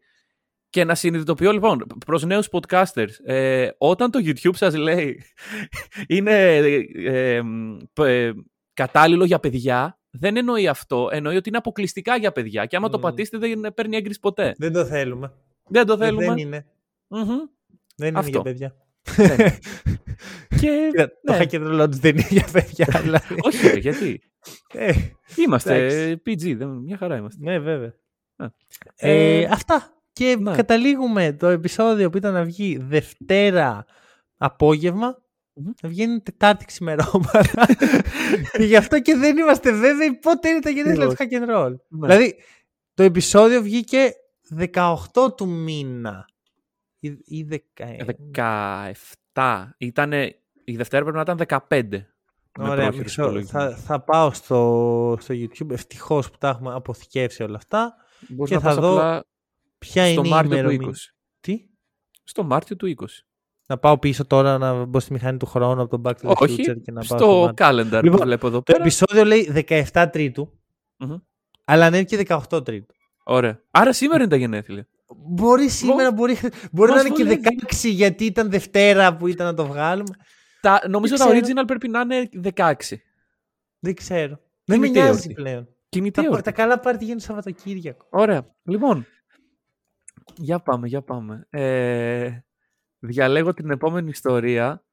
[0.69, 5.21] και να συνειδητοποιώ λοιπόν προς νέους podcasters ε, όταν το YouTube σας λέει
[6.07, 7.41] είναι ε, ε,
[7.93, 8.31] π- ε,
[8.73, 12.97] κατάλληλο για παιδιά δεν εννοεί αυτό, εννοεί ότι είναι αποκλειστικά για παιδιά και άμα το
[12.97, 13.03] Μμμ.
[13.03, 14.53] πατήσετε δεν παίρνει έγκριση ποτέ.
[14.57, 15.33] Δεν το θέλουμε.
[15.67, 16.25] Δεν το Ε, θέλουμε.
[16.25, 16.65] Δεν είναι.
[17.07, 17.23] Μμμ.
[17.95, 18.29] Δεν είναι Αυτό.
[18.29, 18.75] για παιδιά.
[20.59, 20.89] Και...
[20.91, 21.39] Κοίτα, Το ναι.
[21.41, 22.99] hack and roll δεν είναι για παιδιά.
[23.01, 23.35] δηλαδή.
[23.41, 24.21] Όχι, ρε, γιατί;
[24.73, 24.93] Ε,
[25.35, 26.21] Είμαστε Εντάξει.
[26.25, 27.43] PG, δεν, μια χαρά είμαστε.
[27.43, 27.93] ναι, βέβαια.
[28.35, 28.45] Α.
[28.95, 29.93] Ε, Ε, αυτά.
[30.13, 30.55] Και ναι.
[30.55, 33.85] καταλήγουμε το επεισόδιο που ήταν να βγει Δευτέρα
[34.37, 35.17] απόγευμα.
[35.53, 35.71] Μμμ.
[35.81, 37.65] Να βγαίνει Τετάρτη ξημερώματα.
[38.57, 41.73] και γι' αυτό και δεν είμαστε βέβαιοι πότε είναι τα γενέθλια του hack and roll.
[41.87, 42.07] Ναι.
[42.07, 42.35] Δηλαδή,
[42.93, 44.11] το επεισόδιο βγήκε
[44.73, 46.25] 18 του μήνα.
[46.99, 47.57] Ή, ή 10,
[49.33, 49.65] 17.
[49.77, 51.83] Ήτανε, η Δευτέρα πρέπει να ήταν 15.
[52.59, 53.21] με Ωραία, πρόχειρους μισό.
[53.23, 53.51] υπολογισμούς.
[53.63, 55.69] Θα, θα πάω στο, στο YouTube.
[55.71, 57.95] Ευτυχώς που τα έχουμε αποθηκεύσει όλα αυτά.
[58.27, 59.25] Μπορείς και να θα πας δω απλά
[59.77, 60.89] Ποια στο είναι η Μάρτιο του ημερομηνία.
[60.89, 60.93] 20.
[61.39, 61.65] Τι;
[62.23, 63.05] Στο Μάρτιο του 20.
[63.65, 66.35] Να πάω πίσω τώρα να μπω στη μηχανή του χρόνου από το Back to the
[66.35, 67.65] Όχι, Future και να πάω στο στο Μάρτιο.
[67.67, 68.79] calendar Λοιπόν, που βλέπω εδώ Το πέρα.
[68.81, 70.59] επεισόδιο λέει 17 Τρίτου,
[70.97, 71.15] Μμμ.
[71.65, 72.95] αλλά ανέβηκε 18 Τρίτου.
[73.23, 73.61] Ωραία.
[73.71, 74.87] Άρα σήμερα είναι τα γενέθλια.
[75.15, 76.37] Μπορεί σήμερα, μπορεί,
[76.71, 77.41] μπορεί να μας είναι και βολεύει.
[77.67, 80.15] 16 γιατί ήταν Δευτέρα που ήταν να το βγάλουμε.
[80.61, 81.61] Τα, νομίζω Δεν τα ξέρω.
[81.63, 82.73] original πρέπει να είναι 16.
[83.79, 84.39] Δεν ξέρω.
[84.63, 85.33] Δεν με Κινητή νοιάζει εορτή.
[85.33, 85.67] πλέον.
[85.89, 86.41] Κινητή Τα, εορτή.
[86.43, 88.05] τα καλά πάρτι γίνουν Σαββατοκύριακο.
[88.09, 88.45] Ωραία.
[88.63, 89.05] Λοιπόν,
[90.35, 91.47] για πάμε, για πάμε.
[91.49, 92.39] Ε,
[92.99, 94.83] διαλέγω την επόμενη ιστορία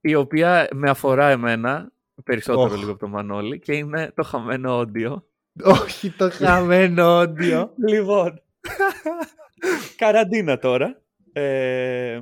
[0.00, 1.92] η οποία με αφορά εμένα
[2.24, 2.78] περισσότερο Οχ.
[2.78, 5.26] λίγο από το Μανώλη και είναι το χαμένο όντιο.
[5.64, 7.72] Όχι το χαμένο όντιο.
[7.88, 8.42] Λοιπόν,
[9.96, 11.00] καραντίνα τώρα.
[11.32, 12.16] Ε,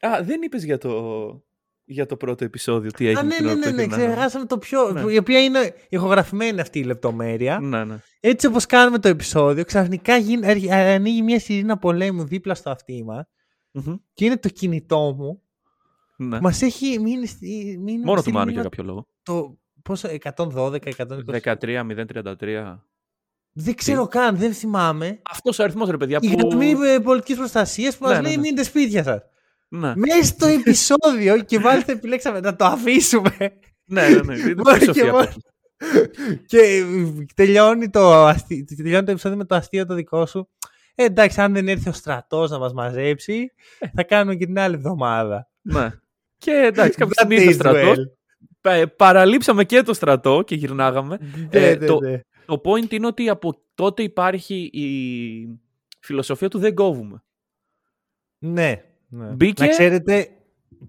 [0.00, 0.92] Α, δεν είπες για το,
[1.84, 4.12] για το πρώτο επεισόδιο τι έγινε Α, ναι, την ναι, ώρα που ναι, ναι, γυρνάγαμε.
[4.12, 4.90] ξεχάσαμε το πιο.
[4.92, 5.12] Ναι.
[5.12, 7.58] Η οποία είναι ηχογραφημένη αυτή η λεπτομέρεια.
[7.60, 7.98] Ναι, ναι.
[8.20, 13.04] Έτσι όπως κάνουμε το επεισόδιο, ξαφνικά γίνει, έρχε- ανοίγει μια σιρήνα πολέμου δίπλα στο αυτί
[13.04, 13.26] μα
[13.72, 13.94] Μμμ.
[14.14, 15.42] και είναι το κινητό μου.
[16.16, 16.40] ναι.
[16.40, 17.26] Μας έχει μείνει.
[17.26, 19.06] στη- μείνει Μόνο στη του Μάνου μνήμα για κάποιο λόγο.
[19.22, 21.40] Το, πόσο, 112, 120.
[21.42, 22.78] 13-033.
[23.52, 25.20] Δεν ξέρω καν, δεν θυμάμαι.
[25.30, 26.48] Αυτός ο αριθμός ρε παιδιά Η που...
[26.48, 28.40] γραμμή πολιτικής προστασίας που Ναι, μας ναι, λέει ναι.
[28.42, 29.20] μείνετε σπίτια σας.
[29.68, 33.36] Ναι, Μέσα στο επεισόδιο και μάλιστα επιλέξαμε να το αφήσουμε.
[33.84, 34.20] ναι, ναι.
[34.22, 34.38] ναι.
[34.38, 35.16] Είναι Μόνο πολύ και σοφή μόνο.
[35.18, 35.40] απόφαση.
[36.46, 36.84] και
[37.34, 40.48] τελειώνει το, αστεί, τελειώνει το επεισόδιο με το αστείο το δικό σου.
[40.94, 43.46] Ε, εντάξει, αν δεν έρθει ο στρατός να μας μαζέψει,
[43.78, 43.86] Ε.
[43.94, 45.48] θα κάνουμε και την άλλη εβδομάδα.
[45.62, 45.90] Ναι.
[46.38, 47.96] Και εντάξει, κάποια That στιγμή ήρθε ο is στρατός.
[47.98, 48.02] well.
[48.06, 48.19] Πα-
[48.96, 51.18] Παραλείψαμε και το στρατό και γυρνάγαμε.
[51.20, 52.20] Ναι, Ε, ναι, το- ναι.
[52.46, 54.88] Το point είναι ότι από τότε υπάρχει η
[56.00, 57.22] φιλοσοφία του δεν κόβουμε.
[58.38, 59.26] Ναι, ναι.
[59.26, 60.28] Μπήκε- Να ξέρετε,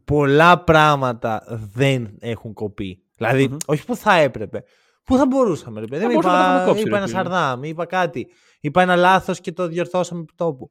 [0.05, 1.43] πολλά πράγματα
[1.73, 3.03] δεν έχουν κοπεί.
[3.17, 3.57] Δηλαδή, Μμμ.
[3.65, 4.63] όχι που θα έπρεπε.
[5.03, 6.01] Πού θα μπορούσαμε, ρε παιδί.
[6.01, 6.13] Θα μου.
[6.13, 7.17] μπορούσαμε να το Είπα, έχουμε κόψει, είπα ρε ένα φίλε.
[7.17, 8.27] σαρδάμ, είπα κάτι.
[8.59, 10.69] Είπα ένα λάθος και το διορθώσαμε επί τόπου.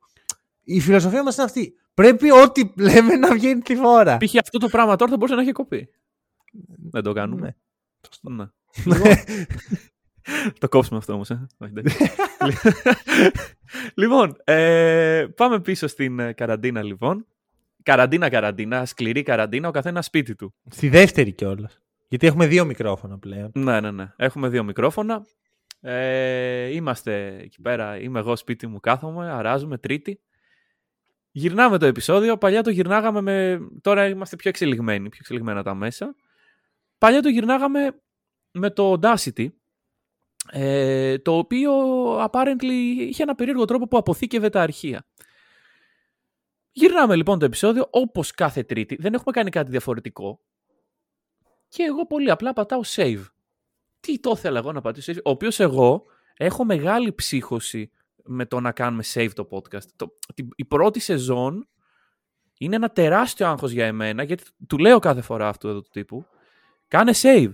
[0.62, 1.74] Η φιλοσοφία μας είναι αυτή.
[1.94, 4.16] Πρέπει ό,τι λέμε να βγαίνει τη φόρα.
[4.16, 4.36] Π.χ.
[4.36, 5.88] αυτό το πράγμα τώρα θα μπορούσε να έχει κοπεί.
[6.90, 7.56] Δεν το κάνουμε.
[8.20, 8.44] Ναι.
[8.84, 9.14] Ναι.
[10.60, 11.30] το κόψουμε αυτό όμως.
[11.30, 11.46] Ε.
[11.58, 12.10] Όχι, εντάξει.
[14.00, 17.26] λοιπόν, ε, πάμε πίσω στην ε, καραντίνα λοιπόν.
[17.82, 20.54] Καραντίνα, καραντίνα, σκληρή καραντίνα, ο καθένας σπίτι του.
[20.70, 21.80] Στη δεύτερη κιόλας.
[22.08, 23.50] Γιατί έχουμε δύο μικρόφωνα πλέον.
[23.54, 24.12] Ναι, ναι, ναι.
[24.16, 25.26] Έχουμε δύο μικρόφωνα.
[25.80, 30.20] Ε, είμαστε εκεί πέρα, είμαι εγώ σπίτι μου, κάθομαι, αράζουμε, τρίτη.
[31.30, 32.38] Γυρνάμε το επεισόδιο.
[32.38, 33.58] Παλιά το γυρνάγαμε με.
[33.80, 36.14] Τώρα είμαστε πιο εξελιγμένοι, πιο εξελιγμένα τα μέσα.
[37.00, 38.00] Παλιά το γυρνάγαμε
[38.52, 39.46] με το Audacity,
[40.50, 41.72] ε, το οποίο
[42.24, 45.06] apparently είχε ένα περίεργο τρόπο που αποθήκευε τα αρχεία.
[46.72, 48.96] Γυρνάμε λοιπόν το επεισόδιο όπως κάθε τρίτη.
[48.96, 50.40] Δεν έχουμε κάνει κάτι διαφορετικό.
[51.68, 53.24] Και εγώ πολύ απλά πατάω save.
[54.00, 56.04] Τι το ήθελα εγώ να πατήσω save; Ο οποίος εγώ
[56.36, 57.90] έχω μεγάλη ψύχωση
[58.24, 59.84] με το να κάνουμε save το podcast.
[59.96, 61.68] Το, την- η πρώτη σεζόν
[62.58, 66.26] είναι ένα τεράστιο άγχος για εμένα, γιατί του λέω κάθε φορά αυτό εδώ του τύπου.
[66.90, 67.50] Κάνε save.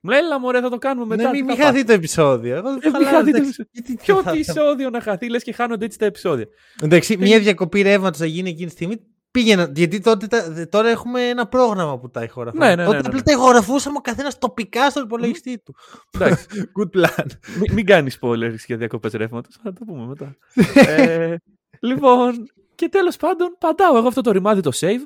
[0.00, 1.22] Μου λέει, έλα μωρέ, θα το κάνουμε μετά.
[1.22, 1.72] ναι, τι μην θα μη πάθει».
[1.72, 2.56] χαθεί το επεισόδιο.
[2.56, 3.48] Εγώ δεν Ε, μη χαλάω, χαθεί το εντάξει.
[3.48, 3.70] επεισόδιο.
[3.72, 6.46] Γιατί Ποιο θα- θα- επεισόδιο να χαθεί, λες και χάνονται έτσι τα επεισόδια.
[6.82, 8.96] Εντάξει, μια διακοπή ρεύματος θα γίνει εκείνη τη στιγμή.
[9.30, 12.64] Πήγαινα, γιατί τότε, τα- τώρα έχουμε ένα πρόγραμμα που τα ηχογραφούμε.
[12.66, 13.08] Ναι, ναι, ναι, τότε ναι, ναι.
[13.08, 15.74] απλά τα ηχογραφούσαμε ο καθένας τοπικά στον υπολογιστή του.
[16.10, 16.46] Εντάξει.
[16.80, 17.24] Good plan.
[17.60, 19.58] Μην, μην κάνεις spoilers για διακοπές ρεύματος.
[19.62, 20.36] Θα το πούμε μετά.
[20.92, 21.36] ε,
[21.80, 25.00] λοιπόν, και τέλος πάντων, πατάω εγώ αυτό το ρημάδι το save.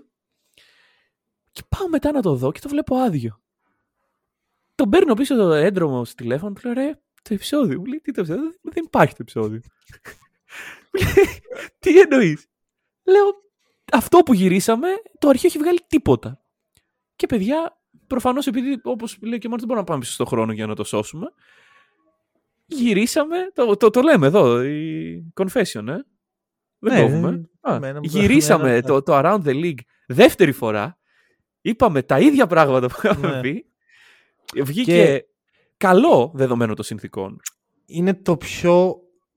[1.52, 3.39] Και πάω μετά να το δω και το βλέπω άδειο.
[4.80, 6.90] Τον παίρνω πίσω το έντρομο στο τηλέφωνο, του λέω ρε,
[7.22, 7.78] το επεισόδιο.
[7.78, 9.60] Μου λέει, τι το επεισόδιο, δεν, δεν υπάρχει το επεισόδιο.
[10.92, 11.24] Μου λέει,
[11.78, 12.46] τι εννοείς.
[13.04, 13.24] Λέω,
[13.92, 16.40] αυτό που γυρίσαμε, το αρχείο έχει βγάλει τίποτα.
[17.16, 20.52] Και παιδιά, προφανώς επειδή, όπως λέει και μόνο, δεν μπορούμε να πάμε πίσω στον χρόνο
[20.52, 21.26] για να το σώσουμε.
[22.66, 25.96] Γυρίσαμε, το, το, το λέμε εδώ, η confession, ε.
[26.82, 27.30] Δεν Ναι, κόβουμε.
[27.30, 30.98] δεν- Α, εμένα μου- γυρίσαμε εμένα- το, το Around the League δεύτερη φορά.
[31.60, 33.40] Είπαμε τα ίδια πράγματα που είχαμε Ναι.
[33.40, 33.69] πει.
[34.56, 35.24] Βγήκε Και-
[35.76, 37.40] καλό δεδομένο των συνθήκων.
[37.86, 38.96] Είναι το πιο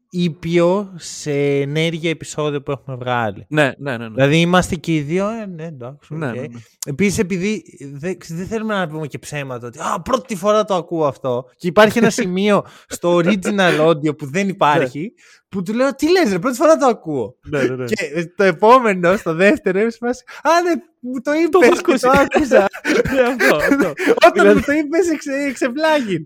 [0.10, 3.46] ήπιο σε ενέργεια επεισόδιο που έχουμε βγάλει.
[3.50, 4.08] Ναι, ναι, ναι.
[4.08, 4.14] ναι.
[4.14, 6.14] Δηλαδή είμαστε και οι δύο, ε, ναι, εντάξει.
[6.14, 6.36] ναι, οκ.
[6.36, 6.48] ναι, ναι.
[6.86, 11.06] Επίσης, επειδή δεν, δεν θέλουμε να πούμε και ψέματα ότι Α, πρώτη φορά το ακούω
[11.06, 11.50] αυτό.
[11.56, 15.14] Και υπάρχει ένα σημείο στο original audio που δεν υπάρχει,
[15.54, 17.36] που του λέω Τι λες, ρε, πρώτη φορά το ακούω.
[17.50, 17.86] ναι, ναι, ναι.
[17.86, 21.80] Και το επόμενο, στο δεύτερο, είμαι σε φάση, Α, ναι, μου το είπε έχω και
[21.80, 22.00] ακούσει.
[22.04, 22.68] το άκουσα.
[23.14, 23.94] Ναι, αυτό, αυτό.
[24.26, 26.26] Όταν Δηλαδή- μου το είπε, εξε, εξεπλάγει.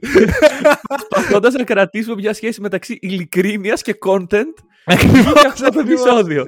[1.07, 4.53] Προσπαθώντας να κρατήσουμε μια σχέση μεταξύ ειλικρίνειας και content,
[4.86, 6.05] Ακριβώς, βγήκε αυτό το ακριβώς.
[6.05, 6.45] επεισόδιο.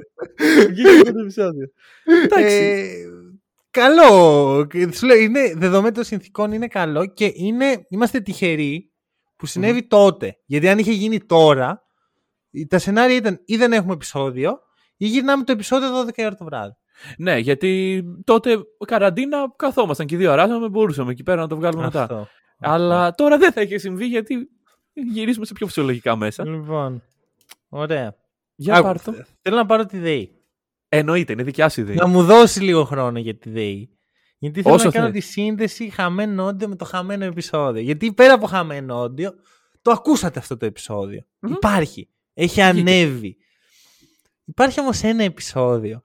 [0.68, 1.66] Βγήκε αυτό το επεισόδιο.
[2.24, 2.54] Εντάξει.
[2.56, 2.86] Ε,
[3.70, 4.66] καλό.
[4.70, 8.90] Και Σου λέω, είναι, δεδομένου των συνθήκων είναι καλό και είναι, είμαστε τυχεροί
[9.36, 10.36] που συνεβη τότε.
[10.46, 11.82] Γιατί αν είχε γίνει τώρα,
[12.68, 14.58] τα σενάρια ήταν ή δεν έχουμε επεισόδιο
[14.96, 16.74] ή γυρνάμε το επεισόδιο 12 η ώρα το βράδυ.
[17.18, 21.82] Ναι, γιατί τότε καραντίνα καθόμασταν και οι δύο αράζαμε, μπορούσαμε εκεί πέρα να το βγάλουμε
[21.84, 22.02] μετά.
[22.02, 22.28] Αυτό.
[22.58, 24.48] Αλλά τώρα δεν θα είχε συμβεί γιατί
[24.92, 26.44] γυρίσουμε σε πιο φυσιολογικά μέσα.
[26.44, 27.02] Λοιπόν,
[27.68, 28.16] ωραία.
[28.54, 29.14] Για Άκου, πάρ' το.
[29.42, 30.34] Θέλω να πάρω τη ΔΕΗ.
[30.88, 31.94] Εννοείται, είναι δικιά σου ιδέα.
[31.94, 33.98] Να μου δώσει λίγο χρόνο για τη ΔΕΗ.
[34.38, 35.14] Γιατί θέλω Όσο να κάνω θες.
[35.14, 37.82] τη σύνδεση χαμένο όντιο με το χαμένο επεισόδιο.
[37.82, 39.34] Γιατί πέρα από χαμένο όντιο,
[39.82, 41.24] το ακούσατε αυτό το επεισόδιο.
[41.38, 41.52] Μμμ.
[41.52, 42.08] Υπάρχει.
[42.40, 43.36] Έχει ανέβει.
[44.44, 46.04] Υπάρχει όμως ένα επεισόδιο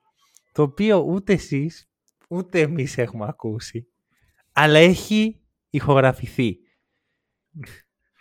[0.52, 1.90] το οποίο ούτε εσείς
[2.30, 3.88] ούτε εμείς έχουμε ακούσει.
[4.52, 6.58] Αλλά έχει ηχογραφηθεί.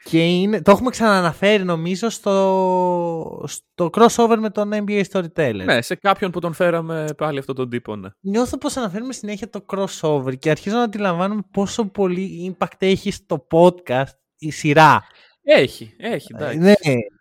[0.05, 5.63] Και είναι, το έχουμε ξαναναφέρει νομίζω στο, στο crossover με τον NBA Storyteller.
[5.65, 8.09] Ναι, σε κάποιον που τον φέραμε πάλι αυτόν τον τύπο, ναι.
[8.21, 13.47] Νιώθω πως αναφέρουμε συνέχεια το crossover και αρχίζω να αντιλαμβάνομαι πόσο πολύ impact έχει στο
[13.51, 15.07] podcast η σειρά.
[15.45, 16.59] Έχει, έχει, εντάξει.
[16.59, 16.73] Ναι,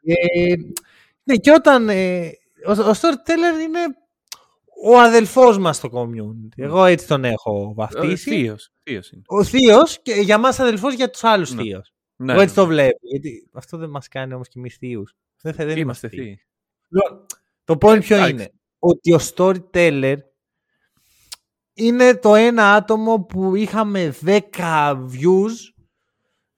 [0.03, 0.55] ε,
[1.23, 1.89] ναι και όταν...
[1.89, 2.31] Ε,
[2.67, 3.79] ο, ο Storyteller είναι
[4.85, 6.63] ο αδελφός μας στο community.
[6.63, 8.29] Εγώ έτσι τον έχω Ο βαφτίσει.
[8.29, 9.21] θείος, θείος είναι.
[9.25, 11.61] Ο θείος και για μας αδελφός για τους άλλους Ναι.
[11.63, 11.93] θείους.
[12.15, 12.61] Ναι, Εγώ έτσι ναι.
[12.61, 12.97] το βλέπω.
[13.01, 15.13] Γιατί αυτό δεν μας κάνει όμως και εμείς θείους.
[15.41, 16.19] Δεν, θα, δεν Είμαστε θείοι.
[16.19, 16.39] θείοι.
[16.89, 17.25] Λοιπόν,
[17.63, 18.33] Το point ποιο εντάξει.
[18.33, 20.15] είναι; Ότι ο storyteller
[21.73, 24.39] είναι το ένα άτομο που είχαμε 10
[24.91, 25.51] views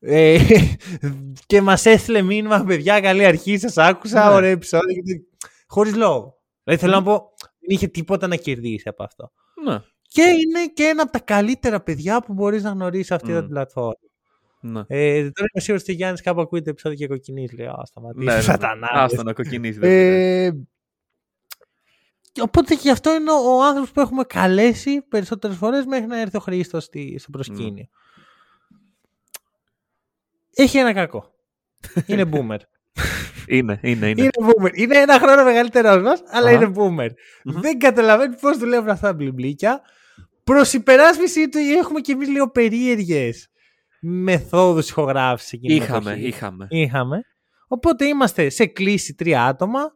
[0.06, 0.38] ε,
[1.48, 4.36] και μας έστειλε μήνυμα παιδιά καλή αρχή σας άκουσα Ναι.
[4.36, 5.28] ωραίο επεισόδιο γιατί-
[5.68, 6.38] χωρίς λόγο.
[6.64, 9.32] Δηλαδή θέλω να πω δεν είχε τίποτα να κερδίσει από αυτό.
[9.66, 13.32] Ναι, Και είναι και ένα από τα καλύτερα παιδιά που μπορείς να γνωρίσεις σε αυτή
[13.32, 13.40] Μμ.
[13.40, 13.94] την πλατφόρμα.
[14.62, 14.80] ναι.
[14.88, 17.56] Ε, τώρα είμαι σίγουρος ότι ο Γιάννης κάπου ακούει το επεισόδιο και κοκκινίζει.
[17.56, 18.44] Λέει, α, σταματήσει, Ναι, ναι, ναι.
[18.44, 18.90] σατανάδες».
[19.04, 19.80] Άστα να κοκκινήσει.
[19.80, 20.46] δεν πειράζει.
[20.46, 20.52] Ε,
[22.32, 26.06] και οπότε και γι' αυτό είναι ο, ο άνθρωπος που έχουμε καλέσει περισσότερες φορές μέχρι
[26.06, 27.86] να έρθει ο Χρήστος στη, στο προσκήνιο.
[30.56, 31.34] Έχει ένα κακό.
[32.06, 32.58] Είναι boomer.
[33.48, 34.22] Είναι, είναι, είναι.
[34.22, 34.70] είναι boomer.
[34.74, 36.52] Είναι ένα χρόνο μεγαλύτερος μας, αλλά Α.
[36.52, 37.10] είναι boomer.
[37.44, 37.60] Μμμ.
[37.62, 39.82] Δεν καταλαβαίνει πώς δουλεύουν αυτά τα μπλιμπλίκια.
[40.44, 43.48] Προς υπεράσπιση του έχουμε και εμείς λίγο περίεργες
[44.02, 46.28] μεθόδους ηχογράφησης εκείνη την Είχαμε, εποχή.
[46.28, 46.68] είχαμε.
[46.70, 47.22] Είχαμε.
[47.68, 49.96] Οπότε είμαστε σε κλίση τρία άτομα.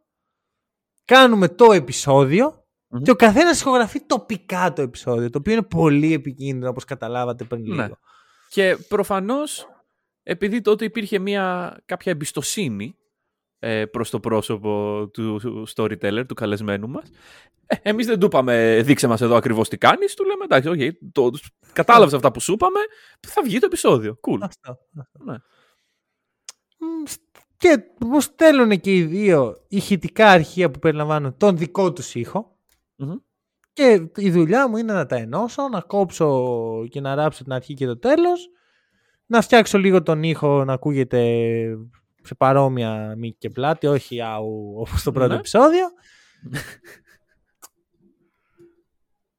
[1.06, 3.02] Κάνουμε το επεισόδιο Μμμ.
[3.02, 5.30] και ο καθένας ηχογραφεί τοπικά το επεισόδιο.
[5.30, 7.84] Το οποίο είναι πολύ επικίνδυνο όπως καταλάβατε πριν Ναι.
[7.84, 7.98] λίγο.
[8.50, 9.68] Και προφανώς,
[10.30, 12.96] επειδή τότε υπήρχε μια κάποια εμπιστοσύνη
[13.60, 17.10] ε, προς το πρόσωπο του storyteller, του καλεσμένου μας,
[17.66, 21.08] ε, εμείς δεν του είπαμε δείξε μας εδώ ακριβώς τι κάνεις, του λέμε εντάξει, okay,
[21.12, 21.30] το,
[21.74, 22.80] κατάλαβες αυτά που σου είπαμε,
[23.28, 24.20] θα βγει το επεισόδιο.
[24.28, 24.38] Cool.
[24.42, 24.78] Αυτό.
[25.00, 25.24] αυτό.
[25.24, 25.36] Ναι.
[26.78, 27.22] Μ, σ-
[27.58, 32.58] Και μου στέλνουν και οι δύο ηχητικά αρχεία που περιλαμβάνουν τον δικό τους ήχο.
[32.96, 33.16] Μμμ.
[33.74, 37.74] Και η δουλειά μου είναι να τα ενώσω, να κόψω και να ράψω την αρχή
[37.74, 38.50] και το τέλος,
[39.30, 41.20] να φτιάξω λίγο τον ήχο να ακούγεται
[42.24, 45.36] σε παρόμοια μήκη και πλάτη, όχι αου όπως το πρώτο Ναι.
[45.40, 45.86] επεισόδιο.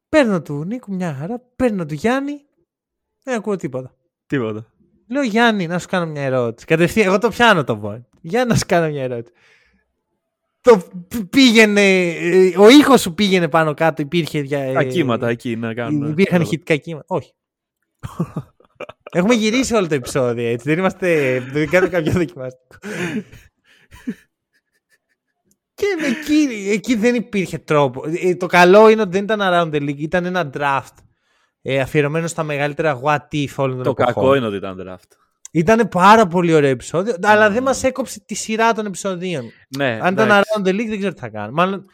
[0.09, 2.45] παίρνω του Νίκου μια χαρά, παίρνω του Γιάννη,
[3.23, 3.95] δεν ακούω τίποτα.
[4.27, 4.67] Τίποτα.
[5.09, 6.67] Λέω Γιάννη, να σου κάνω μια ερώτηση.
[6.67, 8.05] Κατευθείαν, εγώ το πιάνω το point.
[8.21, 9.35] Γιάννη, να σου κάνω μια ερώτηση.
[10.61, 10.77] Το
[11.09, 14.41] π- πήγαινε, ε, ο ήχος σου πήγαινε πάνω κάτω, υπήρχε.
[14.41, 16.11] δια- Τα ε, κύματα εκεί να κάνουν.
[16.11, 17.05] Υπήρχαν ηχητικά κύματα.
[17.09, 17.33] Όχι.
[19.13, 20.69] Έχουμε γυρίσει όλο το επεισόδιο έτσι.
[20.69, 21.41] Δεν είμαστε.
[21.53, 22.77] Δεν κάνουμε κάποιο δοκιμαστικό.
[25.75, 28.03] Και εκεί, εκεί δεν υπήρχε τρόπο.
[28.23, 30.95] Ε, Το καλό είναι ότι δεν ήταν around the league, ήταν ένα draft.
[31.63, 34.15] Ε, αφιερωμένο στα μεγαλύτερα what if όλων των Το εποχών.
[34.15, 35.17] κακό είναι ότι ήταν draft.
[35.53, 37.65] Ήταν πάρα πολύ ωραίο επεισόδιο, αλλά δεν Mm.
[37.67, 39.45] μας έκοψε τη σειρά των επεισοδίων.
[39.77, 40.51] Ναι, Αν ήταν εντάξει.
[40.57, 41.53] around the league, δεν ξέρω τι θα κάνω.
[41.53, 41.85] Μάλλον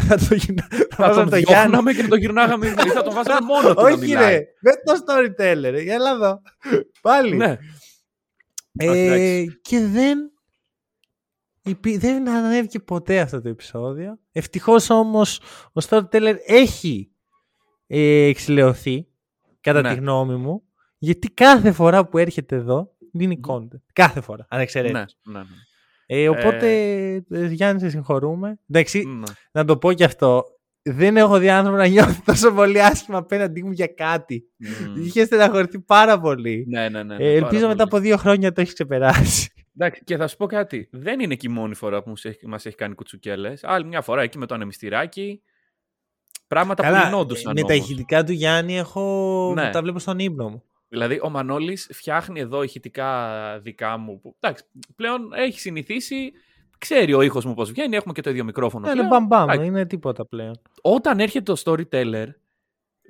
[0.00, 1.70] θα το γυρνα- θα Θα βάζαμε τον το Γιάννη.
[1.70, 4.34] διώχναμε και τον γυρνάγαμε ή θα τον βάζαμε μόνο του να Όχι, μιλάει.
[4.34, 4.44] ρε.
[4.60, 5.84] Μες το storyteller.
[5.88, 6.40] Έλα εδώ.
[7.00, 7.36] Πάλι.
[7.36, 7.58] Ναι.
[8.78, 9.58] Ε, εντάξει.
[9.62, 10.18] και δεν.
[11.62, 14.18] υπή- Δεν ανέβηκε ποτέ αυτό το επεισόδιο.
[14.32, 15.40] Ευτυχώς όμως
[15.72, 17.12] ο storyteller έχει
[17.86, 19.06] ε, εξηλαιωθεί,
[19.60, 19.88] κατά Ναι.
[19.94, 20.62] τη γνώμη μου,
[20.98, 23.80] γιατί κάθε φορά που έρχεται εδώ δίνει content.
[23.92, 25.16] Κάθε φορά, ανεξαιρέτως.
[25.24, 25.44] Ναι, ναι, ναι.
[26.06, 26.68] Ε, οπότε,
[27.30, 28.58] ε, Γιάννη, σε συγχωρούμε.
[28.70, 29.22] Εντάξει, Ναι.
[29.52, 30.44] να το πω και αυτό.
[30.84, 34.44] Δεν έχω δει άνθρωπο να νιώθει τόσο πολύ άσχημα απέναντί μου για κάτι.
[34.56, 35.02] Μμμ.
[35.04, 36.64] Είχε στεναχωρηθεί πάρα πολύ.
[36.68, 37.16] Ναι, ναι, ναι.
[37.16, 37.82] ναι, Ε, ελπίζω πάρα μετά πολύ.
[37.82, 39.50] από δύο χρόνια το έχεις ξεπεράσει.
[39.78, 40.88] Εντάξει, και θα σου πω κάτι.
[40.92, 43.64] Δεν είναι και η μόνη φορά που μας έχει, μας έχει κάνει κουτσουκέλες.
[43.64, 45.42] Άλλη μια φορά εκεί με το ανεμιστηράκι.
[46.46, 47.52] Πράγματα που λυνόντουσαν.
[47.56, 47.84] με τα όμως.
[47.84, 49.52] ηχητικά του Γιάννη έχω.
[49.54, 49.70] Ναι.
[49.70, 50.62] τα βλέπω στον ύπνο μου.
[50.92, 54.20] Δηλαδή, ο Μανώλης φτιάχνει εδώ ηχητικά δικά μου.
[54.20, 54.64] Που, εντάξει,
[54.96, 56.32] πλέον έχει συνηθίσει.
[56.78, 57.96] Ξέρει ο ήχος μου πώς βγαίνει.
[57.96, 58.86] Έχουμε και το ίδιο μικρόφωνο.
[58.86, 59.06] Ναι, πλέον.
[59.06, 60.60] είναι μπαμπάμ, Εντάξει, είναι τίποτα πλέον.
[60.82, 62.26] Όταν έρχεται το storyteller,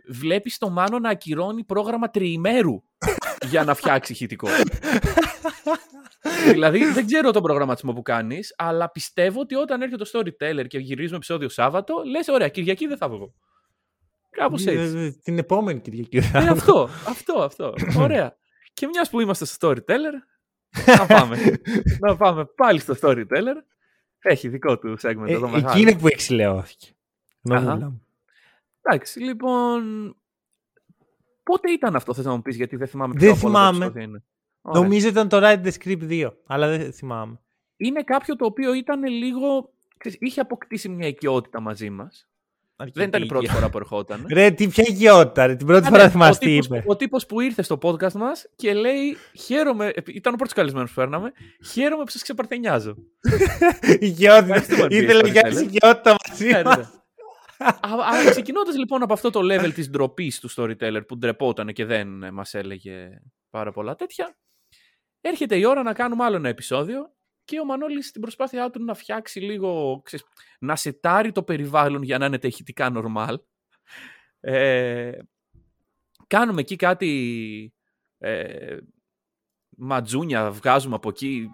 [0.08, 2.82] βλέπεις το Μάνο να ακυρώνει πρόγραμμα τριημέρου
[3.50, 4.48] για να φτιάξει ηχητικό.
[6.52, 10.78] δηλαδή, δεν ξέρω τον προγραμματισμό που κάνεις, αλλά πιστεύω ότι όταν έρχεται το storyteller και
[10.78, 13.34] γυρίζουμε επεισόδιο Σάββατο, λες: Ωραία, Κυριακή δεν θα βγω.
[14.36, 14.98] Κάπως έτσι.
[14.98, 16.16] Ε, Την επόμενη Κυριακή.
[16.16, 17.74] Ε, αυτό, αυτό, αυτό.
[18.04, 18.36] Ωραία.
[18.72, 20.14] Και μιας που είμαστε στο storyteller,
[20.98, 21.36] να πάμε.
[22.06, 23.56] να πάμε πάλι στο storyteller.
[24.18, 25.80] Έχει δικό του segment Ε, εδώ εκεί μεγάλο.
[25.80, 26.90] είναι που εξηλαιώθηκε.
[27.50, 27.60] Αχα.
[27.60, 28.06] Γνώμουλα μου.
[28.82, 30.16] Εντάξει, λοιπόν.
[31.42, 33.60] Πότε ήταν αυτό, θες να μου πεις, γιατί δεν θυμάμαι Δεν ποιο από όλα τα
[33.66, 33.84] θυμάμαι.
[33.84, 34.22] επεισόδια είναι.
[34.62, 34.82] Ωραία.
[34.82, 37.40] Νομίζω ήταν το Ride the Script 2, αλλά δεν θυμάμαι.
[37.76, 39.72] Είναι κάποιο το οποίο ήταν λίγο.
[39.96, 42.28] ξέρεις, είχε αποκτήσει μια οικειότητα μαζί μας.
[42.92, 44.26] Δεν ήταν η πρώτη φορά που ερχόταν.
[44.32, 45.54] Ρε, τι ποια οικειότητα, ρε.
[45.56, 46.82] Την πρώτη φορά θυμάσαι τι είπε.
[46.86, 49.92] Ο τύπος που ήρθε στο podcast μας και λέει: Χαίρομαι.
[50.06, 51.32] Ήταν ο πρώτος καλεσμένος που φέρναμε.
[51.72, 52.94] Χαίρομαι που σας ξεπαρθενιάζω.
[53.98, 54.64] Οικειότητα.
[54.96, 56.76] Ήθελε για οικειότητα μαζί Ναι, ναι, μα.
[56.76, 58.30] ναι.
[58.30, 62.54] Ξεκινώντας λοιπόν από αυτό το level της ντροπής του storyteller που ντρεπόταν και δεν μας
[62.54, 63.08] έλεγε
[63.50, 64.36] πάρα πολλά τέτοια,
[65.20, 67.14] έρχεται η ώρα να κάνουμε άλλο ένα επεισόδιο
[67.44, 70.26] και ο Μανώλης στην προσπάθειά του να φτιάξει λίγο, ξέρεις,
[70.58, 73.34] να σετάρει το περιβάλλον για να είναι ταχυτικά normal.
[74.40, 75.12] Ε,
[76.26, 77.72] κάνουμε εκεί κάτι
[78.18, 78.76] ε,
[79.76, 81.48] ματζούνια, βγάζουμε από εκεί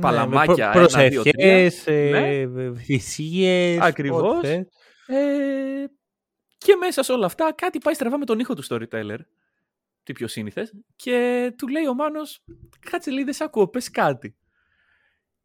[0.00, 1.32] παλαμάκια, Ναι, ένα, δύο, τρία.
[1.32, 2.40] προσευχές, Ναι.
[2.40, 3.80] ε, θυσίες.
[3.80, 4.22] Ακριβώς.
[4.22, 4.66] ό,τι θες.
[5.06, 5.84] Ε,
[6.58, 9.18] και μέσα σε όλα αυτά κάτι πάει στραβά με τον ήχο του storyteller.
[10.02, 10.72] Τι πιο σύνηθες.
[10.96, 12.44] Και του λέει ο Μάνος,
[12.90, 14.36] κάτσε λέει δεν σ' ακούω, πες κάτι.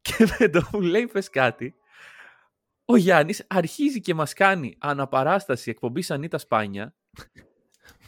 [0.01, 1.75] Και με το που λέει πες κάτι,
[2.85, 6.95] ο Γιάννης αρχίζει και μας κάνει αναπαράσταση εκπομπής Ανίτα Σπάνια.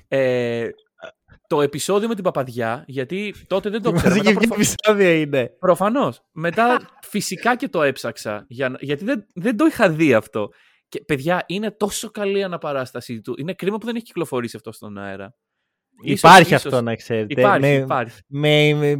[0.07, 0.69] Ε,
[1.47, 4.13] το επεισόδιο με την παπαδιά, γιατί τότε δεν το ξέρω.
[4.13, 5.55] Θυμάσαι μετά και ποιο προφα- επεισόδιο είναι.
[5.59, 6.21] Προφανώς.
[6.31, 6.79] Μετά
[7.11, 8.45] φυσικά και το έψαξα.
[8.47, 10.49] Για, να- γιατί δεν, δεν το είχα δει αυτό.
[10.87, 13.35] Και παιδιά, είναι τόσο καλή η αναπαράστασή του.
[13.37, 15.35] Είναι κρίμα που δεν έχει κυκλοφορήσει αυτό στον αέρα.
[16.01, 17.25] Ίσως- Υπάρχει ίσως- αυτό να ξέρετε.
[17.41, 18.19] Υπάρχει, με, υπάρχει.
[18.27, 18.95] με, με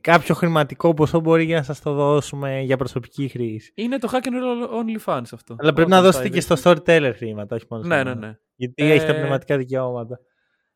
[0.00, 3.72] κάποιο χρηματικό ποσό μπορεί για να σας το δώσουμε για προσωπική χρήση.
[3.74, 4.68] Είναι το hack and roll
[5.04, 5.56] OnlyFans αυτό.
[5.58, 8.10] Αλλά πρέπει να Όταν δώσετε πάει και στο storyteller χρήματα, όχι μόνο στο Ναι, ναι,
[8.10, 8.26] εμένα.
[8.26, 8.34] ναι.
[8.54, 10.18] Γιατί Ε, έχει τα πνευματικά δικαιώματα.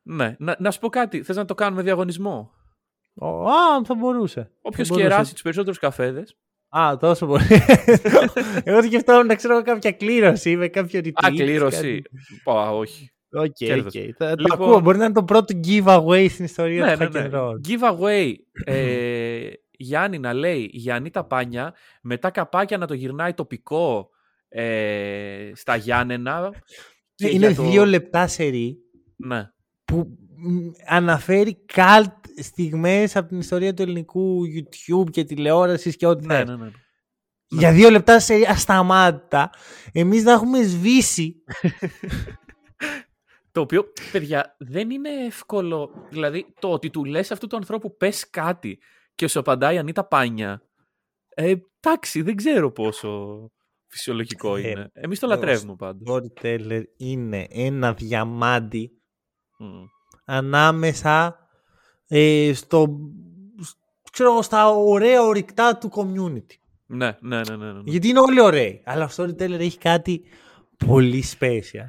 [0.03, 0.37] ναι.
[0.39, 1.23] Να, να σου πω κάτι.
[1.23, 2.51] Θες να το κάνουμε διαγωνισμό;
[3.15, 4.51] Ω, Α, θα μπορούσε.
[4.63, 5.11] Όποιος Θα μπορούσε.
[5.13, 6.37] κεράσει τους περισσότερους καφέδες.
[6.69, 7.45] Α, τόσο πολύ.
[8.65, 11.11] Εγώ σκεφτόμουν να ξέρω κάποια κλήρωση με κάποιο retweet.
[11.27, 12.03] Α, κλήρωση.
[12.45, 13.11] Πα, όχι.
[13.33, 13.95] Οκ, Κέρδος.
[13.95, 14.03] οκ.
[14.19, 14.81] Θα- Το Λοιπόν- ακούω.
[14.81, 17.29] Μπορεί να είναι το πρώτο giveaway στην ιστορία ναι, του ναι, Hack ναι.
[17.33, 17.55] and Roll.
[17.69, 18.33] Giveaway.
[18.65, 19.49] Ε,
[19.83, 24.09] Γιάννη να λέει για Ανίτα Πάνια, μετά καπάκια να το γυρνάει τοπικό
[24.49, 26.51] ε, στα Γιάννενα.
[27.15, 28.77] και Είναι για το- δύο λεπτά σερί
[29.17, 29.49] Ναι.
[29.85, 29.97] που
[30.37, 36.35] μ, αναφέρει καλτ στιγμές από την ιστορία του ελληνικού YouTube και τηλεόρασης και ό,τι Ναι,
[36.35, 36.49] θες.
[36.49, 36.71] ναι, ναι.
[37.49, 39.51] Για δύο λεπτά σερί ασταμάτητα.
[39.93, 41.35] Εμείς να έχουμε σβήσει.
[43.53, 46.07] Το οποίο, παιδιά, δεν είναι εύκολο.
[46.11, 48.79] Δηλαδή, το ότι του λες αυτού του ανθρώπου πες κάτι
[49.15, 50.63] και σου απαντάει Ανίτα Πάνια.
[51.35, 53.39] Ε, εντάξει, δεν ξέρω πόσο
[53.87, 54.91] φυσιολογικό Ε, είναι.
[54.93, 56.09] Εμείς το ο λατρεύουμε πάντως.
[56.09, 58.91] Storyteller είναι ένα διαμάντι
[59.59, 59.85] Μμ.
[60.25, 61.39] ανάμεσα
[62.09, 62.99] ε, στο,
[63.61, 63.77] σ-
[64.13, 66.55] ξέρω, εγώ, στα ωραία ορυκτά του community.
[66.87, 67.81] Ναι, ναι, ναι, ναι, ναι.
[67.85, 68.83] Γιατί είναι όλοι ωραίοι.
[68.85, 70.23] Αλλά ο Storyteller έχει κάτι
[70.87, 71.87] πολύ special.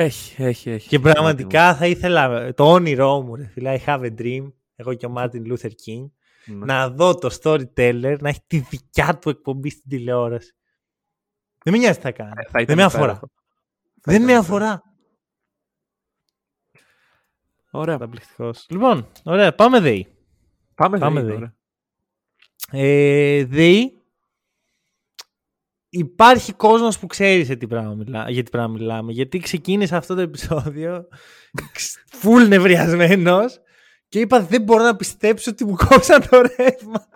[0.00, 0.88] Έχει, έχει, έχει.
[0.88, 5.06] Και πραγματικά θα ήθελα το όνειρό μου, ρε φίλε, I have a dream, εγώ και
[5.06, 6.10] ο Μάρτιν Λούθερ Κινγκ,
[6.46, 6.64] Ναι.
[6.64, 10.54] να δω το storyteller να έχει τη δικιά του εκπομπή στην τηλεόραση.
[11.64, 12.30] Δεν με νοιάζει τι θα κάνει.
[12.34, 12.96] Θα Δεν ήταν με υπέροχο.
[12.96, 13.14] αφορά.
[14.00, 14.54] Θα Δεν ήταν με υπέροχο.
[14.54, 14.82] αφορά.
[17.70, 17.96] Ωραία.
[17.96, 18.66] Καταπληκτικός.
[18.70, 20.06] Λοιπόν, ωραία, πάμε ΔΕΗ.
[20.74, 21.36] Πάμε, Πάμε ΔΕΗ, ΔΕΗ.
[21.36, 21.54] ωραία.
[22.70, 23.97] Ε, ΔΕΗ,
[25.88, 29.12] υπάρχει κόσμος που ξέρει σε τι πράγμα μιλά, για τι πράγμα μιλάμε.
[29.12, 31.08] Γιατί ξεκίνησα αυτό το επεισόδιο
[32.22, 33.60] full νευριασμένος
[34.08, 37.08] και είπα δεν μπορώ να πιστέψω ότι μου κόψαν το ρεύμα.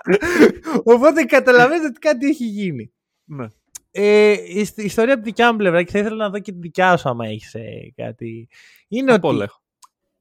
[0.84, 2.92] Οπότε καταλαβαίνετε ότι κάτι έχει γίνει.
[3.24, 3.46] Ναι.
[3.90, 6.52] Ε, η η ιστορία από τη δικιά μου πλευρά και θα ήθελα να δω και
[6.52, 8.48] τη δικιά σου άμα έχεις ε, κάτι.
[8.88, 9.62] Είναι Από όλα ότι έχω.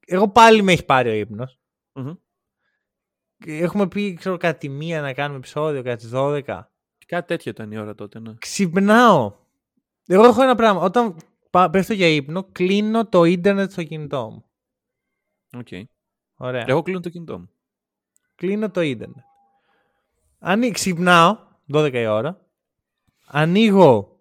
[0.05, 1.59] εγώ πάλι με έχει πάρει ο ύπνος.
[1.93, 2.13] Μμμ.
[3.45, 6.41] Έχουμε πει, ξέρω, κάτι μία να κάνουμε επεισόδιο, κάτι 12.
[7.12, 8.34] Κάτι τέτοιο ήταν η ώρα τότε, ναι.
[8.39, 9.34] Ξυπνάω.
[10.07, 10.82] Εγώ έχω ένα πράγμα.
[10.82, 11.16] Όταν
[11.49, 14.45] πά- πέφτω για ύπνο, κλείνω το ίντερνετ στο κινητό μου.
[15.59, 15.68] Οκ.
[16.36, 16.64] Ωραία.
[16.68, 17.49] Εγώ κλείνω το κινητό μου.
[18.36, 19.18] Κλείνω το ίντερνετ.
[20.39, 20.72] Ανοί...
[20.72, 21.38] Ξυπνάω,
[21.74, 22.45] 12 η ώρα.
[23.26, 24.20] Ανοίγω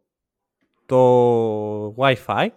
[0.86, 2.48] το Wi-Fi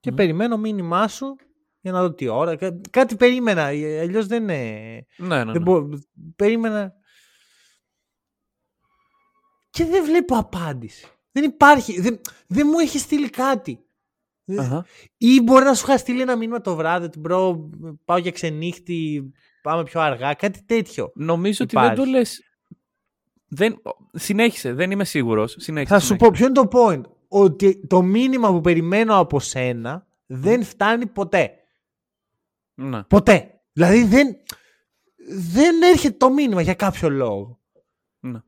[0.00, 0.16] και Μμμ.
[0.16, 1.36] περιμένω μήνυμά σου
[1.80, 2.56] για να δω τι ώρα.
[2.56, 3.62] Κά- Κάτι περίμενα.
[3.66, 5.06] ε, Αλλιώς δεν είναι.
[5.16, 5.58] Ναι, ναι, Δεν ναι.
[5.58, 5.88] μπο-
[6.36, 6.92] Περίμενα.
[9.78, 11.06] Και δεν βλέπω απάντηση.
[11.32, 12.00] Δεν υπάρχει.
[12.00, 13.84] Δεν, δεν μου έχει στείλει κάτι.
[14.44, 14.86] Δεν- Αχα.
[15.16, 17.68] Ή μπορεί να σου είχα στείλει ένα μήνυμα το βράδυ ότι bro,
[18.04, 21.12] πάω για ξενύχτη, πάμε πιο αργά, κάτι τέτοιο.
[21.14, 22.10] Νομίζω ότι δεν το Υπάρχει.
[22.10, 22.42] λες...
[23.48, 23.82] Δεν...
[24.12, 25.54] Συνέχισε, δεν είμαι σίγουρος.
[25.58, 26.30] Συνέχισε, Θα σου συνέχισε.
[26.30, 27.12] πω ποιο είναι το point.
[27.28, 31.52] Ότι το μήνυμα που περιμένω από σένα δεν φτάνει ποτέ.
[32.74, 33.02] Ναι.
[33.02, 33.60] Ποτέ.
[33.72, 34.36] Δηλαδή δεν,
[35.52, 37.60] δεν έρχεται το μήνυμα για κάποιο λόγο.
[38.20, 38.40] Ναι.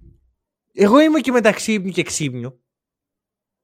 [0.72, 2.64] Εγώ είμαι και μεταξύ ύπνου και ξύπνιου.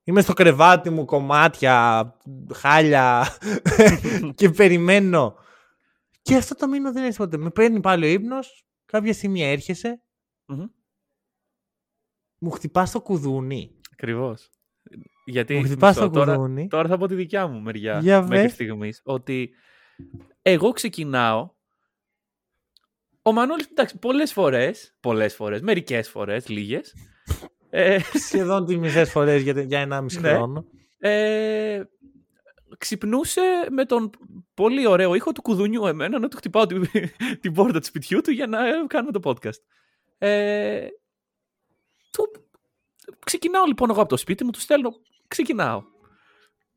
[0.04, 2.14] Είμαι στο κρεβάτι μου, κομμάτια,
[2.54, 3.26] χάλια
[4.34, 5.36] και περιμένω.
[6.22, 7.36] Και αυτό το μήνυμα δεν έρχεται ποτέ.
[7.36, 10.02] Με παίρνει πάλι ο ύπνος, κάποια στιγμή έρχεσαι,
[10.46, 10.64] Μμμ.
[12.38, 13.80] μου χτυπάς το κουδούνι.
[13.92, 14.50] Ακριβώς.
[15.24, 16.66] Γιατί Μου χτυπάς μισό, το τώρα, κουδούνι.
[16.66, 18.52] τώρα θα πω τη δικιά μου μεριά Για μέχρι πες.
[18.52, 19.00] στιγμής.
[19.04, 19.50] Ότι
[20.42, 21.54] εγώ ξεκινάω.
[23.26, 26.94] Ο Μανώλης, εντάξει, πολλές φορές, πολλές φορές, μερικές φορές, λίγες,
[27.70, 30.32] ε, Σχεδόν τις μισές φορές για, για 1,5 Ναι.
[30.34, 30.64] χρόνο.
[30.98, 31.82] ε,
[32.78, 34.10] ξυπνούσε με τον
[34.54, 36.84] πολύ ωραίο ήχο του κουδουνιού εμένα να του χτυπάω την,
[37.40, 39.60] την πόρτα του σπιτιού του για να ε, κάνουμε το podcast.
[40.18, 40.86] Ε,
[42.12, 42.48] του,
[43.24, 44.90] ξεκινάω λοιπόν εγώ από το σπίτι μου, του στέλνω,
[45.28, 45.82] ξεκινάω.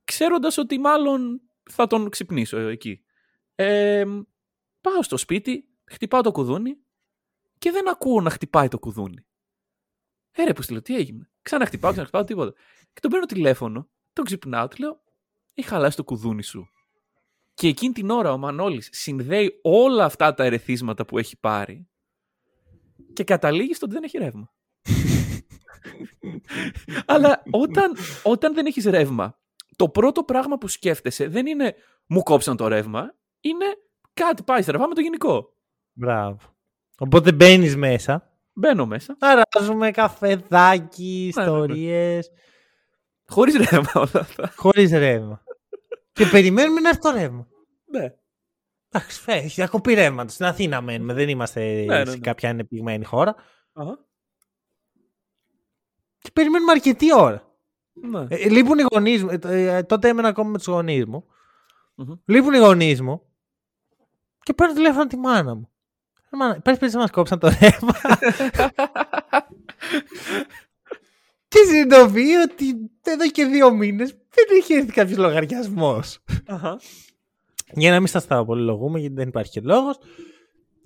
[0.03, 1.41] Ξέροντας ότι μάλλον
[1.71, 3.03] θα τον ξυπνήσω εκεί.
[3.55, 4.03] Ε,
[4.81, 6.77] πάω στο σπίτι, χτυπάω το κουδούνι
[7.57, 9.25] και δεν ακούω να χτυπάει το κουδούνι.
[10.31, 12.53] Ε, ρε, που τι έγινε; Ξαναχτυπάω, ξαναχτυπάω, τίποτα.
[12.93, 15.01] Και τον παίρνω τηλέφωνο, τον ξυπνάω, του λέω,
[15.53, 16.69] έχει χαλάσει το κουδούνι σου.
[17.53, 21.89] Και εκείνη την ώρα ο Μανώλης συνδέει όλα αυτά τα ερεθίσματα που έχει πάρει
[23.13, 24.53] και καταλήγει στο ότι δεν έχει ρεύμα.
[27.05, 29.39] Αλλά όταν, όταν δεν έχεις ρεύμα,
[29.75, 31.75] το πρώτο πράγμα που σκέφτεσαι δεν είναι
[32.05, 33.65] μου κόψαν το ρεύμα, είναι
[34.13, 35.53] κάτι πάει στραβά με το γενικό.
[35.99, 36.37] Μπράβο.
[36.97, 38.23] Οπότε μπαίνεις μέσα.
[38.53, 41.57] Μπαίνω μέσα, Αράζουμε καφεδάκι, Ναι, ναι, ναι.
[41.57, 42.31] ιστορίες.
[43.27, 44.53] χωρίς ρεύμα όλα αυτά.
[44.55, 45.43] Χωρίς ρεύμα.
[46.11, 47.47] και περιμένουμε να έρθει το ρεύμα.
[47.85, 48.13] Ναι.
[48.91, 50.33] Εντάξει, φε, έχει διακοπή ρεύματος.
[50.33, 51.13] Στην Αθήνα μένουμε.
[51.13, 52.17] Δεν είμαστε Ναι, ναι, σε ναι.
[52.19, 53.35] κάποια ανεπτυγμένη χώρα.
[53.73, 54.05] Αχα.
[56.19, 57.47] Και περιμένουμε αρκετή ώρα.
[57.93, 58.25] Ναι.
[58.29, 59.29] Ε, λείπουν οι γονείς μου.
[59.29, 59.39] Ε,
[59.77, 61.25] ε, τότε έμενα ακόμα με τους γονείς μου.
[61.95, 62.13] Μμμ.
[62.25, 63.21] Λείπουν οι γονείς μου.
[64.39, 65.69] Και παίρνω τηλέφωνο τη μάνα μου.
[66.31, 67.93] Ε, Μάνα, υπάρχει περίπτωση να μα κόψαν το ρεύμα.
[71.47, 72.65] και συνειδητοποιεί ότι
[73.03, 76.19] εδώ και δύο μήνες δεν έχει έρθει κάποιος λογαριασμός.
[76.47, 76.79] Αχα.
[77.71, 79.97] Για να μην σας τα απολογούμε, γιατί δεν υπάρχει και λόγος.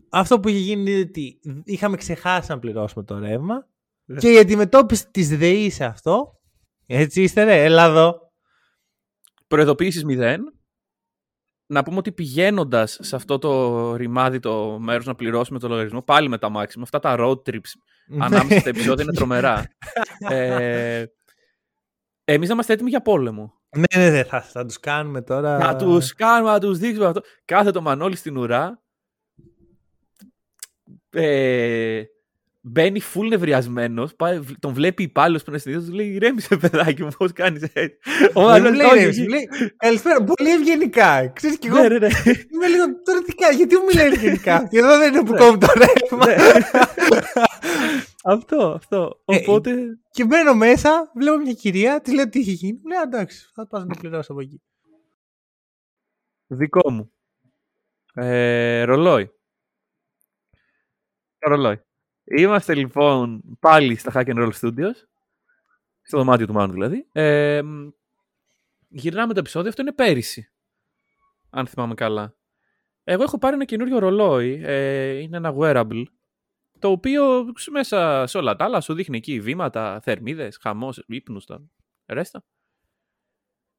[0.09, 3.67] Αυτό που είχε γίνει είναι ότι είχαμε ξεχάσει να πληρώσουμε το ρεύμα
[4.05, 4.19] Ναι.
[4.19, 6.39] και η αντιμετώπιση της ΔΕΗ σε αυτό.
[6.85, 8.31] Έτσι είστε, ρε, έλα εδώ.
[9.47, 10.53] Προειδοποίησεις μηδέν.
[11.67, 16.29] Να πούμε ότι πηγαίνοντας σε αυτό το ρημάδι το μέρος να πληρώσουμε το λογαριασμό, πάλι
[16.29, 17.71] με τα μάξι, με αυτά τα road trips
[18.19, 19.67] ανάμεσα στα επεισόδια είναι τρομερά.
[20.29, 21.05] ε,
[22.23, 23.53] Εμείς να είμαστε έτοιμοι για πόλεμο.
[23.77, 25.57] Ναι, ναι, ναι, θα, θα τους κάνουμε τώρα.
[25.57, 27.21] Να τους κάνουμε, να τους δείξουμε αυτό.
[27.45, 28.81] Κάθε το μανόλι στην ουρά.
[31.09, 32.03] Ε,
[32.65, 34.15] μπαίνει full νευριασμένος.
[34.59, 35.81] Τον βλέπει υπάλληλος που είναι συνήθω.
[35.85, 37.97] Του λέει: Ηρέμησε, παιδάκι μου, πώς κάνεις έτσι.
[38.33, 39.21] Ο Δεν άλλος, μου λέει, «Όχι, ρε, όχι».
[39.21, 39.47] μου λέει,
[39.77, 41.27] Καλησπέρα, πολύ ευγενικά.
[41.27, 41.77] Ξέρεις κι εγώ.
[41.77, 42.07] Ναι, ναι, ναι.
[42.53, 45.37] Είμαι λίγο τώρα τι κάνει, γιατί μου μιλάει ευγενικά; Και εδώ δεν είναι που Ναι.
[45.39, 46.25] κόβει το ρεύμα.
[46.25, 46.35] Ναι.
[48.33, 49.21] αυτό, αυτό.
[49.25, 49.75] Ε, Οπότε.
[50.11, 53.49] Και μπαίνω μέσα, βλέπω μια κυρία, τη λέω τι έχει γίνει; Μου λέει «Α, εντάξει,
[53.53, 54.61] θα πας να το πληρώσω από εκεί.
[56.47, 57.11] Δικό μου.
[58.13, 59.25] Ε, ρολόι.
[61.39, 61.79] Το ρολόι.
[62.23, 64.95] Είμαστε λοιπόν πάλι στα Hack and Roll Studios.
[66.01, 67.07] Στο δωμάτιο του Μάνου δηλαδή.
[67.11, 67.89] Ε, μ,
[68.87, 69.69] γυρνάμε το επεισόδιο.
[69.69, 70.51] Αυτό είναι πέρυσι.
[71.49, 72.35] Αν θυμάμαι καλά.
[73.03, 74.61] Εγώ έχω πάρει ένα καινούριο ρολόι.
[74.63, 76.03] Ε, είναι ένα wearable.
[76.79, 81.61] Το οποίο μέσα σε όλα τα άλλα σου δείχνει εκεί βήματα, θερμίδες, χαμός, ύπνους, τα
[82.05, 82.43] ρέστα.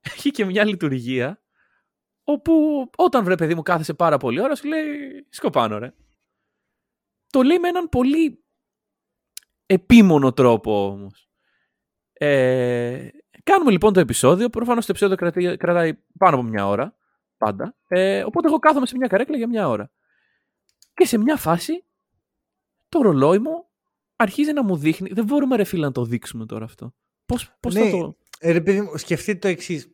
[0.01, 1.43] Έχει και μια λειτουργία
[2.25, 5.95] όπου όταν βρε παιδί μου κάθεσαι πάρα πολύ ώρα σου λέει σκοπάνω ρε.
[7.35, 8.45] Το λέει με έναν πολύ
[9.67, 11.29] επίμονο τρόπο όμως.
[12.13, 13.09] Ε,
[13.45, 14.49] κάνουμε λοιπόν το επεισόδιο.
[14.49, 16.97] Προφανώς το επεισόδιο κρατάει, κρατάει πάνω από μια ώρα.
[17.37, 17.77] Πάντα.
[17.89, 19.91] Ε, οπότε εγώ κάθομαι σε μια καρέκλα για μια ώρα.
[20.95, 21.85] Και σε μια φάση
[22.89, 23.69] το ρολόι μου
[24.17, 25.11] αρχίζει να μου δείχνει.
[25.13, 26.95] Δεν μπορούμε ρε φίλε να το δείξουμε τώρα αυτό.
[27.27, 27.85] Πώς, πώς Ναι.
[27.85, 28.17] θα το...
[28.39, 29.89] Ε, ρε παιδί μου, σκεφτείτε το εξής.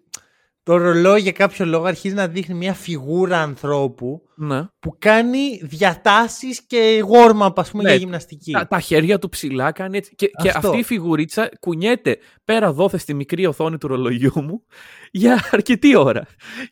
[0.63, 4.67] Το ρολόι για κάποιο λόγο αρχίζει να δείχνει μια φιγούρα ανθρώπου Ναι.
[4.79, 8.53] που κάνει διατάσεις και warm-up ας πούμε Ναι, για γυμναστική.
[8.53, 10.15] Τα, τα χέρια του ψηλά κάνει έτσι.
[10.15, 10.67] Και, και Αυτό.
[10.69, 14.65] αυτή η φιγουρίτσα κουνιέται πέρα δόθε στη μικρή οθόνη του ρολογιού μου
[15.11, 16.27] για αρκετή ώρα.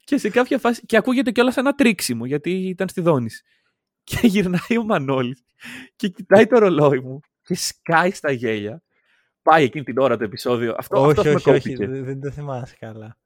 [0.05, 0.87] Και σε κάποια φάση.
[0.87, 3.43] Και ακούγεται κιόλας ένα τρίξιμο γιατί ήταν στη δόνηση.
[4.05, 5.45] Και γυρνάει ο Μανώλης
[5.97, 8.83] και κοιτάει το ρολόι μου και σκάει στα γέλια.
[9.43, 10.75] Πάει εκείνη την ώρα το επεισόδιο.
[10.79, 11.87] Αυτό, όχι, αυτός με όχι, όχι, κόπηκε.
[11.87, 13.17] δεν, δεν το θυμάσαι καλά.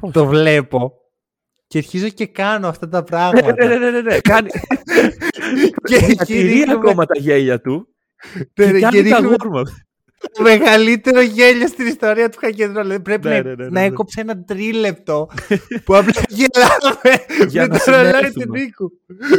[0.00, 0.92] Πώς; Το βλέπω
[1.66, 3.54] και αρχίζω και κάνω αυτά τα Ναι, πράγματα.
[3.66, 4.18] ναι, ναι, ναι, ναι.
[4.20, 4.48] Κάνει.
[5.88, 7.88] Και εκεί Τηρεί ρίχνουμε- ακόμα τα γέλια του.
[8.34, 9.62] Ναι, Και ναι, κάνει και τα ρίχνουμε γούρμα.
[10.32, 12.82] το μεγαλύτερο γέλιο στην ιστορία του Χακεντρόλ.
[12.82, 13.84] Δηλαδή πρέπει Ναι, να, ναι, ναι, ναι, να ναι.
[13.86, 15.28] έκοψε ένα τρίλεπτο
[15.84, 18.58] που απλά γελάμε Για με να το ρολόι του συνέλθουμε.
[18.58, 18.90] Νίκου.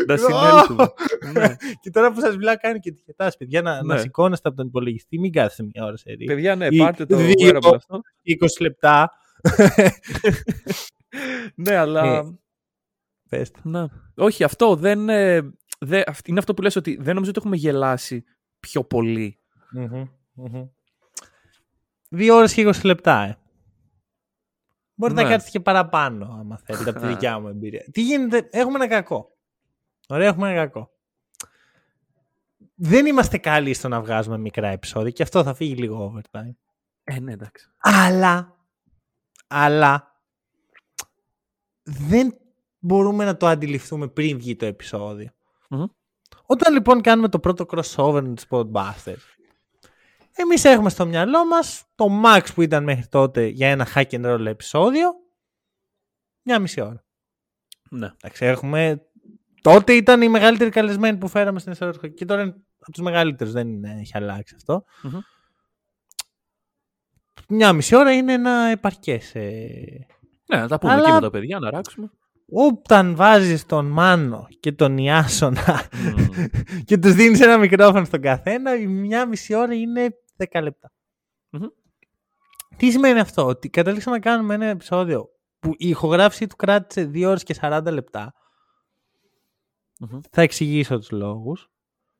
[0.07, 0.87] Να συνέλθουμε.
[1.33, 1.55] Ναι.
[1.81, 3.99] Και τώρα που σας μιλάω, κάνει και τη χετάς, παιδιά, να, να Ναι.
[3.99, 6.25] σηκώνεστε από τον υπολογιστή, μην κάθεστε μια ώρα σε ρί.
[6.25, 7.33] Παιδιά, ναι, Ή πάρτε το δύο.
[7.41, 8.01] wearable αυτό.
[8.23, 9.11] 20 λεπτά.
[11.55, 12.03] Ναι, αλλά.
[12.05, 12.23] Ε,
[13.29, 13.59] Πες το.
[13.63, 13.85] Ναι.
[14.15, 15.09] Όχι, αυτό δεν.
[15.09, 15.41] ε,
[15.79, 18.23] δε- αυ- είναι αυτό που λες ότι δεν νομίζω ότι έχουμε γελάσει
[18.59, 19.39] πιο πολύ.
[19.71, 20.65] Μμμ, μμμ.
[22.09, 23.37] δύο ώρες και 20 λεπτά, ε.
[24.97, 25.33] Μπορείτε να Ναι.
[25.33, 27.85] κάτσετε και παραπάνω, άμα θέλετε, από τη δικιά μου εμπειρία.
[27.91, 29.37] Τι γίνεται, έχουμε ένα κακό.
[30.07, 30.89] Ωραία, έχουμε ένα κακό.
[32.75, 36.55] Δεν είμαστε καλοί στο να βγάζουμε μικρά επεισόδια και αυτό θα φύγει λίγο overtime.
[37.03, 37.69] Ε, ναι, εντάξει.
[37.77, 38.54] Αλλά,
[39.47, 40.19] αλλά,
[41.83, 42.37] δεν
[42.79, 45.29] μπορούμε να το αντιληφθούμε πριν βγει το επεισόδιο.
[45.69, 45.85] Μμμ.
[46.45, 49.35] Όταν λοιπόν κάνουμε το πρώτο crossover με τους Podbusters,
[50.35, 54.25] εμείς έχουμε στο μυαλό μας το max που ήταν μέχρι τότε για ένα hack and
[54.25, 55.09] roll επεισόδιο,
[56.41, 57.05] μια μισή ώρα.
[57.89, 58.11] Ναι.
[58.21, 59.01] Εντάξει, έχουμε...
[59.61, 63.53] Τότε ήταν οι μεγαλύτεροι καλεσμένοι που φέραμε στην ιστορία και τώρα είναι από τους μεγαλύτερους,
[63.53, 64.83] δεν είναι, έχει αλλάξει αυτό.
[65.01, 65.19] Μμμ.
[67.47, 70.07] Μια μισή ώρα είναι ένα επαρκές ε,
[70.45, 72.11] Ναι, να τα πούμε Αλλά- εκεί με τα παιδιά, να ράξουμε.
[72.51, 76.45] όταν βάζεις τον Μάνο και τον Ιάσονα Μμμ.
[76.85, 80.15] και τους δίνεις ένα μικρόφωνο στον καθένα, η μια μισή ώρα είναι
[80.51, 80.91] 10 λεπτά.
[81.49, 81.65] Μμμ.
[82.77, 85.29] Τι σημαίνει αυτό, ότι καταλήξαμε να κάνουμε ένα επεισόδιο
[85.59, 88.33] που η ηχογράφηση του κράτησε 2 ώρες και 40 λεπτά.
[89.99, 90.19] Μμμ.
[90.31, 91.69] Θα εξηγήσω τους λόγους.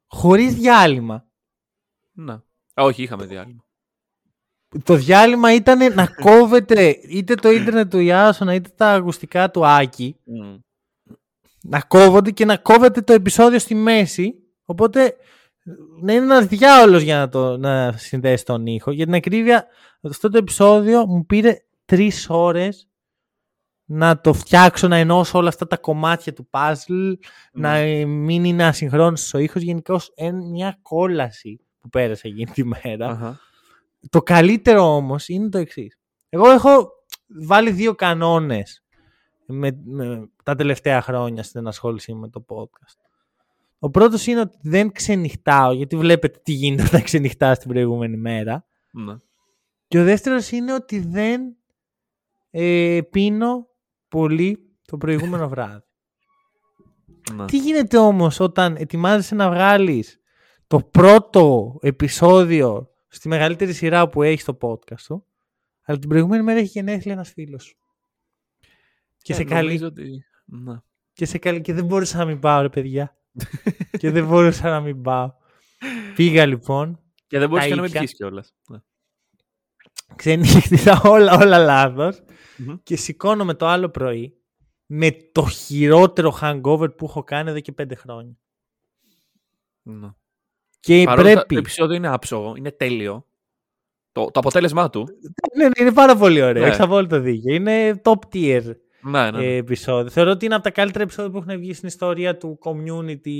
[0.07, 1.25] Χωρίς διάλειμμα.
[2.13, 2.33] Να.
[2.33, 3.64] Α, όχι, είχαμε διάλειμμα.
[4.83, 10.15] Το διάλειμμα ήταν να κόβεται είτε το ίντερνετ του Ιάσονα είτε τα ακουστικά του Άκη.
[10.23, 10.55] Μμ.
[11.61, 14.35] να κόβονται και να κόβεται το επεισόδιο στη μέση.
[14.65, 15.15] Οπότε
[16.01, 18.91] να είναι ένας διάολος για να, το, να συνδέσει τον ήχο.
[18.91, 19.67] Για την ακρίβεια,
[20.01, 22.87] αυτό το επεισόδιο μου πήρε τρεις ώρες
[23.85, 27.13] να το φτιάξω, να ενώσω όλα αυτά τα κομμάτια του puzzle,
[27.51, 29.61] να μην είναι ασυγχρόνιστος ο ήχος.
[29.61, 29.99] Γενικώ
[30.51, 33.07] μια κόλαση που πέρασε εκείνη τη μέρα.
[33.07, 33.39] Αχα.
[34.09, 35.99] Το καλύτερο όμως είναι το εξής.
[36.29, 36.89] Εγώ έχω
[37.27, 38.83] βάλει δύο κανόνες
[39.45, 42.99] με, με τα τελευταία χρόνια στην ενασχόλησή μου με το podcast.
[43.79, 48.65] Ο πρώτος είναι ότι δεν ξενυχτάω, γιατί βλέπετε τι γίνεται όταν ξενυχτάς την προηγούμενη μέρα.
[48.91, 49.15] Ναι.
[49.87, 51.41] Και ο δεύτερος είναι ότι δεν
[52.51, 53.67] ε, πίνω
[54.07, 55.83] πολύ το προηγούμενο βράδυ.
[57.35, 57.45] Ναι.
[57.45, 60.19] Τι γίνεται όμως όταν ετοιμάζεσαι να βγάλεις
[60.67, 65.25] το πρώτο επεισόδιο στη μεγαλύτερη σειρά που έχει στο podcast σου,
[65.83, 67.77] αλλά την προηγούμενη μέρα έχει γενέθλια ένας φίλος σου.
[69.17, 70.75] Και, Ε, σε καλεί, νομίζω ότι- Ναι.
[71.13, 73.17] και σε καλεί και δεν μπορούσα να μην πάω ρε παιδιά.
[73.99, 75.31] και δεν μπορούσα να μην πάω.
[76.15, 77.99] Πήγα λοιπόν, Και δεν μπορείς Τα και να με ήπια.
[77.99, 78.53] πιείς κιόλας.
[78.69, 78.77] Ναι.
[80.15, 82.21] ξενύχτησα όλα, όλα λάθος
[82.57, 82.75] Μμμ.
[82.83, 84.37] και σηκώνομαι το άλλο πρωί
[84.85, 88.37] με το χειρότερο hangover που έχω κάνει εδώ και πέντε χρόνια.
[89.81, 90.09] Ναι.
[90.85, 91.53] Και Παρόλο που πρέπει...
[91.53, 93.25] Το επεισόδιο είναι άψογο, είναι τέλειο.
[94.11, 95.07] Το, το αποτέλεσμά του.
[95.57, 96.61] Ναι, ναι, είναι πάρα πολύ ωραίο.
[96.61, 96.67] Ναι.
[96.67, 97.53] Έχεις απόλυτο δίκιο.
[97.53, 98.61] Είναι top tier
[99.01, 99.31] Ναι, ναι.
[99.31, 99.45] ναι.
[99.45, 100.09] ε, επεισόδιο.
[100.09, 103.31] Θεωρώ ότι είναι από τα καλύτερα επεισόδια που έχουν βγει στην ιστορία του community,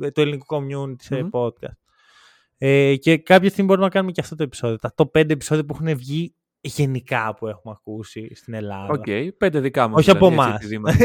[0.00, 1.28] ε, του ελληνικού community σε Μμμ.
[1.32, 1.76] podcast.
[2.58, 4.76] Ε, και κάποια στιγμή μπορούμε να κάνουμε και αυτό το επεισόδιο.
[4.76, 8.92] Τα top 5 επεισόδια που έχουν βγει γενικά που έχουμε ακούσει στην Ελλάδα.
[8.92, 9.06] Οκ,
[9.36, 10.00] πέντε δικά μας.
[10.00, 10.60] Όχι από δηλαδή, εμάς.
[10.60, 11.04] έτσι, επειδή είμαστε.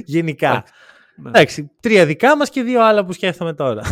[0.16, 0.48] γενικά.
[0.48, 0.72] Εντάξει,
[1.16, 1.28] ναι.
[1.28, 3.82] εντάξει, τρία δικά μας και δύο άλλα που σκέφτομαι τώρα.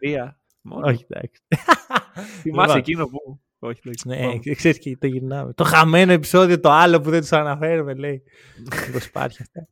[0.00, 0.40] Τρία.
[0.62, 0.86] Μόνο.
[0.86, 1.42] Όχι, εντάξει.
[2.42, 2.76] Θυμάσαι Λοιπόν.
[2.76, 3.40] εκείνο που.
[3.58, 4.08] Όχι, εντάξει.
[4.08, 4.54] Ναι, Πάμε.
[4.54, 5.52] ξέρεις και το γυρνάμε.
[5.52, 8.22] Το χαμένο επεισόδιο, το άλλο που δεν του αναφέρουμε, λέει.
[8.86, 9.68] Μήπως υπάρχει αυτό.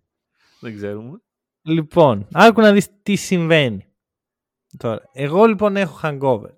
[0.61, 1.21] Δεν ξέρουμε.
[1.63, 3.87] Λοιπόν, άκου να δεις τι συμβαίνει.
[4.77, 6.51] Τώρα, εγώ λοιπόν έχω hangover.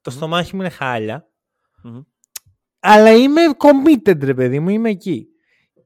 [0.00, 0.16] Το Μμμ.
[0.16, 1.28] στομάχι μου είναι χάλια.
[1.82, 2.00] Μμμ.
[2.80, 5.26] Αλλά είμαι committed, ρε παιδί μου, είμαι εκεί.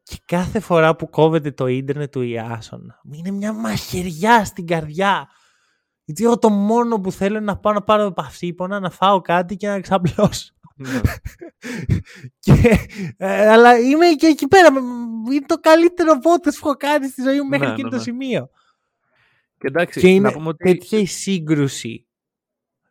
[0.03, 5.28] Και κάθε φορά που κόβεται το ίντερνετ του Ιάσονα, μου είναι μια μαχαιριά στην καρδιά.
[6.11, 9.56] Γιατί εγώ το μόνο που θέλω είναι να πάω να πάρω παυσίπονα, να φάω κάτι
[9.56, 10.52] και να ξαπλώσω.
[10.76, 11.00] Ναι.
[12.44, 12.52] και,
[13.16, 14.72] ε, αλλά είμαι και εκεί πέρα.
[14.72, 14.76] μ,
[15.32, 17.96] Είναι το καλύτερο podcast που έχω κάνει στη ζωή μου μέχρι Ναι, εκείνο ναι, το
[17.96, 18.02] ναι.
[18.02, 18.50] σημείο.
[19.58, 20.64] Και εντάξει, Και είναι να πούμε ότι.
[20.64, 22.06] τέτοια η σύγκρουση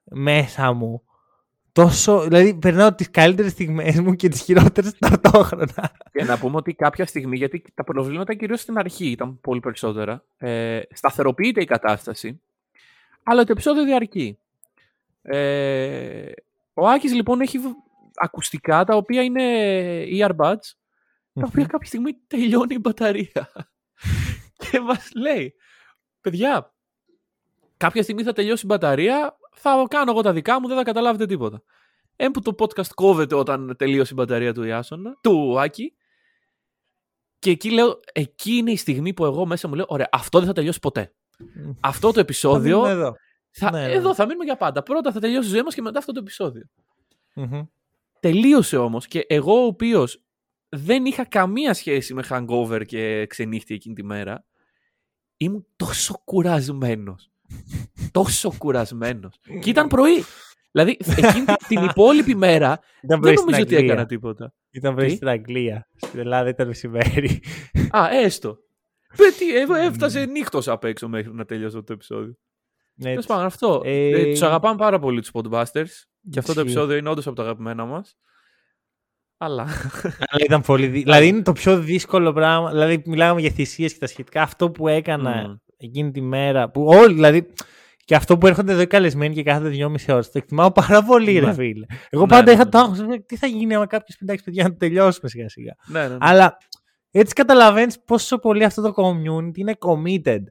[0.03, 1.03] μέσα μου.
[1.71, 5.91] Τόσο, δηλαδή περνάω τις καλύτερες στιγμές μου και τις χειρότερες ταυτόχρονα.
[6.11, 10.23] Και να πούμε ότι κάποια στιγμή, γιατί τα προβλήματα κυρίως στην αρχή ήταν πολύ περισσότερα,
[10.37, 12.41] ε, σταθεροποιείται η κατάσταση,
[13.23, 14.39] αλλά το επεισόδιο διαρκεί.
[15.21, 16.31] Ε,
[16.73, 17.75] ο Άκης λοιπόν έχει β-
[18.15, 19.43] ακουστικά τα οποία είναι
[20.11, 20.73] earbuds,
[21.33, 23.51] τα οποία κάποια στιγμή τελειώνει η μπαταρία.
[24.69, 25.53] και μας λέει,
[26.21, 26.73] παιδιά,
[27.77, 31.25] κάποια στιγμή θα τελειώσει η μπαταρία, θα κάνω εγώ τα δικά μου, δεν θα καταλάβετε
[31.25, 31.63] τίποτα.
[32.15, 35.93] Εν που το podcast κόβεται όταν τελείωσε η μπαταρία του Ιάσονα, του Άκη.
[37.39, 40.47] Και εκεί λέω, εκεί είναι η στιγμή που εγώ μέσα μου λέω, ωραία, αυτό δεν
[40.47, 41.13] θα τελειώσει ποτέ.
[41.79, 43.15] Αυτό το Θα επεισόδιο, μείνουμε εδώ.
[43.51, 44.13] θα, Ναι, ναι, εδώ ναι.
[44.15, 44.83] θα μείνουμε για πάντα.
[44.83, 46.63] Πρώτα θα τελειώσει η ζωή μας και μετά αυτό το επεισόδιο.
[47.35, 47.61] Μμμ.
[48.19, 50.23] Τελείωσε όμως και εγώ ο οποίος
[50.69, 54.45] δεν είχα καμία σχέση με hangover και ξενύχτη εκείνη τη μέρα,
[55.37, 57.29] ήμουν τόσο κουρασμένος.
[58.11, 59.39] τόσο κουρασμένος.
[59.61, 60.23] Και ήταν πρωί.
[60.71, 62.71] Δηλαδή, εκείνη την υπόλοιπη μέρα
[63.03, 63.91] Ήταν δεν πρωί στην νομίζω ότι Αγγλία.
[63.93, 64.53] έκανα τίποτα.
[64.71, 65.87] Ήταν πρωί Τι; στην Αγγλία.
[65.95, 67.41] Στην Ελλάδα ήταν μεσημέρι.
[67.89, 68.57] Α, έστω.
[69.17, 72.33] Πε, τι, ε, έφτασε νύχτος απ' έξω μέχρι να τελειώσει το επεισόδιο.
[73.01, 73.27] Τέλος Έτσι.
[73.27, 73.81] πάντων, αυτό.
[73.85, 75.87] Ε, Ε, τους αγαπάμε πάρα πολύ τους Podbusters.
[76.29, 76.71] Και αυτό το ισχύει.
[76.71, 78.17] επεισόδιο είναι όντως από τα αγαπημένα μας.
[79.37, 79.61] Αλλά.
[80.17, 82.69] Αλλά ήταν πολύ δύ- Δηλαδή είναι το πιο δύσκολο πράγμα.
[82.71, 84.41] Δηλαδή μιλάγαμε για θυσίες και τα σχετικά.
[84.41, 85.55] Αυτό που έκανα Μμμ.
[85.77, 86.69] εκείνη τη μέρα.
[86.69, 87.47] Που όλοι, δηλαδή.
[88.05, 90.25] Και αυτό που έρχονται εδώ οι καλεσμένοι και κάθονται δυόμιση ώρες.
[90.31, 91.53] Το εκτιμάω πάρα πολύ, ρε Ναι.
[91.53, 91.85] φίλε.
[92.09, 92.69] Εγώ Ναι, πάντα ναι, είχα ναι.
[92.69, 95.73] το άγχος, «Ε, Τι θα γίνει άμα κάποιος πεντάξει παιδιά να το τελειώσουμε σιγά σιγά.
[95.87, 96.17] ναι, ναι, ναι.
[96.19, 96.57] Αλλά
[97.11, 100.43] έτσι καταλαβαίνεις πόσο πολύ αυτό το community είναι committed.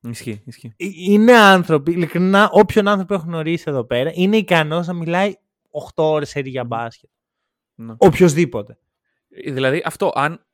[0.00, 0.72] Ισχύει, ισχύει.
[0.76, 5.32] Ε, Είναι άνθρωποι, ειλικρινά, όποιον άνθρωπο έχω γνωρίσει εδώ πέρα, είναι ικανός να μιλάει
[5.94, 7.10] 8 ώρες για μπάσκετ.
[7.74, 7.94] Ναι.
[7.98, 8.78] Οποιοδήποτε.
[9.28, 10.46] Ε, Δηλαδή, αυτό, αν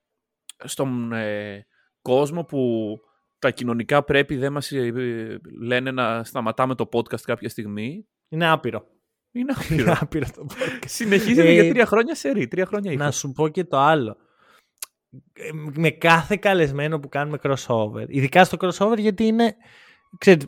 [0.65, 1.67] στον ε,
[2.03, 2.97] κόσμο που
[3.39, 8.49] τα κοινωνικά πρέπει δεν μας ε, ε, λένε να σταματάμε το podcast κάποια στιγμή, Είναι
[8.51, 8.87] άπειρο.
[9.33, 9.97] είναι Είναι άπειρο.
[10.01, 10.85] άπειρο το podcast.
[10.87, 12.49] Συνεχίζεται Ε, για τρία χρόνια σερή.
[12.49, 13.05] Τρία χρόνια είχα.
[13.05, 14.17] Να σου πω και το άλλο.
[15.33, 19.57] Ε, Με κάθε καλεσμένο που κάνουμε crossover, ειδικά στο crossover γιατί είναι,
[20.19, 20.47] ξέρετε,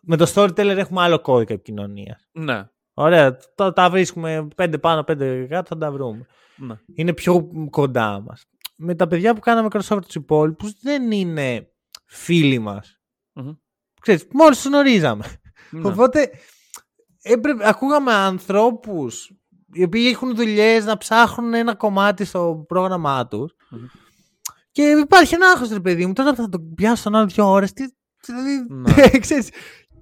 [0.00, 2.28] με το storyteller έχουμε άλλο κώδικα επικοινωνίας.
[2.32, 6.26] Ναι, Ωραία, τα, τα βρίσκουμε πέντε πάνω, πέντε κάτω, θα τα βρούμε.
[6.56, 6.74] ναι.
[6.94, 8.44] Είναι πιο κοντά μας.
[8.76, 11.72] Με τα παιδιά που κάναμε crossover τους υπόλοιπους δεν είναι
[12.06, 13.00] φίλοι μας.
[13.32, 13.52] Μμμ.
[14.00, 15.24] Ξέρεις, μόλις τους γνωρίζαμε.
[15.70, 15.88] Ναι.
[15.88, 16.30] Οπότε
[17.22, 19.32] έπρεπε, ακούγαμε ανθρώπους
[19.72, 23.84] οι οποίοι έχουν δουλειές να ψάχνουν ένα κομμάτι στο πρόγραμμά τους Μμμ.
[24.70, 27.72] και υπάρχει ένα άγχος ρε παιδί μου τώρα θα το πιάσω τον άλλο δύο ώρες
[27.72, 27.84] τι,
[28.26, 29.08] δηλαδή, Ναι.
[29.24, 29.48] ξέρεις,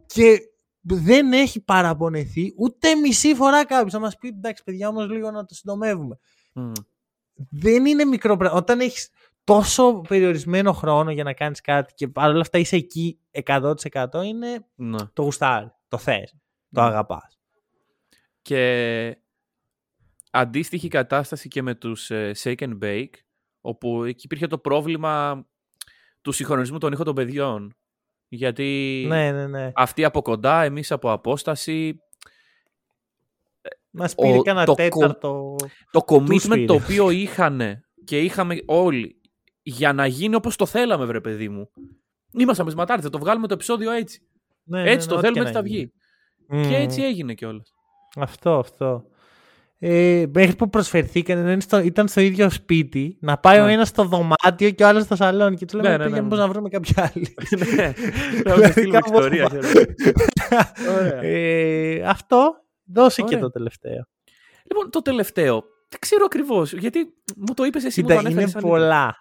[0.07, 0.39] και
[0.83, 5.45] δεν έχει παραπονεθεί ούτε μισή φορά κάποιος να μας πει εντάξει παιδιά όμως λίγο να
[5.45, 6.19] το συντομεύουμε
[6.55, 6.73] Μμ.
[7.51, 8.59] δεν είναι μικρό πράγμα.
[8.59, 9.09] Όταν έχεις
[9.45, 13.75] τόσο περιορισμένο χρόνο για να κάνεις κάτι και παρόλα αυτά είσαι εκεί 100%
[14.25, 15.07] είναι Ναι.
[15.13, 15.73] το γουστάρι.
[15.89, 16.35] Το θες.
[16.73, 16.87] Το Ναι.
[16.87, 17.39] αγαπάς.
[18.43, 19.17] Και
[20.35, 23.11] αντίστοιχη κατάσταση και με τους ε, Shake and Bake,
[23.61, 25.47] όπου εκεί υπήρχε το πρόβλημα
[26.21, 27.77] του συγχρονισμού των ήχων των παιδιών.
[28.29, 29.73] Γιατί Ναι, ναι, ναι.
[29.75, 31.99] αυτοί από κοντά, εμείς από απόσταση,
[33.91, 35.57] Μας πήρε ο- κανένα το τέταρτο.
[35.91, 36.65] το commitment πήρε.
[36.65, 37.61] το οποίο είχαν
[38.05, 39.21] και είχαμε όλοι
[39.63, 41.71] για να γίνει όπως το θέλαμε, βρε παιδί μου.
[42.33, 44.27] Ήμασταν πεσματάρι, θα το βγάλουμε το επεισόδιο έτσι.
[44.65, 45.93] Ναι, ναι, έτσι ναι, το ό,τι θέλουμε, και έτσι θα να γίνει.
[46.49, 46.63] βγει.
[46.63, 46.69] Μμμ.
[46.71, 47.73] Και έτσι έγινε κιόλας.
[48.17, 49.05] Αυτό, αυτό.
[49.85, 53.73] Ε, μέχρι που προσφερθήκαν, είναι στο, ήταν στο ίδιο σπίτι, να πάει ο Ναι.
[53.73, 55.57] ένας στο δωμάτιο και ο άλλος στο σαλόνι.
[55.57, 56.45] Και του λέμε: Ναι, ναι, «Πήγαινε, ναι, μήπως ναι.
[56.45, 57.35] να βρούμε κάποια άλλη.
[57.77, 57.93] ναι, να
[58.43, 59.45] Δηλαδή, μας στείλουμε κάπου ιστορία.
[59.45, 59.59] αυτό.
[59.59, 59.85] ξέρω.
[60.97, 61.23] Ωραία.
[61.23, 62.55] ε, αυτό.
[62.85, 63.41] Δώσε και Ωραία.
[63.41, 64.07] το τελευταίο.
[64.71, 65.65] Λοιπόν, το τελευταίο.
[65.89, 66.73] Δεν ξέρω ακριβώς.
[66.73, 66.99] Γιατί
[67.37, 68.71] μου το είπες εσύ, μου το Κοίτα, είναι ανέφερες ανήπια.
[68.79, 69.17] πολλά.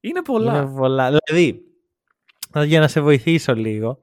[0.00, 0.56] Είναι πολλά.
[0.62, 1.18] Είναι πολλά.
[1.24, 1.62] Δηλαδή,
[2.64, 3.98] για να σε βοηθήσω λίγο,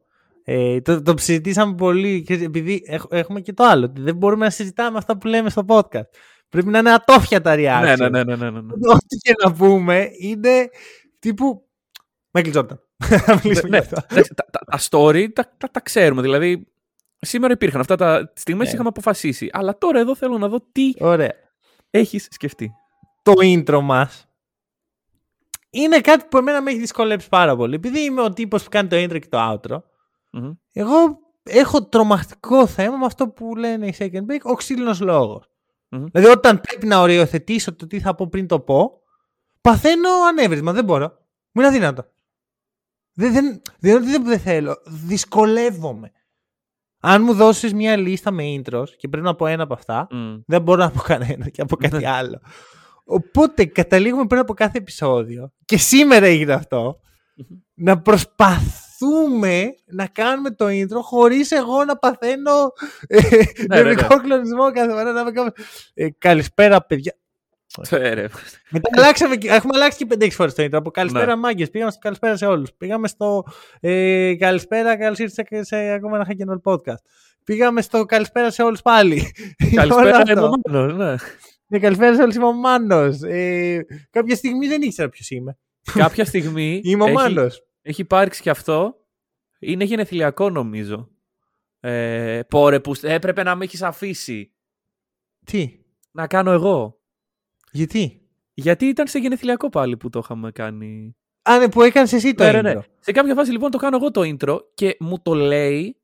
[0.52, 4.46] ε, το, το συζητήσαμε πολύ και επειδή έχ- έχουμε και το άλλο, ότι δεν μπορούμε
[4.46, 6.10] να συζητάμε αυτά που λέμε στο podcast.
[6.50, 7.82] Πρέπει να είναι ατόφια τα reaction.
[7.82, 8.74] Ναι, ναι, ναι, ναι, ναι, ναι.
[8.94, 10.70] Ό,τι και να πούμε είναι
[11.20, 11.68] τύπου
[12.32, 12.82] Μάικλ Τζόρνταν.
[12.98, 14.02] Θα μιλήσουμε Ναι, γι' αυτό.
[14.10, 16.22] εντάξει, τα, τα, τα story τα, τα, τα ξέρουμε.
[16.22, 16.68] Δηλαδή,
[17.20, 18.74] σήμερα υπήρχαν αυτά τα στιγμές Ναι.
[18.74, 19.50] είχαμε αποφασίσει.
[19.52, 21.34] Αλλά τώρα εδώ θέλω να δω τι Ωραία.
[21.90, 22.72] έχεις σκεφτεί.
[23.24, 24.24] Το intro μας
[25.70, 27.76] είναι κάτι που εμένα με έχει δυσκολέψει πάρα πολύ.
[27.76, 29.82] Επειδή είμαι ο τύπος που κάνει το intro και το outro,
[30.32, 30.52] Μμμ.
[30.74, 30.96] Εγώ
[31.44, 35.50] έχω τρομακτικό θέμα με αυτό που λένε οι second break, ο ξύλινος λόγος.
[35.90, 36.06] Μμμ.
[36.12, 38.92] Δηλαδή, όταν πρέπει να οριοθετήσω το τι θα πω πριν το πω,
[39.62, 40.72] παθαίνω ανέβρισμα.
[40.74, 41.08] Δεν μπορώ.
[41.52, 42.06] Μου είναι αδύνατο.
[43.14, 44.76] Δεν, δεν, δεν είναι ότι δεν, δεν θέλω.
[44.86, 46.12] Δυσκολεύομαι.
[47.02, 50.36] Αν μου δώσεις μια λίστα με intros και πρέπει να πω ένα από αυτά, Μμ.
[50.46, 52.42] δεν μπορώ να πω κανένα και από κάτι άλλο.
[53.04, 57.00] Οπότε καταλήγουμε πριν από κάθε επεισόδιο και σήμερα έγινε αυτό
[57.74, 58.02] να
[59.00, 62.72] προσπαθούμε να κάνουμε το intro χωρίς εγώ να παθαίνω
[63.08, 63.22] ε, Ναι,
[63.76, 63.84] ναι, ναι.
[63.92, 65.52] νευρικό κλονισμό κάθε φορά να είμαι κάπως,
[65.94, 67.14] ε, καλησπέρα παιδιά.
[67.90, 68.28] Ε, ρε.
[68.70, 70.70] Μετά αλλάξαμε, και- έχουμε αλλάξει και 5-6 φορές το intro.
[70.72, 71.36] Από καλησπέρα Ναι.
[71.36, 72.74] μάγκες, πήγαμε στο καλησπέρα σε όλους.
[72.78, 73.44] Πήγαμε στο
[73.80, 77.02] ε, καλησπέρα, καλώς ήρθατε σε ακόμα ένα hack and roll podcast.
[77.44, 79.32] Πήγαμε στο καλησπέρα σε όλους πάλι.
[79.64, 80.32] Όλο Καλησπέρα, αυτό.
[80.32, 81.16] είμαι ο Μάνος, ναι.
[81.68, 83.22] Ναι, καλησπέρα σε όλους, είμαι ο Μάνος.
[83.24, 85.58] Ε, κάποια στιγμή δεν ήξερα ποιος είμαι.
[85.94, 87.64] Κάποια στιγμή Είμαι ο έχει, Μάνος.
[87.90, 88.96] Έχει υπάρξει και αυτό.
[89.60, 91.10] Είναι γενεθλιακό νομίζω.
[91.80, 94.54] Ε, πόρε που έπρεπε να με έχεις αφήσει
[95.46, 95.80] Τι,
[96.12, 97.00] να κάνω εγώ.
[97.72, 98.22] γιατί;
[98.54, 101.16] Γιατί ήταν σε γενεθλιακό πάλι που το είχαμε κάνει.
[101.42, 102.64] Α, ναι, που έκανες εσύ το Ναι, intro.
[102.64, 102.82] ναι, ναι.
[103.00, 105.98] Σε κάποια φάση λοιπόν το κάνω εγώ το intro και μου το λέει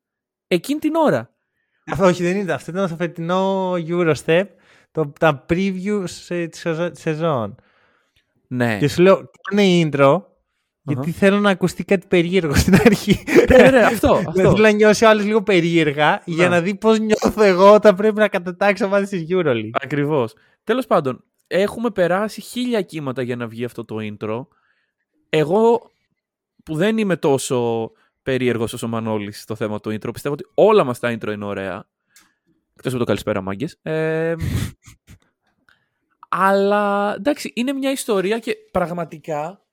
[0.47, 1.29] εκείνη την ώρα.
[1.91, 2.55] Αυτό όχι, δεν ήταν.
[2.55, 4.45] Αυτό ήταν στο φετινό Eurostep.
[4.91, 7.55] Το, τα previews ε, της σεζο- της σεζόν.
[8.47, 8.77] Ναι.
[8.77, 10.21] Και σου λέω, κάνε intro.
[10.87, 13.23] Γιατί θέλω να ακουστεί κάτι περίεργο στην αρχή.
[13.49, 14.13] Ναι, ναι, αυτό.
[14.27, 14.31] αυτό.
[14.31, 16.55] Θέλω να νιώσει ο άλλο λίγο περίεργα για Ναι.
[16.55, 19.69] να δει πώς νιώθω εγώ όταν πρέπει να κατατάξω μαζί της EuroLeague.
[19.81, 20.33] Ακριβώς.
[20.63, 24.45] Τέλος πάντων, έχουμε περάσει χίλια κύματα για να βγει αυτό το intro.
[25.29, 25.91] Εγώ
[26.63, 27.91] που δεν είμαι τόσο
[28.23, 31.45] περίεργος όσο ο Μανώλης στο θέμα του intro, πιστεύω ότι όλα μας τα intro είναι
[31.45, 31.85] ωραία.
[32.75, 33.77] Εκτός από το καλησπέρα μάγκες.
[33.81, 34.35] Ε,
[36.29, 39.64] αλλά εντάξει, είναι μια ιστορία και πραγματικά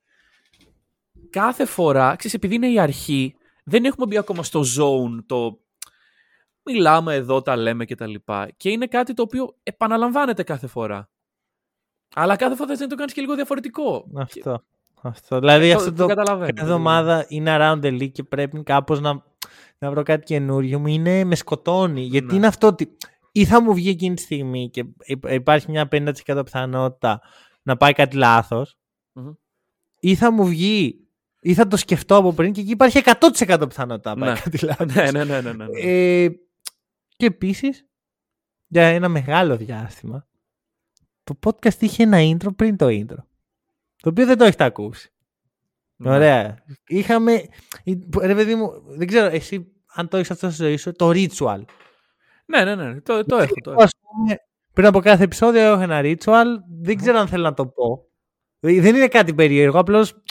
[1.33, 5.59] κάθε φορά, ξέρεις, επειδή είναι η αρχή, δεν έχουμε μπει ακόμα στο zone το
[6.65, 8.49] μιλάμε εδώ, τα λέμε και τα λοιπά.
[8.57, 11.09] Και είναι κάτι το οποίο επαναλαμβάνεται κάθε φορά.
[12.15, 14.05] Αλλά κάθε φορά θες να το κάνεις και λίγο διαφορετικό.
[14.15, 14.63] Αυτό.
[15.01, 15.39] αυτό.
[15.39, 18.63] Δηλαδή το- αυτό το το, καταλαβαίνω, κάθε το εβδομάδα είναι around the league και πρέπει
[18.63, 19.23] κάπως να,
[19.77, 20.87] να βρω κάτι καινούριο μου.
[20.87, 22.01] Είναι, με σκοτώνει.
[22.01, 22.33] Γιατί Ναι.
[22.35, 22.97] είναι αυτό ότι
[23.31, 27.21] ή θα μου βγει εκείνη τη στιγμή και υ- υπάρχει μια 50% πιθανότητα
[27.63, 28.77] να πάει κάτι λάθος,
[29.13, 29.31] Μμμ.
[29.99, 31.02] ή θα μου βγει
[31.43, 34.39] ή θα το σκεφτώ από πριν και εκεί υπάρχει 100% πιθανότητα να πάει Ναι.
[34.39, 34.93] κάτι λάθος.
[34.93, 35.65] ναι, ναι, ναι, ναι, ναι.
[35.81, 36.29] Ε,
[37.15, 37.85] και επίσης,
[38.67, 40.27] για ένα μεγάλο διάστημα,
[41.23, 43.17] το podcast είχε ένα intro πριν το intro.
[44.01, 45.11] Το οποίο δεν το έχετε ακούσει.
[45.95, 46.09] Ναι.
[46.15, 46.63] Ωραία.
[46.87, 47.45] Είχαμε.
[48.21, 51.63] Ρε παιδί μου, δεν ξέρω εσύ αν το έχεις αυτό στη ζωή σου, το ritual.
[52.45, 53.53] Ναι, ναι, ναι, το, το έχω.
[53.63, 53.83] Το έχω.
[53.83, 54.35] Ας πούμε,
[54.73, 56.45] πριν από κάθε επεισόδιο έχω ένα ritual.
[56.81, 58.05] Δεν ξέρω αν θέλω να το πω.
[58.59, 59.79] Ε, Δεν είναι κάτι περίεργο.
[59.79, 60.23] Απλώς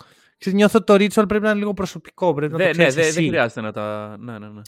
[0.51, 2.35] νιώθω ότι το ritual πρέπει να είναι λίγο προσωπικό.
[2.35, 3.21] Πρέπει να το Δε- ναι, ξέρεις δε- εσύ.
[3.21, 4.17] δεν χρειάζεται να τα.
[4.21, 4.61] Ναι, ναι, ναι.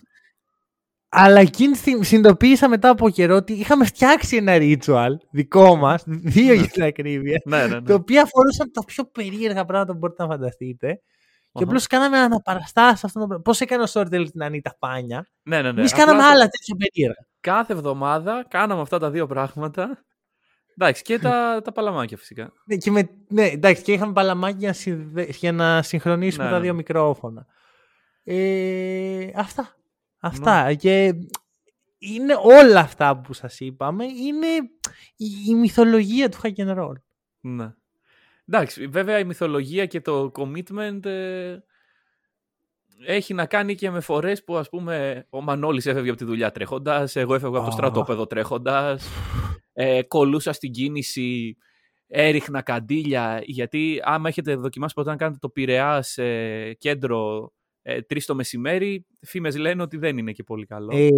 [1.09, 6.03] Αλλά εκείνη τη στιγμή συνειδητοποίησα μετά από καιρό ότι είχαμε φτιάξει ένα ritual δικό μας,
[6.07, 7.93] δύο για την ακρίβεια, ναι, ναι, τα ναι.
[7.95, 10.87] οποία αφορούσαν τα πιο περίεργα πράγματα που μπορείτε να φανταστείτε.
[10.93, 11.65] Και Αχα.
[11.65, 13.43] απλώς κάναμε αναπαραστάσεις αυτό το πράγμα.
[13.45, 15.29] Πώς έκανε ο storyteller την Ανίτα Πάνια.
[15.43, 15.79] ναι, ναι, ναι.
[15.81, 17.27] Εμείς Απλά κάναμε το- άλλα τέτοια περίεργα.
[17.41, 20.05] Κάθε εβδομάδα κάναμε αυτά τα δύο πράγματα.
[20.79, 22.53] Εντάξει, και τα, τα παλαμάκια φυσικά.
[22.65, 26.51] Ναι, και, με, ναι, εντάξει, και είχαμε παλαμάκια για να, συνδε- για να συγχρονίσουμε Ναι,
[26.51, 26.77] τα ναι, δύο ναι.
[26.77, 27.47] μικρόφωνα.
[28.25, 29.75] Ε, αυτά.
[30.19, 30.75] Αυτά.
[30.75, 31.15] Και
[31.99, 34.47] είναι όλα αυτά που σας είπαμε είναι
[35.17, 36.93] η, η μυθολογία του hack and roll.
[37.41, 37.73] Ναι.
[38.49, 41.57] Εντάξει, βέβαια η μυθολογία και το commitment ε,
[43.07, 46.51] έχει να κάνει και με φορές που ας πούμε ο Μανώλης έφευγε από τη δουλειά
[46.51, 47.77] τρέχοντας, εγώ έφευγα από το Α.
[47.77, 49.09] στρατόπεδο τρέχοντας,
[49.75, 51.57] ε, κολούσα στην κίνηση,
[52.07, 57.53] έριχνα καντήλια, γιατί άμα έχετε δοκιμάσει ποτέ να κάνετε το Πειραιάς ε, κέντρο
[57.83, 60.97] ε, τρεις το μεσημέρι, φήμες λένε ότι δεν είναι και πολύ καλό.
[60.97, 61.09] Ε,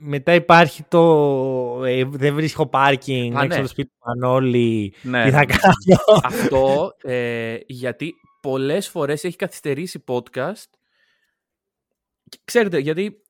[0.00, 3.54] μετά υπάρχει το ε, δεν βρίσκω πάρκινγκ Α, έξω ναι.
[3.54, 4.94] από το σπίτι του Μανώλη.
[5.02, 5.44] ναι, Τι ναι, θα ναι.
[5.44, 6.20] κάνω.
[6.24, 10.70] Αυτό ε, γιατί πολλές φορές έχει καθυστερήσει podcast.
[12.28, 13.22] Και Ξέρετε, γιατί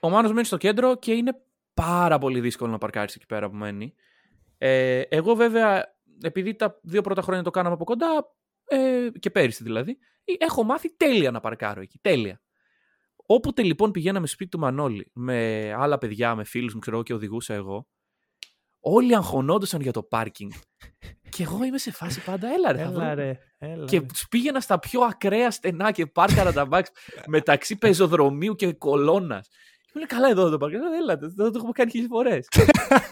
[0.00, 1.32] ο Μάνος μένει στο κέντρο και είναι
[1.74, 3.94] πάρα πολύ δύσκολο να παρκάρεις εκεί πέρα που μένει.
[4.58, 9.62] Ε, εγώ βέβαια, επειδή τα δύο πρώτα χρόνια το κάναμε από κοντά, ε, και πέρυσι
[9.62, 11.98] δηλαδή, ε, έχω μάθει τέλεια να παρκάρω εκεί.
[12.00, 12.40] Τέλεια.
[13.26, 17.14] Όποτε λοιπόν πηγαίναμε σπίτι του Μανώλη με άλλα παιδιά, με φίλους μου, ξέρω εγώ, και
[17.14, 17.88] οδηγούσα εγώ,
[18.80, 20.50] όλοι αγχωνόντουσαν για το πάρκινγκ.
[21.36, 23.04] και εγώ είμαι σε φάση πάντα, έλα ρε, θα βρούμε.
[23.04, 23.38] Έλα ρε.
[23.58, 24.06] Έλα, Και ρε.
[24.06, 26.90] τους πήγαινα στα πιο ακραία στενά και πάρκαρα τα μπαξ
[27.26, 29.48] μεταξύ πεζοδρομίου και κολόνας.
[29.94, 30.84] Και μου λέει καλά εδώ το πάρκαρα.
[31.02, 32.48] Έλα, δεν το έχουμε κάνει χίλιες φορές.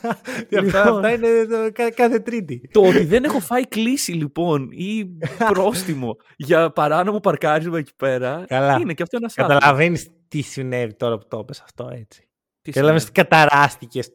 [0.02, 0.76] αυτά, Λοιπόν.
[0.76, 2.68] αυτά είναι το, κα- κάθε τρίτη.
[2.72, 5.16] το ότι δεν έχω φάει κλίση λοιπόν ή
[5.52, 8.44] πρόστιμο για παράνομο παρκάρισμα εκεί πέρα.
[8.48, 8.78] Καλά.
[8.80, 9.54] Είναι και αυτό ένας άθλημα.
[9.60, 12.28] Καταλαβαίνεις τι συνέβη τώρα που το είπες αυτό έτσι.
[12.62, 13.14] Τι Και λέμε σημαίνει.
[13.14, 14.10] τι καταράστηκες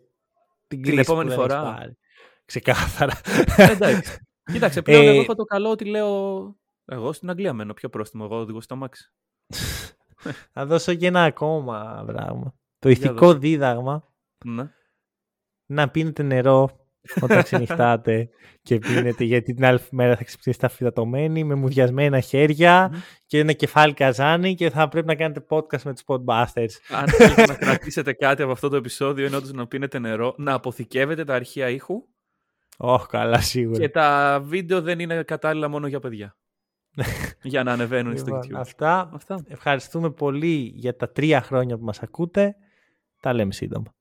[0.68, 1.62] την κλίση επόμενη που δεν φορά.
[1.68, 1.98] έχεις πάρει.
[2.46, 3.20] Ξεκάθαρα.
[3.58, 4.20] Ε, Εντάξει.
[4.52, 6.56] Κοίταξε, πλέον Ε, εγώ έχω το καλό ότι λέω.
[6.86, 7.74] Εγώ στην Αγγλία μένω.
[7.74, 8.28] Πιο πρόστιμο.
[8.32, 9.12] Εγώ οδηγώ στο μάξι.
[10.52, 12.54] Θα δώσω και ένα ακόμα πράγμα.
[12.80, 13.38] Το Για ηθικό δώσε.
[13.38, 14.04] δίδαγμα
[14.46, 14.70] Ναι.
[15.66, 16.80] να πίνετε νερό
[17.22, 18.30] όταν ξενυχτάτε
[18.62, 23.00] και πίνετε γιατί την άλλη μέρα θα ξυπνήσετε αφιδατωμένοι με μουδιασμένα χέρια Μμμ.
[23.26, 26.72] και ένα κεφάλι καζάνι και θα πρέπει να κάνετε podcast με τους podbusters.
[26.90, 30.54] Αν θέλετε να κρατήσετε κάτι από αυτό το επεισόδιο, είναι όντως να πίνετε νερό, να
[30.54, 32.04] αποθηκεύετε τα αρχεία ήχου
[32.78, 33.80] Όχι, καλά σίγουρα.
[33.80, 36.38] και τα βίντεο δεν είναι κατάλληλα μόνο για παιδιά.
[37.44, 38.60] για να ανεβαίνουν στο Λοιπόν, YouTube.
[38.60, 39.10] αυτά.
[39.14, 39.44] Αυτά.
[39.48, 42.56] Ευχαριστούμε πολύ για τα τρία χρόνια που μας ακούτε.
[43.20, 43.97] Τα λέμε σύντομα.